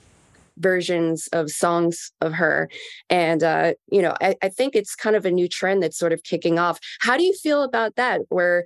versions 0.58 1.28
of 1.34 1.50
songs 1.50 2.12
of 2.22 2.34
her. 2.34 2.70
And, 3.10 3.44
uh, 3.44 3.74
you 3.92 4.02
know, 4.02 4.16
I, 4.22 4.36
I 4.42 4.50
think 4.50 4.76
it's 4.76 4.96
kind 4.96 5.16
of 5.16 5.26
a 5.26 5.32
new 5.32 5.48
trend 5.48 5.84
that's 5.84 5.98
sort 5.98 6.14
of 6.14 6.24
kicking 6.24 6.60
off. 6.60 6.80
How 7.00 7.18
do 7.18 7.24
you 7.24 7.34
feel 7.34 7.64
about 7.64 7.96
that, 7.96 8.22
where 8.30 8.66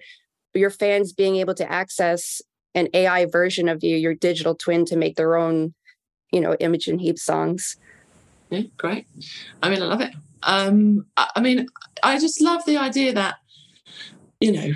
your 0.54 0.70
fans 0.70 1.14
being 1.14 1.36
able 1.38 1.54
to 1.56 1.72
access 1.72 2.42
an 2.74 2.88
AI 2.94 3.26
version 3.26 3.70
of 3.70 3.84
you, 3.84 3.96
your 3.98 4.14
digital 4.14 4.56
twin, 4.56 4.86
to 4.86 4.96
make 4.96 5.16
their 5.16 5.38
own, 5.38 5.74
you 6.32 6.42
know, 6.42 6.56
Imogen 6.60 7.00
Heap 7.00 7.20
songs? 7.20 7.78
Yeah, 8.50 8.64
great. 8.78 9.08
I 9.64 9.70
mean, 9.70 9.82
I 9.82 9.86
love 9.86 10.02
it. 10.02 10.14
Um, 10.44 11.06
I 11.18 11.40
mean, 11.42 11.68
I 12.04 12.20
just 12.20 12.42
love 12.42 12.66
the 12.66 12.78
idea 12.78 13.14
that, 13.14 13.36
you 14.40 14.52
know, 14.52 14.74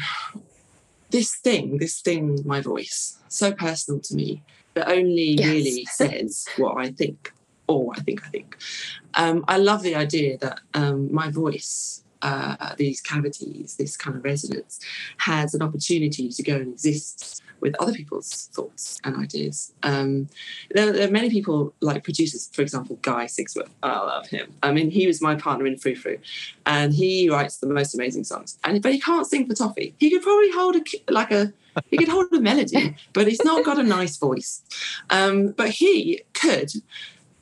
this 1.11 1.35
thing, 1.35 1.77
this 1.77 2.01
thing, 2.01 2.39
my 2.45 2.61
voice, 2.61 3.19
so 3.27 3.51
personal 3.51 3.99
to 4.01 4.15
me, 4.15 4.41
that 4.79 4.89
only 4.89 5.31
yes. 5.31 5.47
really 5.47 5.85
says 5.85 6.45
what 6.57 6.77
I 6.77 6.91
think 6.91 7.33
or 7.67 7.93
I 7.95 7.99
think 7.99 8.25
I 8.25 8.29
think. 8.29 8.57
Um, 9.13 9.45
I 9.47 9.57
love 9.57 9.83
the 9.83 9.95
idea 9.95 10.37
that 10.39 10.61
um, 10.73 11.13
my 11.13 11.29
voice, 11.29 12.03
uh, 12.21 12.75
these 12.77 13.01
cavities, 13.01 13.75
this 13.77 13.95
kind 13.95 14.15
of 14.15 14.23
resonance, 14.23 14.79
has 15.17 15.53
an 15.53 15.61
opportunity 15.61 16.29
to 16.29 16.43
go 16.43 16.55
and 16.55 16.73
exist 16.73 17.41
with 17.61 17.75
other 17.79 17.93
people's 17.93 18.49
thoughts 18.53 18.99
and 19.03 19.17
ideas. 19.17 19.73
Um, 19.83 20.27
there, 20.71 20.91
there, 20.91 21.07
are 21.07 21.11
many 21.11 21.29
people 21.29 21.73
like 21.81 22.03
producers, 22.03 22.49
for 22.53 22.61
example, 22.61 22.97
Guy 23.01 23.25
Sigsworth. 23.25 23.69
I 23.83 23.99
love 23.99 24.27
him. 24.27 24.53
I 24.63 24.71
mean, 24.71 24.91
he 24.91 25.07
was 25.07 25.21
my 25.21 25.35
partner 25.35 25.65
in 25.65 25.77
Frou 25.77 25.95
Frou, 25.95 26.17
and 26.65 26.93
he 26.93 27.29
writes 27.29 27.57
the 27.57 27.67
most 27.67 27.93
amazing 27.95 28.23
songs. 28.23 28.57
And 28.63 28.81
but 28.81 28.93
he 28.93 28.99
can't 28.99 29.27
sing 29.27 29.47
for 29.47 29.55
toffee. 29.55 29.93
He 29.97 30.09
could 30.09 30.23
probably 30.23 30.51
hold 30.51 30.75
a 30.75 31.11
like 31.11 31.31
a 31.31 31.53
he 31.89 31.97
could 31.97 32.07
hold 32.09 32.31
a 32.33 32.41
melody, 32.41 32.95
but 33.13 33.27
he's 33.27 33.43
not 33.43 33.65
got 33.65 33.79
a 33.79 33.83
nice 33.83 34.17
voice. 34.17 34.61
Um, 35.09 35.49
but 35.51 35.69
he 35.69 36.21
could 36.33 36.71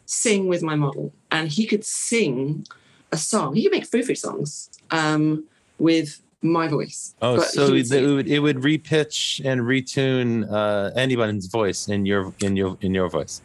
sing 0.05 0.47
with 0.47 0.63
my 0.63 0.75
model, 0.75 1.13
and 1.31 1.49
he 1.49 1.65
could 1.65 1.85
sing 1.85 2.65
a 3.11 3.17
song. 3.17 3.55
He 3.55 3.63
could 3.63 3.71
make 3.71 3.87
Frou 3.87 4.03
Frou 4.03 4.15
songs 4.15 4.69
um, 4.91 5.45
with 5.79 6.21
my 6.41 6.67
voice. 6.67 7.15
Oh, 7.21 7.39
so 7.39 7.73
it 7.73 7.89
would, 7.89 8.27
it 8.27 8.39
would 8.39 8.57
repitch 8.57 9.43
and 9.43 9.61
retune 9.61 10.51
uh, 10.51 10.91
anyone's 10.95 11.47
voice 11.47 11.87
in 11.87 12.05
your 12.05 12.33
in 12.41 12.55
your 12.55 12.77
in 12.81 12.93
your 12.93 13.09
voice. 13.09 13.41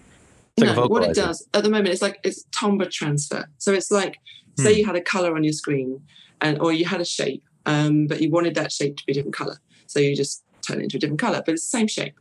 Like 0.58 0.76
no, 0.76 0.86
what 0.86 1.02
it 1.02 1.14
does 1.14 1.48
at 1.54 1.62
the 1.62 1.70
moment, 1.70 1.88
it's 1.88 2.02
like 2.02 2.20
it's 2.24 2.44
timbre 2.52 2.86
transfer. 2.86 3.48
So 3.58 3.72
it's 3.72 3.90
like 3.90 4.18
say 4.58 4.72
hmm. 4.72 4.78
you 4.80 4.86
had 4.86 4.96
a 4.96 5.00
color 5.00 5.34
on 5.34 5.44
your 5.44 5.54
screen, 5.54 6.02
and 6.40 6.60
or 6.60 6.72
you 6.72 6.84
had 6.84 7.00
a 7.00 7.04
shape, 7.04 7.42
um, 7.66 8.06
but 8.06 8.20
you 8.20 8.30
wanted 8.30 8.54
that 8.56 8.70
shape 8.70 8.96
to 8.98 9.06
be 9.06 9.12
a 9.12 9.14
different 9.14 9.34
color. 9.34 9.58
So 9.86 9.98
you 9.98 10.14
just 10.14 10.44
turn 10.60 10.80
it 10.80 10.84
into 10.84 10.96
a 10.96 11.00
different 11.00 11.20
color, 11.20 11.42
but 11.44 11.54
it's 11.54 11.68
the 11.68 11.78
same 11.78 11.88
shape. 11.88 12.18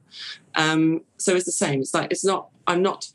Um, 0.56 1.02
so 1.18 1.36
it's 1.36 1.46
the 1.46 1.52
same. 1.52 1.82
It's 1.82 1.94
like 1.94 2.12
it's 2.12 2.26
not. 2.26 2.50
I'm 2.68 2.82
not. 2.82 3.10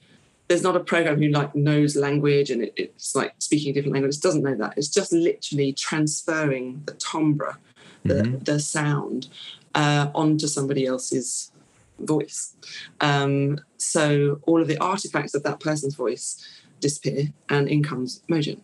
There's 0.49 0.63
not 0.63 0.77
a 0.77 0.81
program 0.81 1.21
who 1.21 1.29
like 1.29 1.55
knows 1.55 1.97
language 1.97 2.51
and 2.51 2.63
it, 2.63 2.73
it's 2.77 3.15
like 3.17 3.35
speaking 3.39 3.71
a 3.71 3.75
different 3.75 3.95
language. 3.95 4.17
It 4.17 4.23
doesn't 4.23 4.43
know 4.43 4.55
that. 4.57 4.75
It's 4.77 4.89
just 4.89 5.13
literally 5.13 5.73
transferring 5.73 6.83
the 6.87 6.95
timbre, 6.95 7.59
the, 8.05 8.15
mm-hmm. 8.15 8.45
the 8.45 8.61
sound, 8.61 9.29
uh, 9.75 10.09
onto 10.15 10.47
somebody 10.47 10.87
else's 10.87 11.51
voice. 11.99 12.55
Um, 13.01 13.61
so 13.77 14.41
all 14.43 14.61
of 14.61 14.69
the 14.69 14.79
artifacts 14.79 15.35
of 15.35 15.43
that 15.43 15.61
person's 15.61 15.95
voice 15.95 16.47
disappear, 16.81 17.33
and 17.49 17.69
in 17.69 17.83
comes 17.83 18.23
Mogen 18.29 18.61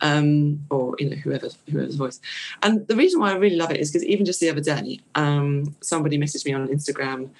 um, 0.00 0.64
or 0.70 0.94
you 0.98 1.10
know 1.10 1.16
whoever 1.16 1.48
whoever's 1.70 1.96
voice. 1.96 2.20
And 2.62 2.86
the 2.88 2.96
reason 2.96 3.20
why 3.20 3.32
I 3.32 3.36
really 3.36 3.56
love 3.56 3.70
it 3.70 3.80
is 3.80 3.90
because 3.90 4.04
even 4.04 4.26
just 4.26 4.40
the 4.40 4.50
other 4.50 4.60
day, 4.60 5.00
um, 5.14 5.76
somebody 5.80 6.18
messaged 6.18 6.46
me 6.46 6.52
on 6.52 6.68
Instagram 6.68 7.30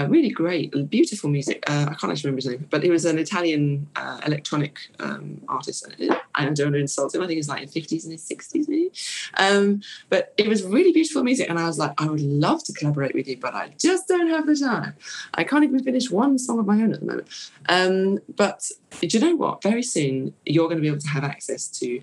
really 0.00 0.30
great, 0.30 0.72
beautiful 0.90 1.30
music. 1.30 1.62
Uh, 1.68 1.86
I 1.90 1.94
can't 1.94 2.12
actually 2.12 2.30
remember 2.30 2.36
his 2.36 2.46
name, 2.46 2.66
but 2.70 2.82
he 2.82 2.90
was 2.90 3.04
an 3.04 3.18
Italian 3.18 3.88
uh, 3.96 4.20
electronic 4.26 4.78
um, 5.00 5.40
artist. 5.48 5.86
I 6.34 6.44
don't 6.44 6.58
want 6.58 6.74
to 6.74 6.80
insult 6.80 7.14
him. 7.14 7.22
I 7.22 7.26
think 7.26 7.36
he's 7.36 7.48
like 7.48 7.62
in 7.62 7.68
50s 7.68 8.04
and 8.04 8.12
his 8.12 8.26
60s, 8.28 8.68
maybe. 8.68 8.90
Um, 9.36 9.82
but 10.08 10.32
it 10.38 10.48
was 10.48 10.62
really 10.62 10.92
beautiful 10.92 11.22
music. 11.22 11.48
And 11.50 11.58
I 11.58 11.66
was 11.66 11.78
like, 11.78 11.92
I 11.98 12.06
would 12.06 12.20
love 12.20 12.64
to 12.64 12.72
collaborate 12.72 13.14
with 13.14 13.28
you, 13.28 13.36
but 13.36 13.54
I 13.54 13.72
just 13.78 14.08
don't 14.08 14.28
have 14.28 14.46
the 14.46 14.56
time. 14.56 14.94
I 15.34 15.44
can't 15.44 15.64
even 15.64 15.82
finish 15.82 16.10
one 16.10 16.38
song 16.38 16.58
of 16.58 16.66
my 16.66 16.74
own 16.74 16.92
at 16.92 17.00
the 17.00 17.06
moment. 17.06 17.28
Um, 17.68 18.18
but 18.36 18.70
do 19.00 19.06
you 19.06 19.20
know 19.20 19.36
what? 19.36 19.62
Very 19.62 19.82
soon, 19.82 20.34
you're 20.46 20.68
going 20.68 20.78
to 20.78 20.82
be 20.82 20.88
able 20.88 21.00
to 21.00 21.08
have 21.08 21.24
access 21.24 21.68
to 21.80 22.00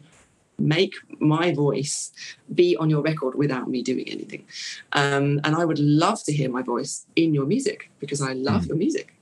make 0.60 0.93
my 1.20 1.53
voice 1.53 2.12
be 2.53 2.76
on 2.78 2.89
your 2.89 3.01
record 3.01 3.36
without 3.36 3.70
me 3.70 3.82
doing 3.82 4.07
anything. 4.10 4.45
Um, 4.93 5.39
and 5.43 5.55
I 5.55 5.66
would 5.66 5.80
love 5.80 6.24
to 6.24 6.34
hear 6.34 6.49
my 6.49 6.62
voice 6.62 7.05
in 7.16 7.34
your 7.34 7.45
music 7.45 7.91
because 7.99 8.22
I 8.22 8.34
love 8.34 8.64
mm. 8.64 8.70
your 8.70 8.78
music. 8.78 9.16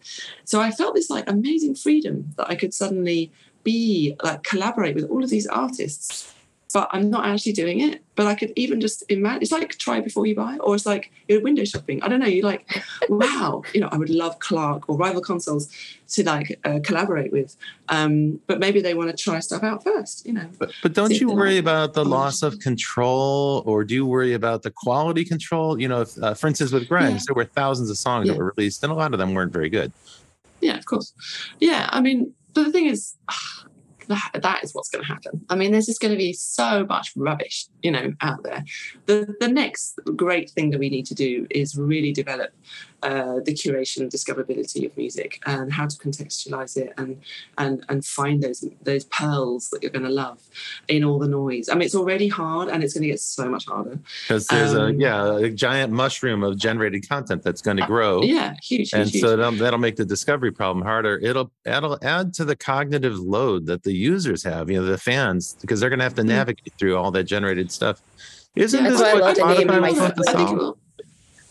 So 0.46 0.62
I 0.62 0.72
felt 0.72 0.96
this 0.96 1.10
like 1.10 1.30
amazing 1.30 1.76
freedom 1.76 2.34
that 2.38 2.50
I 2.50 2.56
could 2.56 2.74
suddenly 2.74 3.32
be 3.64 4.16
like 4.24 4.44
collaborate 4.44 4.96
with 4.96 5.10
all 5.10 5.24
of 5.24 5.30
these 5.30 5.48
artists 5.48 6.34
but 6.78 6.90
I'm 6.92 7.10
not 7.10 7.26
actually 7.26 7.54
doing 7.54 7.80
it. 7.80 8.04
But 8.14 8.28
I 8.28 8.36
could 8.36 8.54
even 8.56 8.80
just 8.80 9.04
imagine 9.10 9.42
it's 9.42 9.52
like 9.52 9.68
try 9.80 10.00
before 10.00 10.28
you 10.28 10.36
buy, 10.36 10.58
or 10.60 10.76
it's 10.76 10.86
like 10.86 11.12
you're 11.28 11.42
window 11.42 11.66
shopping. 11.66 12.04
I 12.04 12.08
don't 12.08 12.20
know. 12.20 12.28
You're 12.28 12.46
like, 12.46 12.84
wow, 13.10 13.64
you 13.74 13.82
know, 13.82 13.90
I 13.92 13.98
would 13.98 14.12
love 14.12 14.38
Clark 14.38 14.88
or 14.88 14.96
rival 14.96 15.20
consoles 15.22 15.70
to 16.10 16.24
like 16.24 16.60
uh, 16.66 16.78
collaborate 16.84 17.32
with, 17.32 17.58
um, 17.90 18.40
but 18.46 18.60
maybe 18.60 18.80
they 18.80 18.94
want 18.94 19.10
to 19.10 19.18
try 19.18 19.40
stuff 19.40 19.64
out 19.64 19.84
first, 19.84 20.24
you 20.28 20.34
know. 20.34 20.48
But, 20.60 20.72
but 20.84 20.94
don't 20.94 21.20
you 21.20 21.32
worry 21.32 21.58
about 21.58 21.96
the 21.96 22.06
loss 22.06 22.44
of 22.44 22.60
control, 22.60 23.64
or 23.66 23.84
do 23.84 23.96
you 23.96 24.06
worry 24.06 24.34
about 24.36 24.62
the 24.62 24.70
quality 24.70 25.26
control? 25.26 25.82
You 25.82 25.88
know, 25.88 26.02
if, 26.02 26.16
uh, 26.22 26.36
for 26.36 26.46
instance, 26.46 26.72
with 26.72 26.88
Grimes, 26.88 27.14
yeah. 27.14 27.20
there 27.26 27.36
were 27.36 27.46
thousands 27.46 27.90
of 27.90 27.98
songs 27.98 28.28
yeah. 28.28 28.34
that 28.34 28.40
were 28.40 28.54
released, 28.56 28.84
and 28.84 28.92
a 28.92 28.96
lot 28.96 29.14
of 29.14 29.18
them 29.18 29.34
weren't 29.34 29.52
very 29.52 29.70
good. 29.70 29.92
Yeah, 30.62 30.78
of 30.78 30.86
course. 30.86 31.12
Yeah, 31.60 31.90
I 31.92 32.02
mean, 32.02 32.36
but 32.54 32.66
the 32.66 32.72
thing 32.72 32.86
is 32.86 33.16
that, 34.08 34.42
that 34.42 34.64
is 34.64 34.74
what's 34.74 34.90
going 34.90 35.04
to 35.04 35.08
happen. 35.08 35.46
I 35.50 35.56
mean, 35.56 35.72
there's 35.72 35.86
just 35.86 36.02
going 36.02 36.12
to 36.12 36.18
be 36.18 36.34
so 36.34 36.86
much 36.86 37.14
rubbish, 37.16 37.68
you 37.82 37.92
know, 37.92 38.14
out 38.22 38.44
there. 38.44 38.64
The 39.06 39.36
the 39.40 39.48
next 39.48 40.00
great 40.16 40.50
thing 40.50 40.72
that 40.72 40.80
we 40.80 40.90
need 40.90 41.06
to 41.08 41.16
do 41.16 41.48
is 41.50 41.78
really 41.78 42.12
develop 42.12 42.52
uh, 43.04 43.36
the 43.46 43.54
curation 43.54 44.02
and 44.02 44.12
discoverability 44.12 44.86
of 44.86 44.96
music 44.98 45.40
and 45.46 45.72
how 45.72 45.86
to 45.86 45.98
contextualize 45.98 46.78
it 46.78 46.94
and 46.98 47.22
and 47.58 47.86
and 47.90 48.04
find 48.04 48.42
those 48.42 48.66
those 48.82 49.06
pearls 49.06 49.70
that 49.70 49.84
you're 49.84 49.92
going 49.92 50.06
to 50.06 50.10
love 50.10 50.42
in 50.88 51.04
all 51.04 51.20
the 51.20 51.28
noise. 51.28 51.70
I 51.70 51.74
mean, 51.74 51.84
it's 51.84 51.96
already 51.96 52.28
hard 52.28 52.70
and 52.70 52.84
it's 52.84 52.94
going 52.94 53.04
to 53.04 53.10
get 53.10 53.20
so 53.20 53.50
much 53.50 53.68
harder 53.68 54.00
because 54.24 54.48
there's 54.48 54.74
um, 54.74 54.80
a 54.80 54.94
yeah 54.94 55.38
a 55.38 55.50
giant 55.50 55.94
mushroom 55.94 56.44
of 56.44 56.58
generated 56.58 57.08
content 57.08 57.44
that's 57.44 57.62
going 57.62 57.78
to 57.78 57.84
uh, 57.84 57.88
grow. 57.88 58.20
Uh, 58.20 58.26
yeah, 58.26 58.56
huge, 58.64 58.90
huge 58.90 58.94
and 58.94 59.10
huge. 59.10 59.22
so 59.22 59.36
that'll, 59.36 59.52
that'll 59.52 59.80
make 59.80 59.96
the 59.96 60.06
discovery 60.06 60.52
problem 60.52 60.84
harder. 60.84 61.20
It'll 61.20 61.52
it'll 61.66 62.00
add 62.02 62.34
to 62.36 62.46
the 62.46 62.56
cognitive 62.56 63.20
load 63.20 63.68
that 63.68 63.84
the 63.84 63.94
users 63.98 64.44
have, 64.44 64.70
you 64.70 64.80
know, 64.80 64.86
the 64.86 64.98
fans, 64.98 65.58
because 65.62 65.80
they're 65.80 65.90
going 65.90 66.00
to 66.00 66.04
have 66.06 66.16
to 66.16 66.22
mm. 66.22 66.28
navigate 66.28 66.74
through 66.78 66.98
all 66.98 67.12
that 67.12 67.24
generated 67.24 67.72
stuff. 67.72 68.02
Isn't 68.56 68.84
yeah, 68.84 68.90
this 68.90 69.00
what 69.02 69.24
I 69.24 69.34
Spotify 69.34 69.58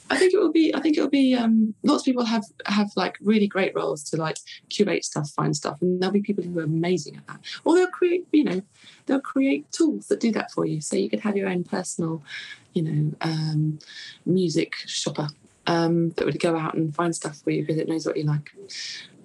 I 0.09 0.17
think 0.17 0.35
it 0.35 0.39
will 0.39 0.53
be. 0.53 0.75
I 0.75 0.81
think 0.81 0.97
it 0.97 1.01
will 1.01 1.09
be. 1.09 1.35
Um, 1.35 1.75
lots 1.83 2.03
of 2.03 2.05
people 2.07 2.25
have 2.25 2.45
have 2.67 2.91
like 2.97 3.19
really 3.21 3.47
great 3.47 3.75
roles 3.75 4.05
to 4.11 4.17
like 4.17 4.37
curate 4.69 5.05
stuff, 5.05 5.31
find 5.31 5.55
stuff, 5.57 5.83
and 5.83 6.01
there'll 6.01 6.13
be 6.13 6.21
people 6.21 6.45
who 6.45 6.59
are 6.59 6.65
amazing 6.65 7.17
at 7.17 7.27
that. 7.27 7.41
Or 7.65 7.75
they'll 7.75 7.89
create, 7.89 8.27
you 8.33 8.45
know, 8.45 8.63
they'll 9.07 9.21
create 9.21 9.71
tools 9.73 10.07
that 10.09 10.21
do 10.21 10.31
that 10.33 10.53
for 10.53 10.65
you. 10.65 10.81
So 10.81 10.97
you 10.97 11.11
could 11.11 11.21
have 11.21 11.37
your 11.37 11.49
own 11.49 11.65
personal, 11.65 12.23
you 12.73 12.83
know, 12.83 13.15
um, 13.21 13.79
music 14.25 14.77
shopper 14.87 15.29
um, 15.67 16.11
that 16.11 16.25
would 16.25 16.39
go 16.39 16.57
out 16.57 16.75
and 16.75 16.95
find 16.95 17.15
stuff 17.15 17.39
for 17.39 17.51
you 17.51 17.63
because 17.63 17.79
it 17.79 17.89
knows 17.89 18.07
what 18.07 18.17
you 18.17 18.25
like. 18.25 18.53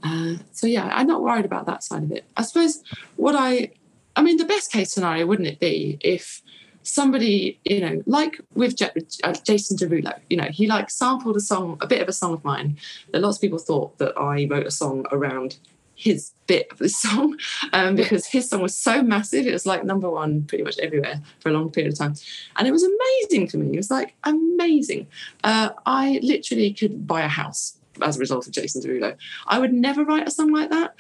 Uh, 0.03 0.35
so 0.51 0.67
yeah, 0.67 0.89
I'm 0.93 1.07
not 1.07 1.21
worried 1.21 1.45
about 1.45 1.65
that 1.67 1.83
side 1.83 2.03
of 2.03 2.11
it. 2.11 2.25
I 2.37 2.43
suppose 2.43 2.83
what 3.15 3.35
I, 3.35 3.71
I 4.15 4.21
mean, 4.21 4.37
the 4.37 4.45
best 4.45 4.71
case 4.71 4.91
scenario 4.91 5.25
wouldn't 5.25 5.47
it 5.47 5.59
be 5.59 5.97
if 6.01 6.41
somebody, 6.83 7.59
you 7.63 7.81
know, 7.81 8.01
like 8.05 8.39
with 8.53 8.75
J- 8.75 8.89
uh, 9.23 9.33
Jason 9.33 9.77
Derulo, 9.77 10.17
you 10.29 10.37
know, 10.37 10.47
he 10.51 10.67
like 10.67 10.89
sampled 10.89 11.37
a 11.37 11.39
song, 11.41 11.77
a 11.81 11.87
bit 11.87 12.01
of 12.01 12.07
a 12.07 12.13
song 12.13 12.33
of 12.33 12.43
mine. 12.43 12.77
That 13.11 13.21
lots 13.21 13.37
of 13.37 13.41
people 13.41 13.59
thought 13.59 13.97
that 13.99 14.17
I 14.17 14.47
wrote 14.49 14.67
a 14.67 14.71
song 14.71 15.05
around 15.11 15.57
his 15.95 16.31
bit 16.47 16.67
of 16.71 16.79
the 16.79 16.89
song 17.03 17.37
um, 17.73 17.95
because 17.95 18.25
his 18.25 18.49
song 18.49 18.61
was 18.61 18.75
so 18.75 19.01
massive. 19.03 19.45
It 19.45 19.53
was 19.53 19.65
like 19.65 19.83
number 19.83 20.09
one 20.09 20.43
pretty 20.43 20.63
much 20.63 20.79
everywhere 20.79 21.21
for 21.39 21.49
a 21.49 21.53
long 21.53 21.69
period 21.69 21.93
of 21.93 21.99
time. 21.99 22.15
And 22.57 22.67
it 22.67 22.71
was 22.71 22.83
amazing 22.83 23.47
to 23.49 23.57
me. 23.57 23.73
It 23.73 23.77
was 23.77 23.91
like 23.91 24.15
amazing. 24.23 25.07
Uh, 25.43 25.69
I 25.85 26.19
literally 26.23 26.73
could 26.73 27.05
buy 27.07 27.21
a 27.21 27.27
house 27.27 27.77
as 28.03 28.17
a 28.17 28.19
result 28.19 28.47
of 28.47 28.53
Jason 28.53 28.81
Derulo. 28.81 29.15
I 29.47 29.59
would 29.59 29.73
never 29.73 30.03
write 30.03 30.27
a 30.27 30.31
song 30.31 30.51
like 30.51 30.69
that, 30.69 30.95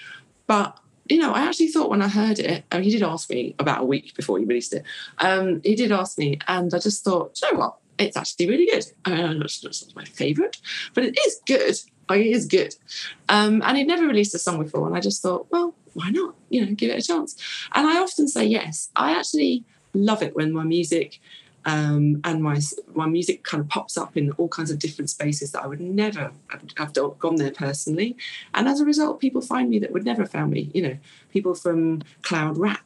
but 0.47 0.77
you 1.09 1.17
know, 1.17 1.33
I 1.33 1.41
actually 1.41 1.67
thought 1.67 1.89
when 1.89 2.01
I 2.01 2.07
heard 2.07 2.39
it, 2.39 2.63
he 2.71 2.89
did 2.89 3.03
ask 3.03 3.29
me 3.29 3.55
about 3.59 3.81
a 3.81 3.85
week 3.85 4.15
before 4.15 4.37
he 4.37 4.45
released 4.45 4.73
it. 4.73 4.83
Um, 5.17 5.61
he 5.63 5.75
did 5.75 5.91
ask 5.91 6.17
me, 6.17 6.39
and 6.47 6.73
I 6.73 6.79
just 6.79 7.03
thought, 7.03 7.37
you 7.41 7.51
know 7.51 7.59
what? 7.59 7.75
It's 7.97 8.15
actually 8.15 8.47
really 8.47 8.65
good. 8.65 8.85
I 9.03 9.09
mean, 9.09 9.41
it's 9.41 9.63
not 9.63 9.95
my 9.95 10.05
favourite, 10.05 10.57
but 10.93 11.03
it 11.03 11.17
is 11.27 11.41
good. 11.45 11.75
Like, 12.09 12.21
it 12.21 12.31
is 12.31 12.45
good. 12.45 12.75
Um, 13.27 13.61
and 13.65 13.77
he'd 13.77 13.87
never 13.87 14.07
released 14.07 14.33
a 14.35 14.39
song 14.39 14.63
before, 14.63 14.87
and 14.87 14.95
I 14.95 15.01
just 15.01 15.21
thought, 15.21 15.47
well, 15.51 15.75
why 15.93 16.11
not? 16.11 16.35
You 16.49 16.65
know, 16.65 16.73
give 16.73 16.89
it 16.89 17.03
a 17.03 17.05
chance. 17.05 17.35
And 17.73 17.87
I 17.87 17.99
often 17.99 18.27
say 18.27 18.45
yes. 18.45 18.89
I 18.95 19.11
actually 19.11 19.65
love 19.93 20.23
it 20.23 20.35
when 20.35 20.53
my 20.53 20.63
music 20.63 21.19
um, 21.65 22.21
and 22.23 22.41
my 22.41 22.59
my 22.93 23.05
music 23.05 23.43
kind 23.43 23.61
of 23.61 23.69
pops 23.69 23.97
up 23.97 24.17
in 24.17 24.31
all 24.31 24.47
kinds 24.47 24.71
of 24.71 24.79
different 24.79 25.09
spaces 25.09 25.51
that 25.51 25.63
I 25.63 25.67
would 25.67 25.79
never 25.79 26.31
have 26.77 26.93
gone 26.93 27.35
there 27.35 27.51
personally, 27.51 28.17
and 28.53 28.67
as 28.67 28.79
a 28.79 28.85
result, 28.85 29.19
people 29.19 29.41
find 29.41 29.69
me 29.69 29.79
that 29.79 29.91
would 29.91 30.05
never 30.05 30.23
have 30.23 30.31
found 30.31 30.51
me. 30.51 30.71
You 30.73 30.81
know, 30.81 30.97
people 31.29 31.53
from 31.53 32.01
cloud 32.23 32.57
rap, 32.57 32.85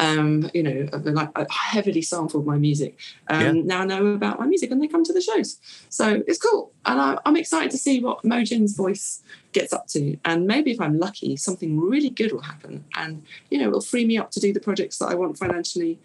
um, 0.00 0.50
you 0.54 0.62
know, 0.62 0.88
like 0.92 1.30
heavily 1.50 2.02
sampled 2.02 2.46
my 2.46 2.56
music, 2.56 2.98
um, 3.28 3.56
yeah. 3.56 3.62
now 3.64 3.84
know 3.84 4.06
about 4.08 4.40
my 4.40 4.46
music 4.46 4.70
and 4.70 4.82
they 4.82 4.88
come 4.88 5.04
to 5.04 5.12
the 5.12 5.20
shows. 5.20 5.58
So 5.88 6.22
it's 6.26 6.38
cool, 6.38 6.72
and 6.84 7.00
I, 7.00 7.18
am 7.24 7.36
excited 7.36 7.70
to 7.70 7.78
see 7.78 8.00
what 8.00 8.22
Mogen's 8.24 8.76
voice 8.76 9.22
gets 9.52 9.72
up 9.72 9.86
to, 9.88 10.16
and 10.24 10.46
maybe 10.46 10.72
if 10.72 10.80
I'm 10.80 10.98
lucky, 10.98 11.36
something 11.36 11.80
really 11.80 12.10
good 12.10 12.32
will 12.32 12.42
happen, 12.42 12.84
and 12.96 13.22
you 13.50 13.58
know, 13.58 13.68
it'll 13.68 13.80
free 13.80 14.04
me 14.04 14.18
up 14.18 14.32
to 14.32 14.40
do 14.40 14.52
the 14.52 14.60
projects 14.60 14.98
that 14.98 15.06
I 15.06 15.14
want 15.14 15.38
financially 15.38 15.98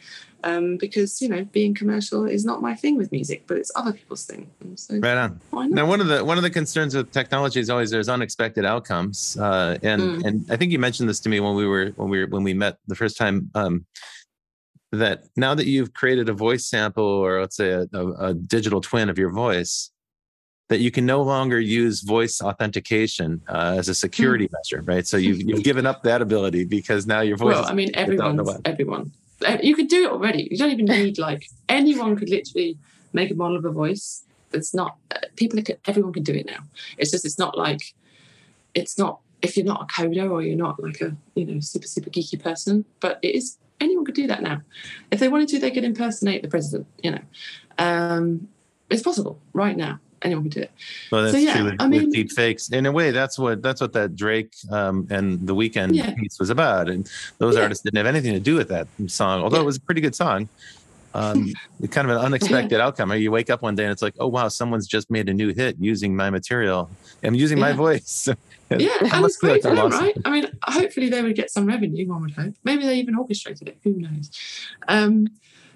um, 0.44 0.78
because 0.78 1.22
you 1.22 1.30
know 1.30 1.44
being 1.46 1.74
commercial 1.74 2.26
is 2.26 2.46
not 2.46 2.62
my 2.62 2.76
thing 2.76 2.98
with 2.98 3.12
music, 3.12 3.44
but 3.48 3.58
it's 3.58 3.72
other 3.76 3.94
people's 3.94 4.26
thing. 4.26 4.50
So 4.76 4.98
right 5.00 5.18
on. 5.18 5.40
Now, 5.70 5.86
one 5.86 6.02
of 6.02 6.08
the 6.08 6.24
one 6.24 6.38
of 6.38 6.44
the 6.44 6.50
concerns 6.50 6.96
with 6.96 7.12
technology 7.12 7.60
is 7.60 7.70
always 7.70 7.92
there's 7.92 8.10
unexpected 8.10 8.66
outcomes, 8.66 9.38
uh, 9.38 9.78
and 9.84 10.02
mm. 10.02 10.26
and 10.26 10.52
I 10.52 10.58
think 10.58 10.72
you 10.72 10.80
mentioned 10.80 11.10
this 11.10 11.20
to 11.22 11.30
me 11.30 11.40
when 11.40 11.56
we 11.56 11.68
were 11.68 11.92
when 11.96 12.10
we 12.10 12.20
were 12.20 12.28
when 12.28 12.44
we 12.44 12.54
met 12.54 12.78
the 12.88 12.96
first 12.96 13.18
time. 13.18 13.50
Um, 13.56 13.86
that 14.94 15.24
now 15.38 15.56
that 15.56 15.68
you've 15.68 15.94
created 15.94 16.28
a 16.28 16.34
voice 16.34 16.66
sample 16.66 17.06
or 17.06 17.40
let's 17.40 17.56
say 17.56 17.70
a, 17.70 17.88
a, 17.94 18.12
a 18.12 18.34
digital 18.34 18.82
twin 18.82 19.10
of 19.10 19.18
your 19.18 19.32
voice, 19.32 19.90
that 20.68 20.80
you 20.80 20.92
can 20.92 21.06
no 21.06 21.22
longer 21.22 21.62
use 21.62 22.02
voice 22.02 22.42
authentication 22.42 23.42
uh, 23.48 23.76
as 23.78 23.88
a 23.88 23.96
security 23.96 24.50
mm. 24.50 24.52
measure, 24.52 24.82
right? 24.84 25.08
So 25.08 25.16
you've, 25.16 25.42
you've 25.42 25.64
given 25.64 25.86
up 25.86 26.04
that 26.04 26.22
ability 26.22 26.66
because 26.66 27.08
now 27.08 27.22
your 27.22 27.38
voice. 27.38 27.56
Well, 27.56 27.66
I 27.66 27.74
mean, 27.74 27.92
everyone, 27.94 28.46
everyone 28.66 29.14
you 29.64 29.76
could 29.76 29.88
do 29.88 30.06
it 30.06 30.12
already. 30.12 30.48
You 30.50 30.58
don't 30.58 30.72
even 30.72 30.86
need 30.86 31.18
like 31.18 31.48
anyone 31.70 32.16
could 32.16 32.30
literally 32.30 32.78
make 33.14 33.32
a 33.32 33.36
model 33.36 33.58
of 33.58 33.66
a 33.66 33.72
voice. 33.72 34.24
It's 34.54 34.74
not 34.74 34.98
people. 35.36 35.62
Could, 35.62 35.80
everyone 35.86 36.14
can 36.14 36.24
do 36.24 36.34
it 36.34 36.46
now. 36.46 36.64
It's 36.98 37.12
just 37.12 37.26
it's 37.26 37.40
not 37.40 37.58
like 37.58 37.94
it's 38.74 38.98
not 38.98 39.20
if 39.42 39.58
you're 39.58 39.66
not 39.66 39.84
a 39.84 39.86
coder 39.86 40.30
or 40.30 40.42
you're 40.42 40.58
not 40.58 40.82
like 40.82 41.02
a 41.02 41.16
you 41.36 41.46
know 41.46 41.60
super 41.60 41.88
super 41.88 42.10
geeky 42.10 42.42
person. 42.42 42.86
But 43.00 43.20
it 43.22 43.36
is 43.36 43.58
anyone 43.80 44.06
could 44.06 44.16
do 44.16 44.28
that 44.28 44.44
now. 44.44 44.62
If 45.12 45.20
they 45.20 45.30
wanted 45.30 45.48
to, 45.50 45.60
they 45.60 45.72
could 45.72 45.84
impersonate 45.84 46.42
the 46.42 46.50
president. 46.50 46.88
You 47.02 47.12
know, 47.12 47.22
um, 47.78 48.48
it's 48.90 49.02
possible 49.02 49.40
right 49.54 49.78
now 49.78 50.00
anyone 50.24 50.44
can 50.46 50.52
do 50.52 50.62
it. 50.62 50.72
Well, 51.12 51.24
that's 51.24 51.34
so, 51.34 51.40
yeah, 51.40 51.56
true 51.56 51.66
with, 51.66 51.76
I 51.80 51.88
mean, 51.88 52.10
deep 52.10 52.32
fakes. 52.32 52.70
In 52.70 52.86
a 52.86 52.92
way, 52.92 53.12
that's 53.12 53.38
what 53.40 53.62
that's 53.62 53.82
what 53.82 53.94
that 53.94 54.16
Drake 54.16 54.54
um, 54.70 55.08
and 55.10 55.46
the 55.46 55.56
Weeknd 55.56 55.96
yeah. 55.96 56.14
piece 56.14 56.40
was 56.40 56.50
about. 56.50 56.90
And 56.90 57.10
those 57.38 57.56
yeah. 57.56 57.64
artists 57.64 57.84
didn't 57.84 57.98
have 57.98 58.08
anything 58.08 58.34
to 58.34 58.40
do 58.40 58.56
with 58.56 58.70
that 58.70 58.88
song, 59.08 59.42
although 59.42 59.62
it 59.62 59.66
was 59.66 59.78
a 59.78 59.82
pretty 59.82 60.02
good 60.02 60.16
song. 60.16 60.50
Um, 61.14 61.52
kind 61.90 62.10
of 62.10 62.18
an 62.18 62.24
unexpected 62.24 62.80
outcome. 62.80 63.12
You 63.14 63.32
wake 63.32 63.50
up 63.50 63.62
one 63.62 63.76
day 63.76 63.84
and 63.84 63.92
it's 63.92 64.02
like, 64.02 64.16
oh 64.20 64.28
wow, 64.28 64.48
someone's 64.48 64.88
just 64.88 65.10
made 65.12 65.30
a 65.30 65.34
new 65.34 65.54
hit 65.54 65.76
using 65.80 66.16
my 66.16 66.30
material. 66.30 66.90
I'm 67.24 67.36
using 67.36 67.60
my 67.60 67.74
voice. 67.74 68.28
yeah, 68.70 68.98
and 69.02 69.26
it's 69.26 69.38
great 69.38 69.62
for 69.62 69.76
them, 69.76 69.90
right? 69.90 70.16
I 70.24 70.30
mean, 70.30 70.46
hopefully 70.64 71.10
they 71.10 71.22
would 71.22 71.36
get 71.36 71.52
some 71.52 71.66
revenue. 71.66 72.08
One 72.08 72.22
would 72.22 72.32
hope. 72.32 72.56
Maybe 72.64 72.86
they 72.86 72.96
even 72.96 73.16
orchestrated 73.16 73.68
it. 73.68 73.78
Who 73.84 73.94
knows? 73.94 74.32
Um, 74.88 75.28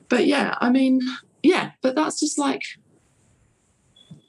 but 0.08 0.26
yeah, 0.26 0.56
I 0.62 0.70
mean, 0.70 1.02
yeah, 1.44 1.72
but 1.82 1.96
that's 1.96 2.20
just 2.20 2.38
like 2.38 2.64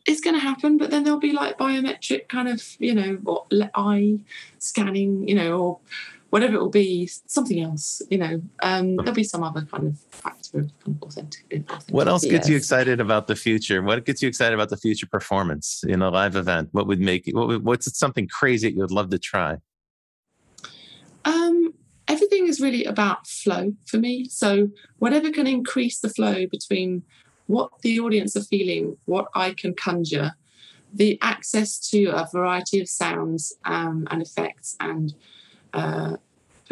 it's 0.07 0.21
going 0.21 0.35
to 0.35 0.41
happen, 0.41 0.79
but 0.79 0.91
then 0.91 1.05
there'll 1.05 1.19
be 1.19 1.33
like 1.33 1.59
biometric 1.59 2.29
kind 2.29 2.49
of, 2.49 2.63
you 2.79 2.95
know, 2.95 3.19
or 3.25 3.47
eye 3.75 4.19
scanning, 4.59 5.29
you 5.29 5.35
know, 5.35 5.59
or 5.59 5.79
whatever 6.31 6.57
it 6.57 6.61
will 6.61 6.69
be, 6.69 7.07
something 7.27 7.61
else, 7.63 8.03
you 8.11 8.19
know, 8.19 8.43
um, 8.63 8.97
there'll 8.97 9.13
be 9.13 9.25
some 9.25 9.43
other 9.43 9.63
kind 9.63 9.87
of 9.87 9.99
factor 10.11 10.59
of 10.61 10.71
kind 10.85 10.97
of 10.97 11.03
authentic, 11.09 11.45
authentic. 11.51 11.95
What 11.95 12.09
else 12.09 12.25
gets 12.25 12.49
you 12.49 12.57
excited 12.57 13.01
about 13.01 13.27
the 13.27 13.37
future? 13.37 13.83
What 13.83 14.05
gets 14.05 14.23
you 14.23 14.29
excited 14.29 14.55
about 14.55 14.69
the 14.69 14.77
future 14.77 15.07
performance 15.07 15.85
in 15.87 16.03
a 16.03 16.11
live 16.11 16.37
event? 16.37 16.69
What 16.73 16.87
would 16.89 17.01
make 17.01 17.29
what 17.33 17.49
would, 17.49 17.65
what's 17.65 17.97
something 17.99 18.29
crazy 18.29 18.69
that 18.69 18.75
you 18.75 18.81
would 18.81 18.91
love 18.91 19.11
to 19.11 19.19
try? 19.19 19.59
Um, 21.25 21.75
everything 22.09 22.49
is 22.49 22.61
really 22.61 22.85
about 22.85 23.27
flow 23.27 23.73
for 23.87 23.99
me. 23.99 24.29
So 24.29 24.69
whatever 24.99 25.31
can 25.31 25.47
increase 25.47 26.01
the 26.01 26.11
flow 26.11 26.47
between 26.47 27.03
what 27.47 27.71
the 27.83 28.01
audience 28.01 28.37
are 28.37 28.43
feeling, 28.43 28.97
what 29.05 29.29
I 29.35 29.53
can 29.53 29.75
conjure, 29.75 30.33
the 30.93 31.19
access 31.23 31.79
to 31.91 32.07
a 32.07 32.29
variety 32.33 32.81
of 32.81 32.89
sounds 32.89 33.55
um, 33.65 34.07
and 34.11 34.23
effects 34.23 34.77
and 34.81 35.15
uh, 35.75 36.17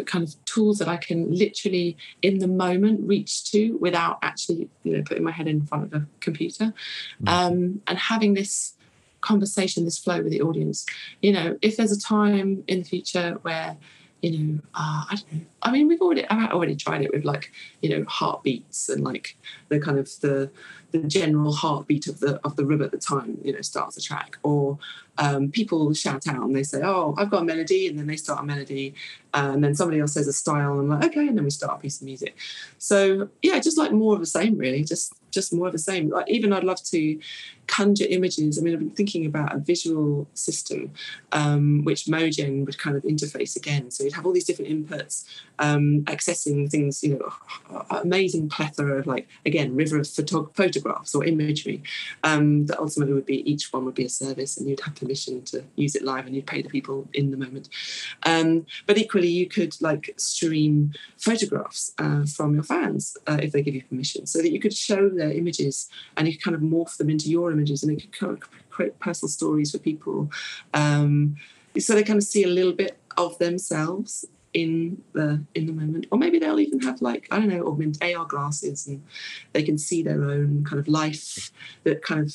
kind 0.05 0.27
of 0.27 0.43
tools 0.45 0.79
that 0.79 0.87
I 0.87 0.97
can 0.97 1.33
literally 1.33 1.95
in 2.21 2.39
the 2.39 2.47
moment 2.47 3.07
reach 3.07 3.49
to 3.51 3.77
without 3.77 4.19
actually, 4.21 4.67
you 4.83 4.97
know, 4.97 5.03
putting 5.03 5.23
my 5.23 5.31
head 5.31 5.47
in 5.47 5.65
front 5.65 5.85
of 5.85 5.93
a 5.93 6.05
computer, 6.19 6.73
mm-hmm. 7.23 7.27
um, 7.27 7.81
and 7.87 7.97
having 7.97 8.33
this 8.33 8.73
conversation, 9.21 9.85
this 9.85 9.97
flow 9.97 10.21
with 10.21 10.31
the 10.31 10.41
audience. 10.41 10.85
You 11.21 11.31
know, 11.31 11.57
if 11.61 11.77
there's 11.77 11.91
a 11.91 11.99
time 11.99 12.63
in 12.67 12.79
the 12.79 12.85
future 12.85 13.37
where 13.41 13.77
you 14.25 14.37
know, 14.37 14.59
uh, 14.73 15.05
I 15.09 15.15
don't 15.15 15.33
know. 15.33 15.45
I 15.61 15.71
mean, 15.71 15.87
we've 15.87 16.01
already 16.01 16.27
I've 16.27 16.51
already 16.51 16.75
tried 16.75 17.03
it 17.03 17.13
with 17.13 17.25
like, 17.25 17.51
you 17.81 17.89
know, 17.89 18.05
heartbeats 18.07 18.89
and 18.89 19.03
like 19.03 19.37
the 19.69 19.79
kind 19.79 19.99
of 19.99 20.09
the 20.21 20.49
the 21.01 21.07
general 21.07 21.53
heartbeat 21.53 22.07
of 22.07 22.19
the 22.19 22.39
of 22.43 22.55
the 22.55 22.65
room 22.65 22.81
at 22.81 22.91
the 22.91 22.97
time, 22.97 23.37
you 23.43 23.53
know, 23.53 23.61
starts 23.61 23.97
a 23.97 24.01
track. 24.01 24.37
Or 24.43 24.77
um, 25.17 25.51
people 25.51 25.93
shout 25.93 26.27
out 26.27 26.43
and 26.43 26.55
they 26.55 26.63
say, 26.63 26.81
"Oh, 26.83 27.15
I've 27.17 27.29
got 27.29 27.43
a 27.43 27.45
melody," 27.45 27.87
and 27.87 27.97
then 27.97 28.07
they 28.07 28.17
start 28.17 28.41
a 28.41 28.43
melody, 28.43 28.93
uh, 29.33 29.51
and 29.53 29.63
then 29.63 29.75
somebody 29.75 29.99
else 29.99 30.13
says 30.13 30.27
a 30.27 30.33
style, 30.33 30.79
and 30.79 30.91
I'm 30.91 30.99
like, 30.99 31.11
"Okay," 31.11 31.27
and 31.27 31.37
then 31.37 31.43
we 31.43 31.49
start 31.49 31.79
a 31.79 31.81
piece 31.81 32.01
of 32.01 32.05
music. 32.05 32.35
So 32.77 33.29
yeah, 33.41 33.59
just 33.59 33.77
like 33.77 33.91
more 33.91 34.13
of 34.13 34.19
the 34.19 34.25
same, 34.25 34.57
really. 34.57 34.83
Just 34.83 35.13
just 35.35 35.53
more 35.53 35.67
of 35.67 35.73
the 35.73 35.79
same. 35.79 36.09
Like 36.09 36.29
even 36.29 36.53
I'd 36.53 36.63
love 36.63 36.81
to 36.85 37.19
conjure 37.67 38.05
images. 38.09 38.57
I 38.57 38.61
mean, 38.61 38.73
I've 38.73 38.79
been 38.79 38.89
thinking 38.91 39.25
about 39.25 39.53
a 39.53 39.59
visual 39.59 40.27
system 40.33 40.91
um, 41.31 41.83
which 41.83 42.05
Mogen 42.05 42.65
would 42.65 42.77
kind 42.77 42.95
of 42.95 43.03
interface 43.03 43.55
again. 43.55 43.91
So 43.91 44.03
you'd 44.03 44.13
have 44.13 44.25
all 44.25 44.31
these 44.31 44.45
different 44.45 44.71
inputs, 44.71 45.25
um, 45.59 46.03
accessing 46.05 46.69
things, 46.69 47.03
you 47.03 47.19
know, 47.19 47.85
amazing 47.89 48.49
plethora 48.49 48.99
of 48.99 49.07
like 49.07 49.27
again 49.45 49.75
river 49.75 49.99
of 49.99 50.07
photo- 50.07 50.49
photographs 50.53 50.84
or 51.13 51.25
imagery. 51.25 51.83
Um, 52.23 52.65
that 52.67 52.79
ultimately 52.79 53.13
would 53.13 53.25
be 53.25 53.49
each 53.49 53.71
one 53.71 53.85
would 53.85 53.95
be 53.95 54.05
a 54.05 54.09
service, 54.09 54.57
and 54.57 54.67
you'd 54.67 54.81
have 54.81 54.95
permission 54.95 55.41
to 55.43 55.63
use 55.75 55.95
it 55.95 56.03
live, 56.03 56.25
and 56.25 56.35
you'd 56.35 56.47
pay 56.47 56.61
the 56.61 56.69
people 56.69 57.07
in 57.13 57.31
the 57.31 57.37
moment. 57.37 57.69
Um, 58.23 58.65
but 58.85 58.97
equally, 58.97 59.29
you 59.29 59.47
could 59.47 59.75
like 59.81 60.13
stream 60.17 60.93
photographs 61.17 61.93
uh, 61.97 62.25
from 62.25 62.53
your 62.53 62.63
fans 62.63 63.17
uh, 63.27 63.39
if 63.41 63.51
they 63.51 63.61
give 63.61 63.75
you 63.75 63.83
permission, 63.83 64.25
so 64.25 64.39
that 64.41 64.51
you 64.51 64.59
could 64.59 64.73
show 64.73 65.09
their 65.09 65.31
images 65.31 65.89
and 66.17 66.27
you 66.27 66.33
could 66.33 66.43
kind 66.43 66.55
of 66.55 66.61
morph 66.61 66.97
them 66.97 67.09
into 67.09 67.29
your 67.29 67.51
images 67.51 67.83
and 67.83 67.91
it 67.91 68.01
could 68.01 68.17
kind 68.17 68.33
of 68.33 68.69
create 68.69 68.99
personal 68.99 69.29
stories 69.29 69.71
for 69.71 69.79
people. 69.79 70.29
Um, 70.73 71.37
so 71.79 71.93
they 71.93 72.03
kind 72.03 72.17
of 72.17 72.23
see 72.23 72.43
a 72.43 72.47
little 72.47 72.73
bit 72.73 72.97
of 73.17 73.37
themselves 73.37 74.25
in 74.55 75.03
the 75.11 75.43
in 75.53 75.65
the 75.65 75.73
moment 75.73 76.07
or 76.11 76.17
maybe 76.17 76.39
they'll 76.39 76.61
even 76.61 76.79
have 76.79 77.01
like 77.01 77.27
i 77.29 77.37
don't 77.37 77.49
know 77.49 77.67
augmented 77.67 78.01
ar 78.15 78.25
glasses 78.25 78.87
and 78.87 79.03
they 79.51 79.61
can 79.61 79.77
see 79.77 80.01
their 80.01 80.23
own 80.23 80.63
kind 80.63 80.79
of 80.79 80.87
life 80.87 81.51
that 81.83 82.01
kind 82.01 82.21
of 82.21 82.33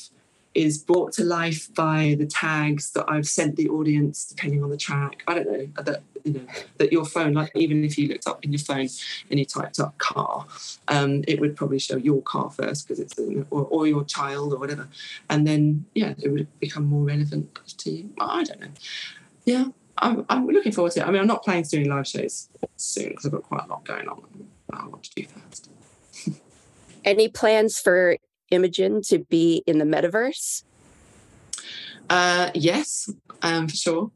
is 0.53 0.77
brought 0.77 1.13
to 1.13 1.23
life 1.23 1.73
by 1.75 2.15
the 2.19 2.25
tags 2.25 2.91
that 2.91 3.05
I've 3.07 3.27
sent 3.27 3.55
the 3.55 3.69
audience, 3.69 4.25
depending 4.25 4.63
on 4.63 4.69
the 4.69 4.77
track. 4.77 5.23
I 5.27 5.35
don't 5.35 5.49
know 5.49 5.83
that 5.83 6.03
you 6.23 6.33
know 6.33 6.45
that 6.77 6.91
your 6.91 7.05
phone, 7.05 7.33
like 7.33 7.51
even 7.55 7.85
if 7.85 7.97
you 7.97 8.09
looked 8.09 8.27
up 8.27 8.43
in 8.43 8.51
your 8.51 8.59
phone 8.59 8.89
and 9.29 9.39
you 9.39 9.45
typed 9.45 9.79
up 9.79 9.97
car, 9.97 10.45
um, 10.89 11.23
it 11.27 11.39
would 11.39 11.55
probably 11.55 11.79
show 11.79 11.95
your 11.95 12.21
car 12.21 12.49
first 12.49 12.87
because 12.87 12.99
it's 12.99 13.17
or, 13.49 13.65
or 13.65 13.87
your 13.87 14.03
child 14.03 14.53
or 14.53 14.57
whatever, 14.57 14.87
and 15.29 15.47
then 15.47 15.85
yeah, 15.95 16.13
it 16.21 16.29
would 16.29 16.47
become 16.59 16.85
more 16.85 17.05
relevant 17.05 17.57
to 17.77 17.91
you. 17.91 18.09
I 18.19 18.43
don't 18.43 18.59
know. 18.59 18.67
Yeah, 19.45 19.65
I'm, 20.01 20.25
I'm 20.29 20.47
looking 20.47 20.71
forward 20.71 20.93
to 20.93 21.01
it. 21.01 21.07
I 21.07 21.11
mean, 21.11 21.21
I'm 21.21 21.27
not 21.27 21.43
planning 21.43 21.63
to 21.63 21.69
do 21.69 21.79
any 21.79 21.89
live 21.89 22.07
shows 22.07 22.49
soon 22.75 23.09
because 23.09 23.25
I've 23.25 23.31
got 23.31 23.43
quite 23.43 23.65
a 23.65 23.67
lot 23.67 23.85
going 23.85 24.07
on. 24.07 24.23
I 24.73 24.87
want 24.87 25.03
to 25.03 25.11
do 25.15 25.27
first. 25.27 25.69
Any 27.05 27.27
plans 27.29 27.79
for 27.79 28.17
Imogen 28.49 29.01
to 29.03 29.19
be 29.19 29.63
in 29.67 29.77
the 29.77 29.85
metaverse? 29.85 30.63
Uh, 32.09 32.51
yes, 32.53 33.09
um, 33.41 33.67
for 33.67 33.75
sure. 33.75 34.11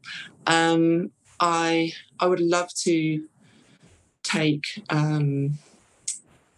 Um, 0.46 1.10
I 1.40 1.92
I 2.20 2.26
would 2.26 2.40
love 2.40 2.68
to 2.82 3.24
take 4.22 4.64
um, 4.90 5.58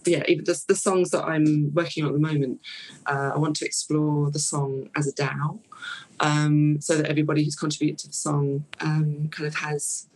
yeah 0.04 0.22
even 0.28 0.44
the, 0.44 0.60
the 0.68 0.74
songs 0.74 1.10
that 1.10 1.24
I'm 1.24 1.72
working 1.74 2.04
on 2.04 2.10
at 2.10 2.14
the 2.14 2.20
moment. 2.20 2.60
Uh, 3.06 3.32
I 3.34 3.38
want 3.38 3.56
to 3.56 3.64
explore 3.64 4.30
the 4.30 4.38
song 4.38 4.88
as 4.96 5.06
a 5.06 5.12
DAO, 5.12 5.58
um, 6.20 6.80
so 6.80 6.96
that 6.96 7.06
everybody 7.06 7.44
who's 7.44 7.56
contributed 7.56 7.98
to 8.00 8.08
the 8.08 8.14
song 8.14 8.64
um, 8.80 9.28
kind 9.30 9.46
of 9.46 9.54
has 9.56 10.06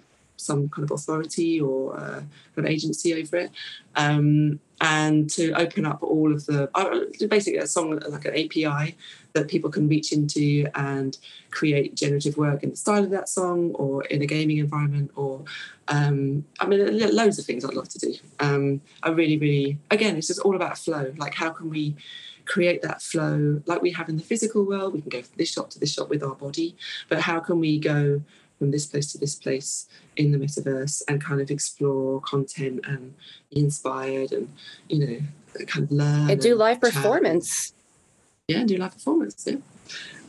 some 0.42 0.68
kind 0.68 0.84
of 0.84 0.90
authority 0.90 1.60
or 1.60 1.96
uh, 1.96 2.20
kind 2.54 2.58
of 2.58 2.66
agency 2.66 3.14
over 3.14 3.36
it. 3.36 3.50
Um, 3.96 4.60
and 4.82 5.30
to 5.30 5.52
open 5.52 5.86
up 5.86 6.02
all 6.02 6.32
of 6.32 6.44
the 6.46 6.68
uh, 6.74 7.00
basically 7.28 7.58
a 7.58 7.66
song 7.66 7.98
like 8.08 8.24
an 8.24 8.34
API 8.34 8.96
that 9.32 9.48
people 9.48 9.70
can 9.70 9.88
reach 9.88 10.12
into 10.12 10.66
and 10.74 11.18
create 11.50 11.94
generative 11.94 12.36
work 12.36 12.64
in 12.64 12.70
the 12.70 12.76
style 12.76 13.04
of 13.04 13.10
that 13.10 13.28
song 13.28 13.70
or 13.74 14.04
in 14.06 14.20
a 14.22 14.26
gaming 14.26 14.58
environment 14.58 15.10
or 15.14 15.44
um, 15.88 16.44
I 16.58 16.66
mean 16.66 16.98
loads 17.14 17.38
of 17.38 17.44
things 17.44 17.64
I'd 17.64 17.74
love 17.74 17.88
to 17.90 17.98
do. 17.98 18.14
Um, 18.40 18.80
I 19.04 19.10
really 19.10 19.38
really 19.38 19.78
again 19.90 20.16
it's 20.16 20.26
just 20.26 20.40
all 20.40 20.56
about 20.56 20.76
flow. 20.76 21.14
Like 21.16 21.34
how 21.34 21.50
can 21.50 21.70
we 21.70 21.94
create 22.44 22.82
that 22.82 23.00
flow 23.00 23.62
like 23.66 23.82
we 23.82 23.92
have 23.92 24.08
in 24.08 24.16
the 24.16 24.24
physical 24.24 24.64
world? 24.64 24.94
We 24.94 25.00
can 25.00 25.10
go 25.10 25.22
from 25.22 25.36
this 25.36 25.52
shop 25.52 25.70
to 25.70 25.78
this 25.78 25.92
shop 25.92 26.08
with 26.08 26.24
our 26.24 26.34
body, 26.34 26.74
but 27.08 27.20
how 27.20 27.38
can 27.38 27.60
we 27.60 27.78
go 27.78 28.20
from 28.62 28.70
this 28.70 28.86
place 28.86 29.10
to 29.10 29.18
this 29.18 29.34
place 29.34 29.88
in 30.14 30.30
the 30.30 30.38
metaverse 30.38 31.02
and 31.08 31.20
kind 31.20 31.40
of 31.40 31.50
explore 31.50 32.20
content 32.20 32.78
and 32.86 33.12
be 33.52 33.58
inspired 33.58 34.30
and 34.30 34.48
you 34.88 35.00
know 35.04 35.64
kind 35.66 35.84
of 35.86 35.90
learn 35.90 36.30
and 36.30 36.40
do 36.40 36.54
live 36.54 36.80
chat. 36.80 36.92
performance 36.92 37.72
yeah 38.46 38.58
and 38.58 38.68
do 38.68 38.76
live 38.76 38.92
performance 38.92 39.44
yeah 39.48 39.56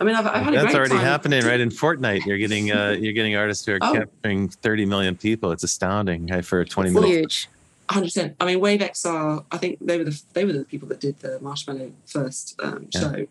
I 0.02 0.04
mean, 0.04 0.16
I've, 0.16 0.26
I've 0.26 0.44
had 0.44 0.54
that's 0.56 0.76
already 0.76 0.96
time. 0.96 1.06
happening 1.06 1.46
right 1.46 1.60
in 1.60 1.70
Fortnite. 1.70 2.26
You're 2.26 2.40
getting 2.40 2.72
uh, 2.72 2.98
you're 3.00 3.14
getting 3.14 3.38
artists 3.38 3.66
who 3.66 3.74
are 3.74 3.80
oh. 3.82 3.94
capturing 3.94 4.50
30 4.50 4.86
million 4.86 5.16
people. 5.16 5.52
It's 5.52 5.64
astounding 5.64 6.28
right, 6.28 6.44
for 6.44 6.66
20 6.66 6.90
it's 6.90 6.94
minutes. 6.96 7.14
Huge. 7.16 7.50
100. 7.90 8.06
percent 8.06 8.36
I 8.40 8.46
mean, 8.46 8.60
WaveXR. 8.60 9.46
I 9.52 9.58
think 9.58 9.80
they 9.82 9.98
were 9.98 10.06
the 10.06 10.22
they 10.34 10.46
were 10.46 10.54
the 10.54 10.66
people 10.66 10.88
that 10.90 11.00
did 11.00 11.20
the 11.20 11.40
Marshmello 11.40 11.92
first 12.06 12.60
um, 12.62 12.88
show, 12.92 13.28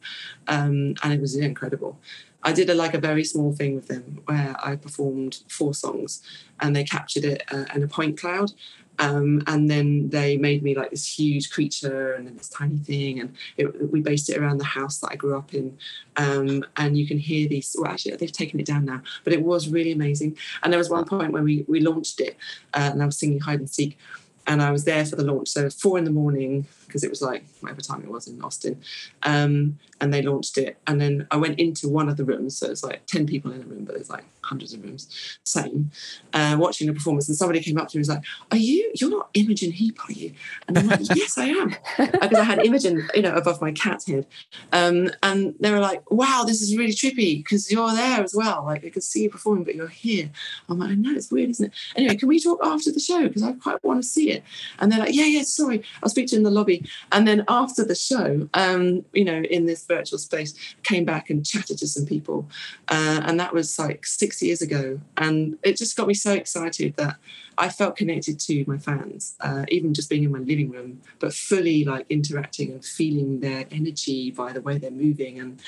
um, 0.48 0.94
and 1.02 1.12
it 1.12 1.20
was 1.20 1.36
incredible. 1.36 1.98
I 2.44 2.52
did 2.52 2.68
a, 2.70 2.74
like 2.74 2.94
a 2.94 2.98
very 2.98 3.24
small 3.24 3.52
thing 3.52 3.74
with 3.74 3.88
them 3.88 4.22
where 4.26 4.56
I 4.62 4.76
performed 4.76 5.42
four 5.48 5.74
songs 5.74 6.22
and 6.60 6.74
they 6.74 6.84
captured 6.84 7.24
it 7.24 7.44
uh, 7.52 7.66
in 7.74 7.82
a 7.82 7.88
point 7.88 8.18
cloud. 8.18 8.52
Um, 8.98 9.42
and 9.46 9.70
then 9.70 10.10
they 10.10 10.36
made 10.36 10.62
me 10.62 10.74
like 10.74 10.90
this 10.90 11.18
huge 11.18 11.50
creature 11.50 12.12
and 12.12 12.26
then 12.26 12.36
this 12.36 12.48
tiny 12.48 12.76
thing. 12.78 13.20
And 13.20 13.34
it, 13.56 13.90
we 13.90 14.00
based 14.00 14.28
it 14.28 14.36
around 14.36 14.58
the 14.58 14.64
house 14.64 14.98
that 14.98 15.10
I 15.12 15.16
grew 15.16 15.36
up 15.36 15.54
in. 15.54 15.78
Um, 16.16 16.64
and 16.76 16.96
you 16.96 17.06
can 17.06 17.18
hear 17.18 17.48
these, 17.48 17.74
well, 17.78 17.90
actually, 17.90 18.16
they've 18.16 18.30
taken 18.30 18.60
it 18.60 18.66
down 18.66 18.84
now, 18.84 19.02
but 19.24 19.32
it 19.32 19.42
was 19.42 19.68
really 19.68 19.92
amazing. 19.92 20.36
And 20.62 20.72
there 20.72 20.78
was 20.78 20.90
one 20.90 21.04
point 21.04 21.32
where 21.32 21.42
we, 21.42 21.64
we 21.68 21.80
launched 21.80 22.20
it 22.20 22.36
uh, 22.74 22.90
and 22.92 23.02
I 23.02 23.06
was 23.06 23.18
singing 23.18 23.40
hide 23.40 23.60
and 23.60 23.70
seek 23.70 23.98
and 24.46 24.62
I 24.62 24.70
was 24.70 24.84
there 24.84 25.04
for 25.04 25.16
the 25.16 25.24
launch. 25.24 25.48
So 25.48 25.70
four 25.70 25.98
in 25.98 26.04
the 26.04 26.10
morning, 26.10 26.66
because 26.92 27.04
it 27.04 27.10
was 27.10 27.22
like 27.22 27.42
whatever 27.60 27.80
time 27.80 28.02
it 28.02 28.10
was 28.10 28.28
in 28.28 28.42
Austin. 28.42 28.78
Um, 29.22 29.78
and 30.02 30.12
they 30.12 30.20
launched 30.20 30.58
it. 30.58 30.76
And 30.86 31.00
then 31.00 31.26
I 31.30 31.36
went 31.36 31.58
into 31.58 31.88
one 31.88 32.08
of 32.08 32.16
the 32.18 32.24
rooms. 32.24 32.58
So 32.58 32.70
it's 32.70 32.84
like 32.84 33.06
10 33.06 33.24
people 33.24 33.50
in 33.52 33.62
a 33.62 33.64
room, 33.64 33.84
but 33.84 33.94
there's 33.94 34.10
like 34.10 34.24
hundreds 34.42 34.74
of 34.74 34.82
rooms, 34.82 35.38
same, 35.44 35.90
uh, 36.32 36.56
watching 36.58 36.88
the 36.88 36.92
performance. 36.92 37.28
And 37.28 37.38
somebody 37.38 37.60
came 37.60 37.78
up 37.78 37.88
to 37.88 37.96
me 37.96 38.00
and 38.00 38.08
was 38.08 38.16
like, 38.16 38.24
Are 38.50 38.56
you, 38.56 38.92
you're 38.96 39.10
not 39.10 39.30
Imogen 39.34 39.70
Heap, 39.70 39.98
are 40.08 40.12
you? 40.12 40.32
And 40.66 40.76
I'm 40.76 40.88
like, 40.88 41.00
Yes, 41.14 41.38
I 41.38 41.46
am. 41.46 41.76
Because 42.22 42.38
I 42.38 42.44
had 42.44 42.64
Imogen, 42.64 43.08
you 43.14 43.22
know, 43.22 43.34
above 43.34 43.60
my 43.60 43.72
cat's 43.72 44.06
head. 44.06 44.26
Um, 44.72 45.10
and 45.22 45.54
they 45.60 45.70
were 45.70 45.78
like, 45.78 46.10
Wow, 46.10 46.44
this 46.46 46.60
is 46.60 46.76
really 46.76 46.92
trippy 46.92 47.38
because 47.38 47.70
you're 47.70 47.92
there 47.92 48.22
as 48.22 48.34
well. 48.34 48.64
Like 48.64 48.84
I 48.84 48.90
could 48.90 49.04
see 49.04 49.22
you 49.22 49.30
performing, 49.30 49.64
but 49.64 49.76
you're 49.76 49.86
here. 49.86 50.30
I'm 50.68 50.78
like, 50.80 50.90
I 50.90 50.94
know, 50.94 51.14
it's 51.14 51.30
weird, 51.30 51.50
isn't 51.50 51.66
it? 51.66 51.72
Anyway, 51.94 52.16
can 52.16 52.28
we 52.28 52.40
talk 52.40 52.58
after 52.64 52.90
the 52.90 53.00
show? 53.00 53.28
Because 53.28 53.44
I 53.44 53.52
quite 53.52 53.82
want 53.84 54.02
to 54.02 54.08
see 54.08 54.30
it. 54.30 54.42
And 54.80 54.90
they're 54.90 54.98
like, 54.98 55.14
Yeah, 55.14 55.26
yeah, 55.26 55.42
sorry. 55.42 55.84
I'll 56.02 56.10
speak 56.10 56.26
to 56.28 56.32
you 56.32 56.38
in 56.38 56.42
the 56.42 56.50
lobby. 56.50 56.81
And 57.10 57.26
then 57.26 57.44
after 57.48 57.84
the 57.84 57.94
show, 57.94 58.48
um, 58.54 59.04
you 59.12 59.24
know, 59.24 59.42
in 59.42 59.66
this 59.66 59.84
virtual 59.86 60.18
space, 60.18 60.54
came 60.82 61.04
back 61.04 61.30
and 61.30 61.44
chatted 61.44 61.78
to 61.78 61.86
some 61.86 62.06
people. 62.06 62.48
Uh, 62.88 63.22
and 63.24 63.38
that 63.40 63.54
was 63.54 63.78
like 63.78 64.06
six 64.06 64.42
years 64.42 64.62
ago. 64.62 65.00
And 65.16 65.58
it 65.62 65.76
just 65.76 65.96
got 65.96 66.08
me 66.08 66.14
so 66.14 66.32
excited 66.32 66.96
that 66.96 67.16
I 67.58 67.68
felt 67.68 67.96
connected 67.96 68.40
to 68.40 68.64
my 68.66 68.78
fans, 68.78 69.36
uh, 69.40 69.64
even 69.68 69.94
just 69.94 70.08
being 70.08 70.24
in 70.24 70.32
my 70.32 70.38
living 70.38 70.70
room, 70.70 71.02
but 71.18 71.34
fully 71.34 71.84
like 71.84 72.06
interacting 72.08 72.72
and 72.72 72.84
feeling 72.84 73.40
their 73.40 73.66
energy 73.70 74.30
by 74.30 74.52
the 74.52 74.60
way 74.60 74.78
they're 74.78 74.90
moving. 74.90 75.38
And 75.38 75.60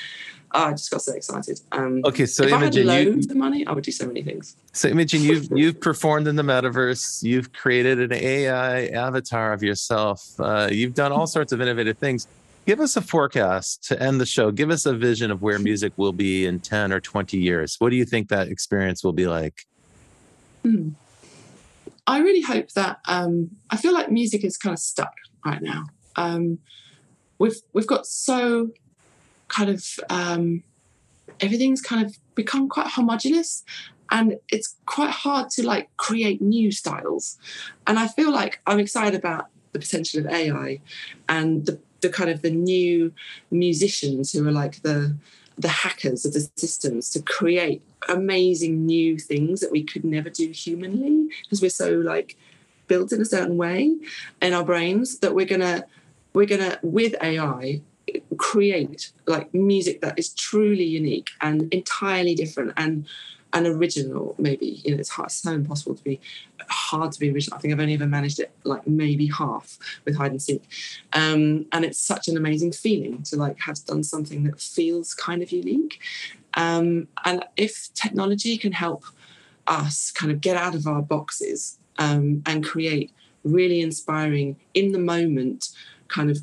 oh, 0.53 0.65
I 0.65 0.71
just 0.71 0.89
got 0.89 1.01
so 1.01 1.13
excited. 1.13 1.61
Um, 1.71 2.01
okay, 2.05 2.25
so 2.25 2.43
if 2.43 2.51
Imogen, 2.51 2.89
I 2.89 2.95
had 2.95 3.07
loads 3.07 3.27
you, 3.27 3.31
of 3.31 3.37
money, 3.37 3.67
I 3.67 3.71
would 3.71 3.83
do 3.83 3.91
so 3.91 4.07
many 4.07 4.23
things. 4.23 4.55
So 4.73 4.87
Imogen, 4.87 5.21
you've 5.21 5.47
you've 5.55 5.79
performed 5.79 6.27
in 6.27 6.35
the 6.35 6.43
metaverse. 6.43 7.21
You've 7.23 7.53
created 7.53 7.99
an 7.99 8.13
AI 8.13 8.87
avatar 8.87 9.53
of 9.53 9.61
yourself. 9.61 10.23
Uh, 10.39 10.69
you've 10.71 10.95
done 10.95 11.11
all 11.11 11.27
sorts 11.27 11.51
of 11.51 11.61
innovative 11.61 11.97
things. 11.97 12.27
Give 12.65 12.79
us 12.79 12.97
a 12.97 13.01
forecast 13.01 13.83
to 13.89 14.01
end 14.01 14.19
the 14.19 14.25
show. 14.25 14.49
Give 14.49 14.71
us 14.71 14.87
a 14.87 14.93
vision 14.93 15.29
of 15.29 15.43
where 15.43 15.59
music 15.59 15.93
will 15.97 16.13
be 16.13 16.47
in 16.47 16.59
10 16.59 16.91
or 16.91 16.99
20 16.99 17.37
years. 17.37 17.75
What 17.77 17.91
do 17.91 17.95
you 17.95 18.05
think 18.05 18.29
that 18.29 18.47
experience 18.47 19.03
will 19.03 19.13
be 19.13 19.27
like? 19.27 19.65
Hmm. 20.63 20.89
I 22.07 22.19
really 22.19 22.41
hope 22.41 22.71
that 22.73 22.99
um, 23.05 23.51
I 23.69 23.77
feel 23.77 23.93
like 23.93 24.11
music 24.11 24.43
is 24.43 24.57
kind 24.57 24.73
of 24.73 24.79
stuck 24.79 25.13
right 25.45 25.61
now. 25.61 25.85
Um, 26.15 26.59
we've 27.39 27.57
we've 27.73 27.87
got 27.87 28.05
so 28.05 28.71
kind 29.47 29.69
of 29.69 29.85
um, 30.09 30.63
everything's 31.39 31.81
kind 31.81 32.05
of 32.05 32.17
become 32.35 32.69
quite 32.69 32.87
homogenous 32.87 33.63
and 34.11 34.39
it's 34.51 34.75
quite 34.85 35.09
hard 35.09 35.49
to 35.49 35.65
like 35.65 35.89
create 35.97 36.41
new 36.41 36.71
styles 36.71 37.37
and 37.87 37.97
i 37.97 38.07
feel 38.07 38.31
like 38.31 38.61
i'm 38.67 38.79
excited 38.79 39.15
about 39.15 39.47
the 39.71 39.79
potential 39.79 40.19
of 40.19 40.27
ai 40.27 40.79
and 41.27 41.65
the, 41.65 41.79
the 42.01 42.09
kind 42.09 42.29
of 42.29 42.41
the 42.41 42.51
new 42.51 43.11
musicians 43.51 44.31
who 44.31 44.47
are 44.47 44.51
like 44.51 44.81
the 44.83 45.15
the 45.57 45.67
hackers 45.69 46.25
of 46.25 46.33
the 46.33 46.49
systems 46.55 47.09
to 47.11 47.21
create 47.21 47.81
amazing 48.09 48.85
new 48.85 49.17
things 49.17 49.61
that 49.61 49.71
we 49.71 49.83
could 49.83 50.03
never 50.03 50.29
do 50.29 50.49
humanly 50.49 51.29
because 51.43 51.61
we're 51.61 51.69
so 51.69 51.91
like 51.91 52.35
built 52.87 53.11
in 53.11 53.21
a 53.21 53.25
certain 53.25 53.57
way 53.57 53.95
in 54.41 54.53
our 54.53 54.63
brains 54.63 55.19
that 55.19 55.33
we're 55.33 55.45
gonna 55.45 55.85
we're 56.33 56.45
gonna 56.45 56.77
with 56.83 57.15
AI 57.21 57.81
create 58.37 59.11
like 59.25 59.53
music 59.53 60.01
that 60.01 60.19
is 60.19 60.33
truly 60.33 60.83
unique 60.83 61.29
and 61.41 61.73
entirely 61.73 62.35
different 62.35 62.73
and 62.77 63.05
an 63.55 63.65
original 63.65 64.35
maybe 64.37 64.81
you 64.83 64.91
know 64.91 64.99
it's 64.99 65.09
hard, 65.09 65.31
so 65.31 65.51
impossible 65.51 65.95
to 65.95 66.03
be 66.03 66.19
hard 66.69 67.11
to 67.13 67.19
be 67.19 67.31
original. 67.31 67.57
I 67.57 67.61
think 67.61 67.73
i've 67.73 67.79
only 67.79 67.93
ever 67.93 68.05
managed 68.05 68.39
it 68.39 68.51
like 68.63 68.85
maybe 68.85 69.27
half 69.27 69.79
with 70.03 70.17
hide 70.17 70.31
and 70.31 70.41
seek. 70.41 70.63
Um, 71.13 71.65
and 71.71 71.85
it's 71.85 71.97
such 71.99 72.27
an 72.27 72.37
amazing 72.37 72.73
feeling 72.73 73.23
to 73.23 73.37
like 73.37 73.57
have 73.61 73.83
done 73.85 74.03
something 74.03 74.43
that 74.43 74.59
feels 74.59 75.13
kind 75.13 75.41
of 75.41 75.51
unique. 75.51 75.99
Um, 76.55 77.07
and 77.23 77.45
if 77.57 77.93
technology 77.93 78.57
can 78.57 78.73
help 78.73 79.03
us 79.67 80.11
kind 80.11 80.31
of 80.31 80.41
get 80.41 80.57
out 80.57 80.75
of 80.75 80.85
our 80.85 81.01
boxes 81.01 81.79
um, 81.97 82.43
and 82.45 82.63
create 82.63 83.11
really 83.43 83.81
inspiring 83.81 84.57
in 84.73 84.91
the 84.91 84.99
moment 84.99 85.69
kind 86.07 86.29
of 86.29 86.37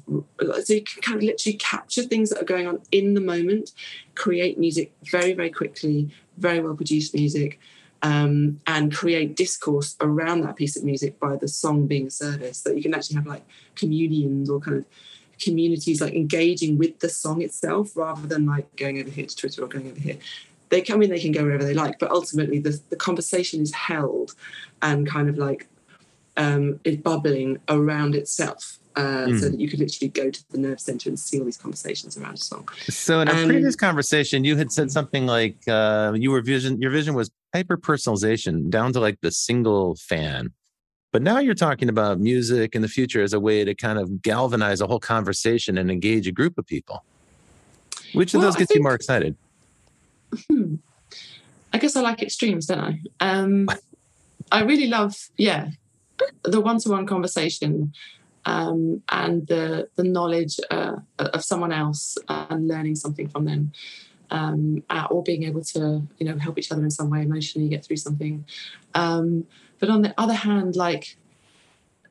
so 0.65 0.75
you 0.75 0.83
can 0.83 1.03
kind 1.03 1.17
of 1.19 1.23
literally 1.23 1.57
capture 1.57 2.03
things 2.03 2.31
that 2.31 2.41
are 2.41 2.45
going 2.45 2.67
on 2.67 2.81
in 2.91 3.15
the 3.15 3.21
moment 3.21 3.71
create 4.15 4.59
music 4.59 4.93
very 5.05 5.33
very 5.33 5.51
quickly 5.51 6.11
very 6.39 6.61
well 6.61 6.75
produced 6.75 7.15
music 7.15 7.59
um, 8.03 8.61
and 8.67 8.95
create 8.95 9.37
discourse 9.37 9.97
around 10.01 10.43
that 10.43 10.57
piece 10.57 10.77
of 10.77 10.85
music 10.85 11.19
by 11.21 11.37
the 11.37 11.49
song 11.49 11.87
being 11.87 12.09
a 12.09 12.11
service 12.11 12.63
that 12.63 12.77
you 12.77 12.83
can 12.83 12.95
actually 12.95 13.17
have 13.17 13.27
like 13.27 13.45
communions 13.77 14.51
or 14.51 14.61
kind 14.61 14.79
of 14.79 14.85
communities 15.41 16.01
like 16.01 16.15
engaging 16.15 16.79
with 16.79 16.99
the 16.99 17.09
song 17.09 17.43
itself 17.43 17.97
rather 17.97 18.27
than 18.27 18.47
like 18.47 18.75
going 18.77 19.01
over 19.01 19.11
here 19.11 19.27
to 19.27 19.37
twitter 19.37 19.63
or 19.63 19.69
going 19.69 19.91
over 19.91 20.01
here. 20.01 20.19
They 20.69 20.83
come 20.83 21.03
in 21.03 21.11
they 21.11 21.21
can 21.21 21.33
go 21.33 21.45
wherever 21.45 21.65
they 21.65 21.75
like 21.75 21.99
but 21.99 22.11
ultimately 22.11 22.59
the, 22.59 22.81
the 22.89 22.97
conversation 22.97 23.61
is 23.61 23.73
held 23.75 24.35
and 24.81 25.07
kind 25.07 25.29
of 25.29 25.39
like 25.39 25.67
um, 26.37 26.81
is 26.85 26.97
bubbling 26.97 27.59
around 27.69 28.15
itself 28.15 28.79
uh, 28.97 29.27
mm. 29.27 29.41
so 29.41 29.49
that 29.49 29.61
you 29.61 29.69
could 29.69 29.79
literally 29.79 30.09
go 30.09 30.31
to 30.31 30.45
the 30.51 30.59
nerve 30.59 30.81
center 30.81 31.09
and 31.09 31.19
see 31.19 31.39
all 31.39 31.45
these 31.45 31.57
conversations 31.57 32.17
around 32.17 32.35
a 32.35 32.39
song. 32.39 32.69
So 32.89 33.21
in 33.21 33.29
a 33.29 33.33
um, 33.33 33.47
previous 33.47 33.77
conversation, 33.77 34.45
you 34.45 34.57
had 34.57 34.73
said 34.73 34.91
something 34.91 35.27
like 35.27 35.57
uh, 35.69 36.13
you 36.15 36.31
were 36.31 36.43
vision. 36.43 36.81
Your 36.81 36.91
vision 36.91 37.15
was 37.15 37.31
hyper 37.55 37.77
personalization 37.77 38.71
down 38.71 38.93
to 38.93 39.01
like 39.01 39.21
the 39.21 39.31
single 39.31 39.97
fan. 39.97 40.53
But 41.13 41.21
now 41.21 41.39
you're 41.39 41.55
talking 41.55 41.91
about 41.91 42.21
music 42.21 42.75
in 42.75 42.81
the 42.81 42.89
future 42.89 43.23
as 43.23 43.35
a 43.35 43.41
way 43.41 43.65
to 43.65 43.75
kind 43.75 43.99
of 43.99 44.23
galvanize 44.23 44.81
a 44.81 44.87
whole 44.87 45.01
conversation 45.01 45.77
and 45.77 45.91
engage 45.91 46.27
a 46.27 46.33
group 46.33 46.57
of 46.57 46.67
people. 46.67 47.05
Which 48.15 48.33
of 48.35 48.39
well, 48.39 48.49
those 48.49 48.57
gets 48.57 48.69
think, 48.69 48.79
you 48.79 48.83
more 48.83 48.95
excited? 48.95 49.37
Hmm, 50.49 50.77
I 51.73 51.79
guess 51.79 51.97
I 51.97 52.01
like 52.01 52.23
extremes, 52.23 52.67
don't 52.67 52.81
I? 52.81 53.01
Um, 53.21 53.69
I 54.53 54.63
really 54.63 54.87
love, 54.87 55.15
yeah, 55.37 55.69
the 56.45 56.61
one-to-one 56.61 57.07
conversation 57.07 57.93
um, 58.45 59.03
and 59.11 59.47
the 59.47 59.89
the 59.97 60.05
knowledge 60.05 60.59
uh, 60.71 60.97
of 61.19 61.45
someone 61.45 61.73
else 61.73 62.19
and 62.29 62.69
learning 62.69 62.97
something 62.97 63.29
from 63.29 63.45
them, 63.45 63.73
um, 64.31 64.83
or 65.11 65.23
being 65.23 65.45
able 65.45 65.63
to 65.63 66.03
you 66.19 66.27
know 66.27 66.39
help 66.39 66.59
each 66.59 66.73
other 66.73 66.83
in 66.83 66.91
some 66.91 67.11
way 67.11 67.23
emotionally 67.23 67.69
get 67.69 67.85
through 67.85 67.97
something. 67.97 68.45
Um, 68.95 69.47
but 69.79 69.89
on 69.89 70.03
the 70.03 70.15
other 70.19 70.35
hand, 70.35 70.77
like 70.77 71.17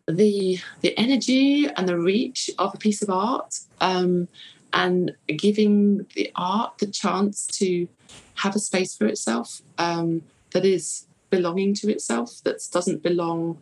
the 0.07 0.59
the 0.81 0.97
energy 0.97 1.67
and 1.67 1.87
the 1.87 1.97
reach 1.97 2.49
of 2.57 2.73
a 2.73 2.77
piece 2.77 3.01
of 3.01 3.09
art 3.09 3.59
um, 3.79 4.27
and 4.73 5.13
giving 5.27 6.05
the 6.15 6.31
art 6.35 6.77
the 6.79 6.87
chance 6.87 7.45
to 7.47 7.87
have 8.35 8.55
a 8.55 8.59
space 8.59 8.95
for 8.95 9.05
itself 9.05 9.61
um, 9.77 10.23
that 10.51 10.65
is 10.65 11.05
belonging 11.29 11.73
to 11.73 11.91
itself 11.91 12.41
that 12.43 12.61
doesn't 12.71 13.01
belong 13.01 13.57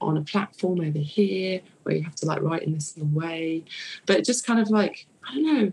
on 0.00 0.16
a 0.16 0.22
platform 0.22 0.80
over 0.80 0.98
here 0.98 1.60
where 1.82 1.96
you 1.96 2.02
have 2.02 2.14
to 2.16 2.26
like 2.26 2.42
write 2.42 2.62
in 2.62 2.74
this 2.74 2.94
way. 2.96 3.64
But 4.06 4.24
just 4.24 4.46
kind 4.46 4.60
of 4.60 4.70
like, 4.70 5.06
I 5.28 5.34
don't 5.34 5.44
know. 5.44 5.72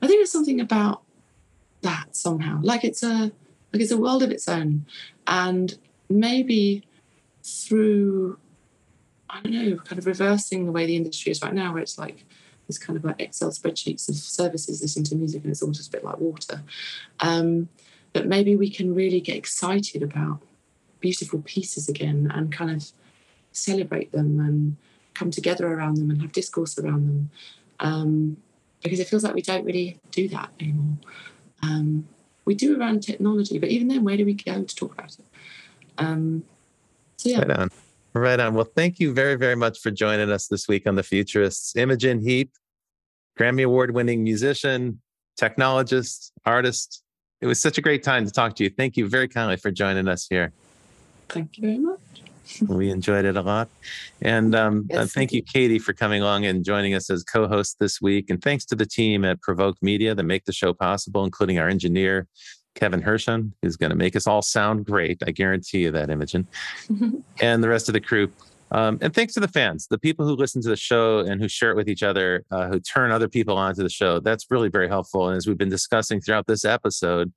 I 0.00 0.06
think 0.06 0.18
there's 0.18 0.32
something 0.32 0.60
about 0.60 1.02
that 1.82 2.16
somehow. 2.16 2.60
Like 2.62 2.84
it's 2.84 3.02
a 3.02 3.32
like 3.72 3.82
it's 3.82 3.92
a 3.92 3.98
world 3.98 4.22
of 4.22 4.30
its 4.30 4.48
own. 4.48 4.86
And 5.26 5.76
maybe 6.08 6.84
through 7.44 8.38
I 9.30 9.40
don't 9.42 9.52
know, 9.52 9.76
kind 9.76 9.98
of 9.98 10.06
reversing 10.06 10.64
the 10.64 10.72
way 10.72 10.86
the 10.86 10.96
industry 10.96 11.30
is 11.30 11.42
right 11.42 11.52
now, 11.52 11.72
where 11.72 11.82
it's 11.82 11.98
like 11.98 12.24
this 12.66 12.78
kind 12.78 12.96
of 12.96 13.04
like 13.04 13.20
Excel 13.20 13.50
spreadsheets 13.50 14.08
of 14.08 14.14
services 14.14 14.80
listening 14.80 15.04
to 15.04 15.16
music 15.16 15.42
and 15.42 15.50
it's 15.50 15.62
all 15.62 15.70
just 15.70 15.88
a 15.88 15.92
bit 15.92 16.04
like 16.04 16.18
water. 16.18 16.62
Um, 17.20 17.68
that 18.14 18.26
maybe 18.26 18.56
we 18.56 18.70
can 18.70 18.94
really 18.94 19.20
get 19.20 19.36
excited 19.36 20.02
about 20.02 20.40
beautiful 21.00 21.42
pieces 21.42 21.88
again 21.88 22.30
and 22.34 22.50
kind 22.52 22.70
of 22.70 22.90
celebrate 23.58 24.12
them 24.12 24.40
and 24.40 24.76
come 25.14 25.30
together 25.30 25.66
around 25.66 25.96
them 25.96 26.10
and 26.10 26.22
have 26.22 26.32
discourse 26.32 26.78
around 26.78 27.06
them. 27.06 27.30
Um, 27.80 28.36
because 28.82 29.00
it 29.00 29.08
feels 29.08 29.24
like 29.24 29.34
we 29.34 29.42
don't 29.42 29.64
really 29.64 29.98
do 30.12 30.28
that 30.28 30.50
anymore. 30.60 30.98
Um, 31.62 32.06
we 32.44 32.54
do 32.54 32.80
around 32.80 33.02
technology, 33.02 33.58
but 33.58 33.68
even 33.70 33.88
then, 33.88 34.04
where 34.04 34.16
do 34.16 34.24
we 34.24 34.34
go 34.34 34.62
to 34.62 34.76
talk 34.76 34.92
about 34.92 35.18
it? 35.18 35.24
Um, 35.98 36.44
so 37.16 37.28
yeah. 37.28 37.40
Right 37.40 37.58
on. 37.58 37.70
Right 38.14 38.40
on. 38.40 38.54
Well, 38.54 38.68
thank 38.76 39.00
you 39.00 39.12
very, 39.12 39.34
very 39.34 39.56
much 39.56 39.80
for 39.80 39.90
joining 39.90 40.30
us 40.30 40.46
this 40.46 40.68
week 40.68 40.86
on 40.86 40.94
The 40.94 41.02
Futurists. 41.02 41.76
Imogen 41.76 42.20
Heap, 42.20 42.52
Grammy 43.38 43.64
Award 43.64 43.90
winning 43.90 44.22
musician, 44.22 45.00
technologist, 45.38 46.30
artist. 46.46 47.02
It 47.40 47.46
was 47.46 47.60
such 47.60 47.78
a 47.78 47.80
great 47.80 48.02
time 48.02 48.24
to 48.24 48.30
talk 48.30 48.56
to 48.56 48.64
you. 48.64 48.70
Thank 48.70 48.96
you 48.96 49.08
very 49.08 49.28
kindly 49.28 49.56
for 49.56 49.70
joining 49.70 50.08
us 50.08 50.26
here. 50.28 50.52
Thank 51.28 51.58
you 51.58 51.62
very 51.62 51.78
much 51.78 51.98
we 52.68 52.90
enjoyed 52.90 53.24
it 53.24 53.36
a 53.36 53.42
lot. 53.42 53.68
And 54.22 54.54
um, 54.54 54.86
yes. 54.90 54.98
uh, 54.98 55.06
thank 55.06 55.32
you, 55.32 55.42
Katie, 55.42 55.78
for 55.78 55.92
coming 55.92 56.22
along 56.22 56.46
and 56.46 56.64
joining 56.64 56.94
us 56.94 57.10
as 57.10 57.24
co 57.24 57.46
host 57.46 57.78
this 57.78 58.00
week. 58.00 58.30
And 58.30 58.42
thanks 58.42 58.64
to 58.66 58.74
the 58.74 58.86
team 58.86 59.24
at 59.24 59.40
Provoke 59.40 59.76
Media 59.82 60.14
that 60.14 60.22
make 60.22 60.44
the 60.44 60.52
show 60.52 60.72
possible, 60.72 61.24
including 61.24 61.58
our 61.58 61.68
engineer, 61.68 62.26
Kevin 62.74 63.02
Hershon, 63.02 63.52
who's 63.62 63.76
going 63.76 63.90
to 63.90 63.96
make 63.96 64.16
us 64.16 64.26
all 64.26 64.42
sound 64.42 64.86
great. 64.86 65.22
I 65.26 65.30
guarantee 65.30 65.78
you 65.78 65.90
that, 65.92 66.10
Imogen. 66.10 66.46
and 67.40 67.62
the 67.62 67.68
rest 67.68 67.88
of 67.88 67.92
the 67.92 68.00
crew. 68.00 68.30
Um, 68.70 68.98
and 69.00 69.14
thanks 69.14 69.32
to 69.34 69.40
the 69.40 69.48
fans, 69.48 69.86
the 69.86 69.98
people 69.98 70.26
who 70.26 70.34
listen 70.34 70.60
to 70.62 70.68
the 70.68 70.76
show 70.76 71.20
and 71.20 71.40
who 71.40 71.48
share 71.48 71.70
it 71.70 71.76
with 71.76 71.88
each 71.88 72.02
other, 72.02 72.44
uh, 72.50 72.68
who 72.68 72.80
turn 72.80 73.10
other 73.10 73.28
people 73.28 73.56
onto 73.56 73.82
the 73.82 73.88
show. 73.88 74.20
That's 74.20 74.50
really 74.50 74.68
very 74.68 74.88
helpful. 74.88 75.28
And 75.28 75.36
as 75.36 75.46
we've 75.46 75.56
been 75.56 75.70
discussing 75.70 76.20
throughout 76.20 76.46
this 76.46 76.64
episode, 76.66 77.32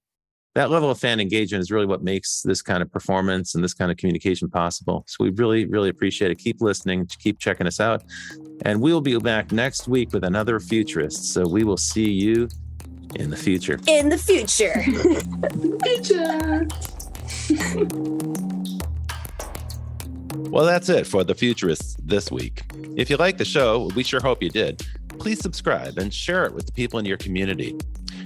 that 0.53 0.69
level 0.69 0.91
of 0.91 0.99
fan 0.99 1.19
engagement 1.19 1.61
is 1.61 1.71
really 1.71 1.85
what 1.85 2.03
makes 2.03 2.41
this 2.41 2.61
kind 2.61 2.81
of 2.81 2.91
performance 2.91 3.55
and 3.55 3.63
this 3.63 3.73
kind 3.73 3.89
of 3.89 3.97
communication 3.97 4.49
possible. 4.49 5.05
So 5.07 5.23
we 5.23 5.29
really, 5.29 5.65
really 5.65 5.89
appreciate 5.89 6.29
it. 6.29 6.39
Keep 6.39 6.61
listening, 6.61 7.07
keep 7.19 7.39
checking 7.39 7.67
us 7.67 7.79
out. 7.79 8.03
And 8.65 8.81
we'll 8.81 9.01
be 9.01 9.17
back 9.17 9.51
next 9.51 9.87
week 9.87 10.11
with 10.11 10.25
another 10.25 10.59
futurist. 10.59 11.31
So 11.33 11.47
we 11.47 11.63
will 11.63 11.77
see 11.77 12.11
you 12.11 12.49
in 13.15 13.29
the 13.29 13.37
future. 13.37 13.79
In 13.87 14.09
the 14.09 14.17
future. 14.17 14.73
future. 15.85 16.67
well, 20.49 20.65
that's 20.65 20.89
it 20.89 21.07
for 21.07 21.23
the 21.23 21.33
futurists 21.33 21.95
this 22.03 22.29
week. 22.29 22.63
If 22.97 23.09
you 23.09 23.15
like 23.15 23.37
the 23.37 23.45
show, 23.45 23.89
we 23.95 24.03
sure 24.03 24.19
hope 24.21 24.43
you 24.43 24.49
did. 24.49 24.85
Please 25.17 25.39
subscribe 25.39 25.97
and 25.97 26.13
share 26.13 26.43
it 26.43 26.53
with 26.53 26.65
the 26.65 26.73
people 26.73 26.99
in 26.99 27.05
your 27.05 27.17
community. 27.17 27.77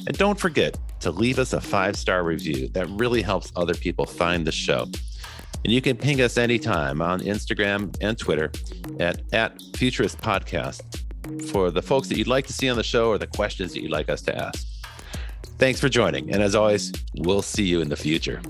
And 0.07 0.17
don't 0.17 0.39
forget 0.39 0.77
to 1.01 1.11
leave 1.11 1.39
us 1.39 1.53
a 1.53 1.61
five 1.61 1.95
star 1.95 2.23
review. 2.23 2.67
That 2.69 2.87
really 2.89 3.21
helps 3.21 3.51
other 3.55 3.73
people 3.73 4.05
find 4.05 4.45
the 4.45 4.51
show. 4.51 4.87
And 5.63 5.73
you 5.73 5.81
can 5.81 5.97
ping 5.97 6.21
us 6.21 6.37
anytime 6.37 7.01
on 7.01 7.21
Instagram 7.21 7.95
and 7.99 8.17
Twitter 8.17 8.51
at, 8.99 9.21
at 9.33 9.59
Futurist 9.75 10.19
Podcast 10.19 10.83
for 11.49 11.71
the 11.71 11.81
folks 11.81 12.07
that 12.09 12.17
you'd 12.17 12.27
like 12.27 12.45
to 12.47 12.53
see 12.53 12.69
on 12.69 12.77
the 12.77 12.83
show 12.83 13.09
or 13.09 13.17
the 13.17 13.27
questions 13.27 13.73
that 13.73 13.81
you'd 13.81 13.91
like 13.91 14.09
us 14.09 14.21
to 14.23 14.35
ask. 14.35 14.67
Thanks 15.57 15.79
for 15.79 15.89
joining. 15.89 16.31
And 16.31 16.43
as 16.43 16.53
always, 16.53 16.93
we'll 17.15 17.41
see 17.41 17.63
you 17.63 17.81
in 17.81 17.89
the 17.89 17.95
future. 17.95 18.41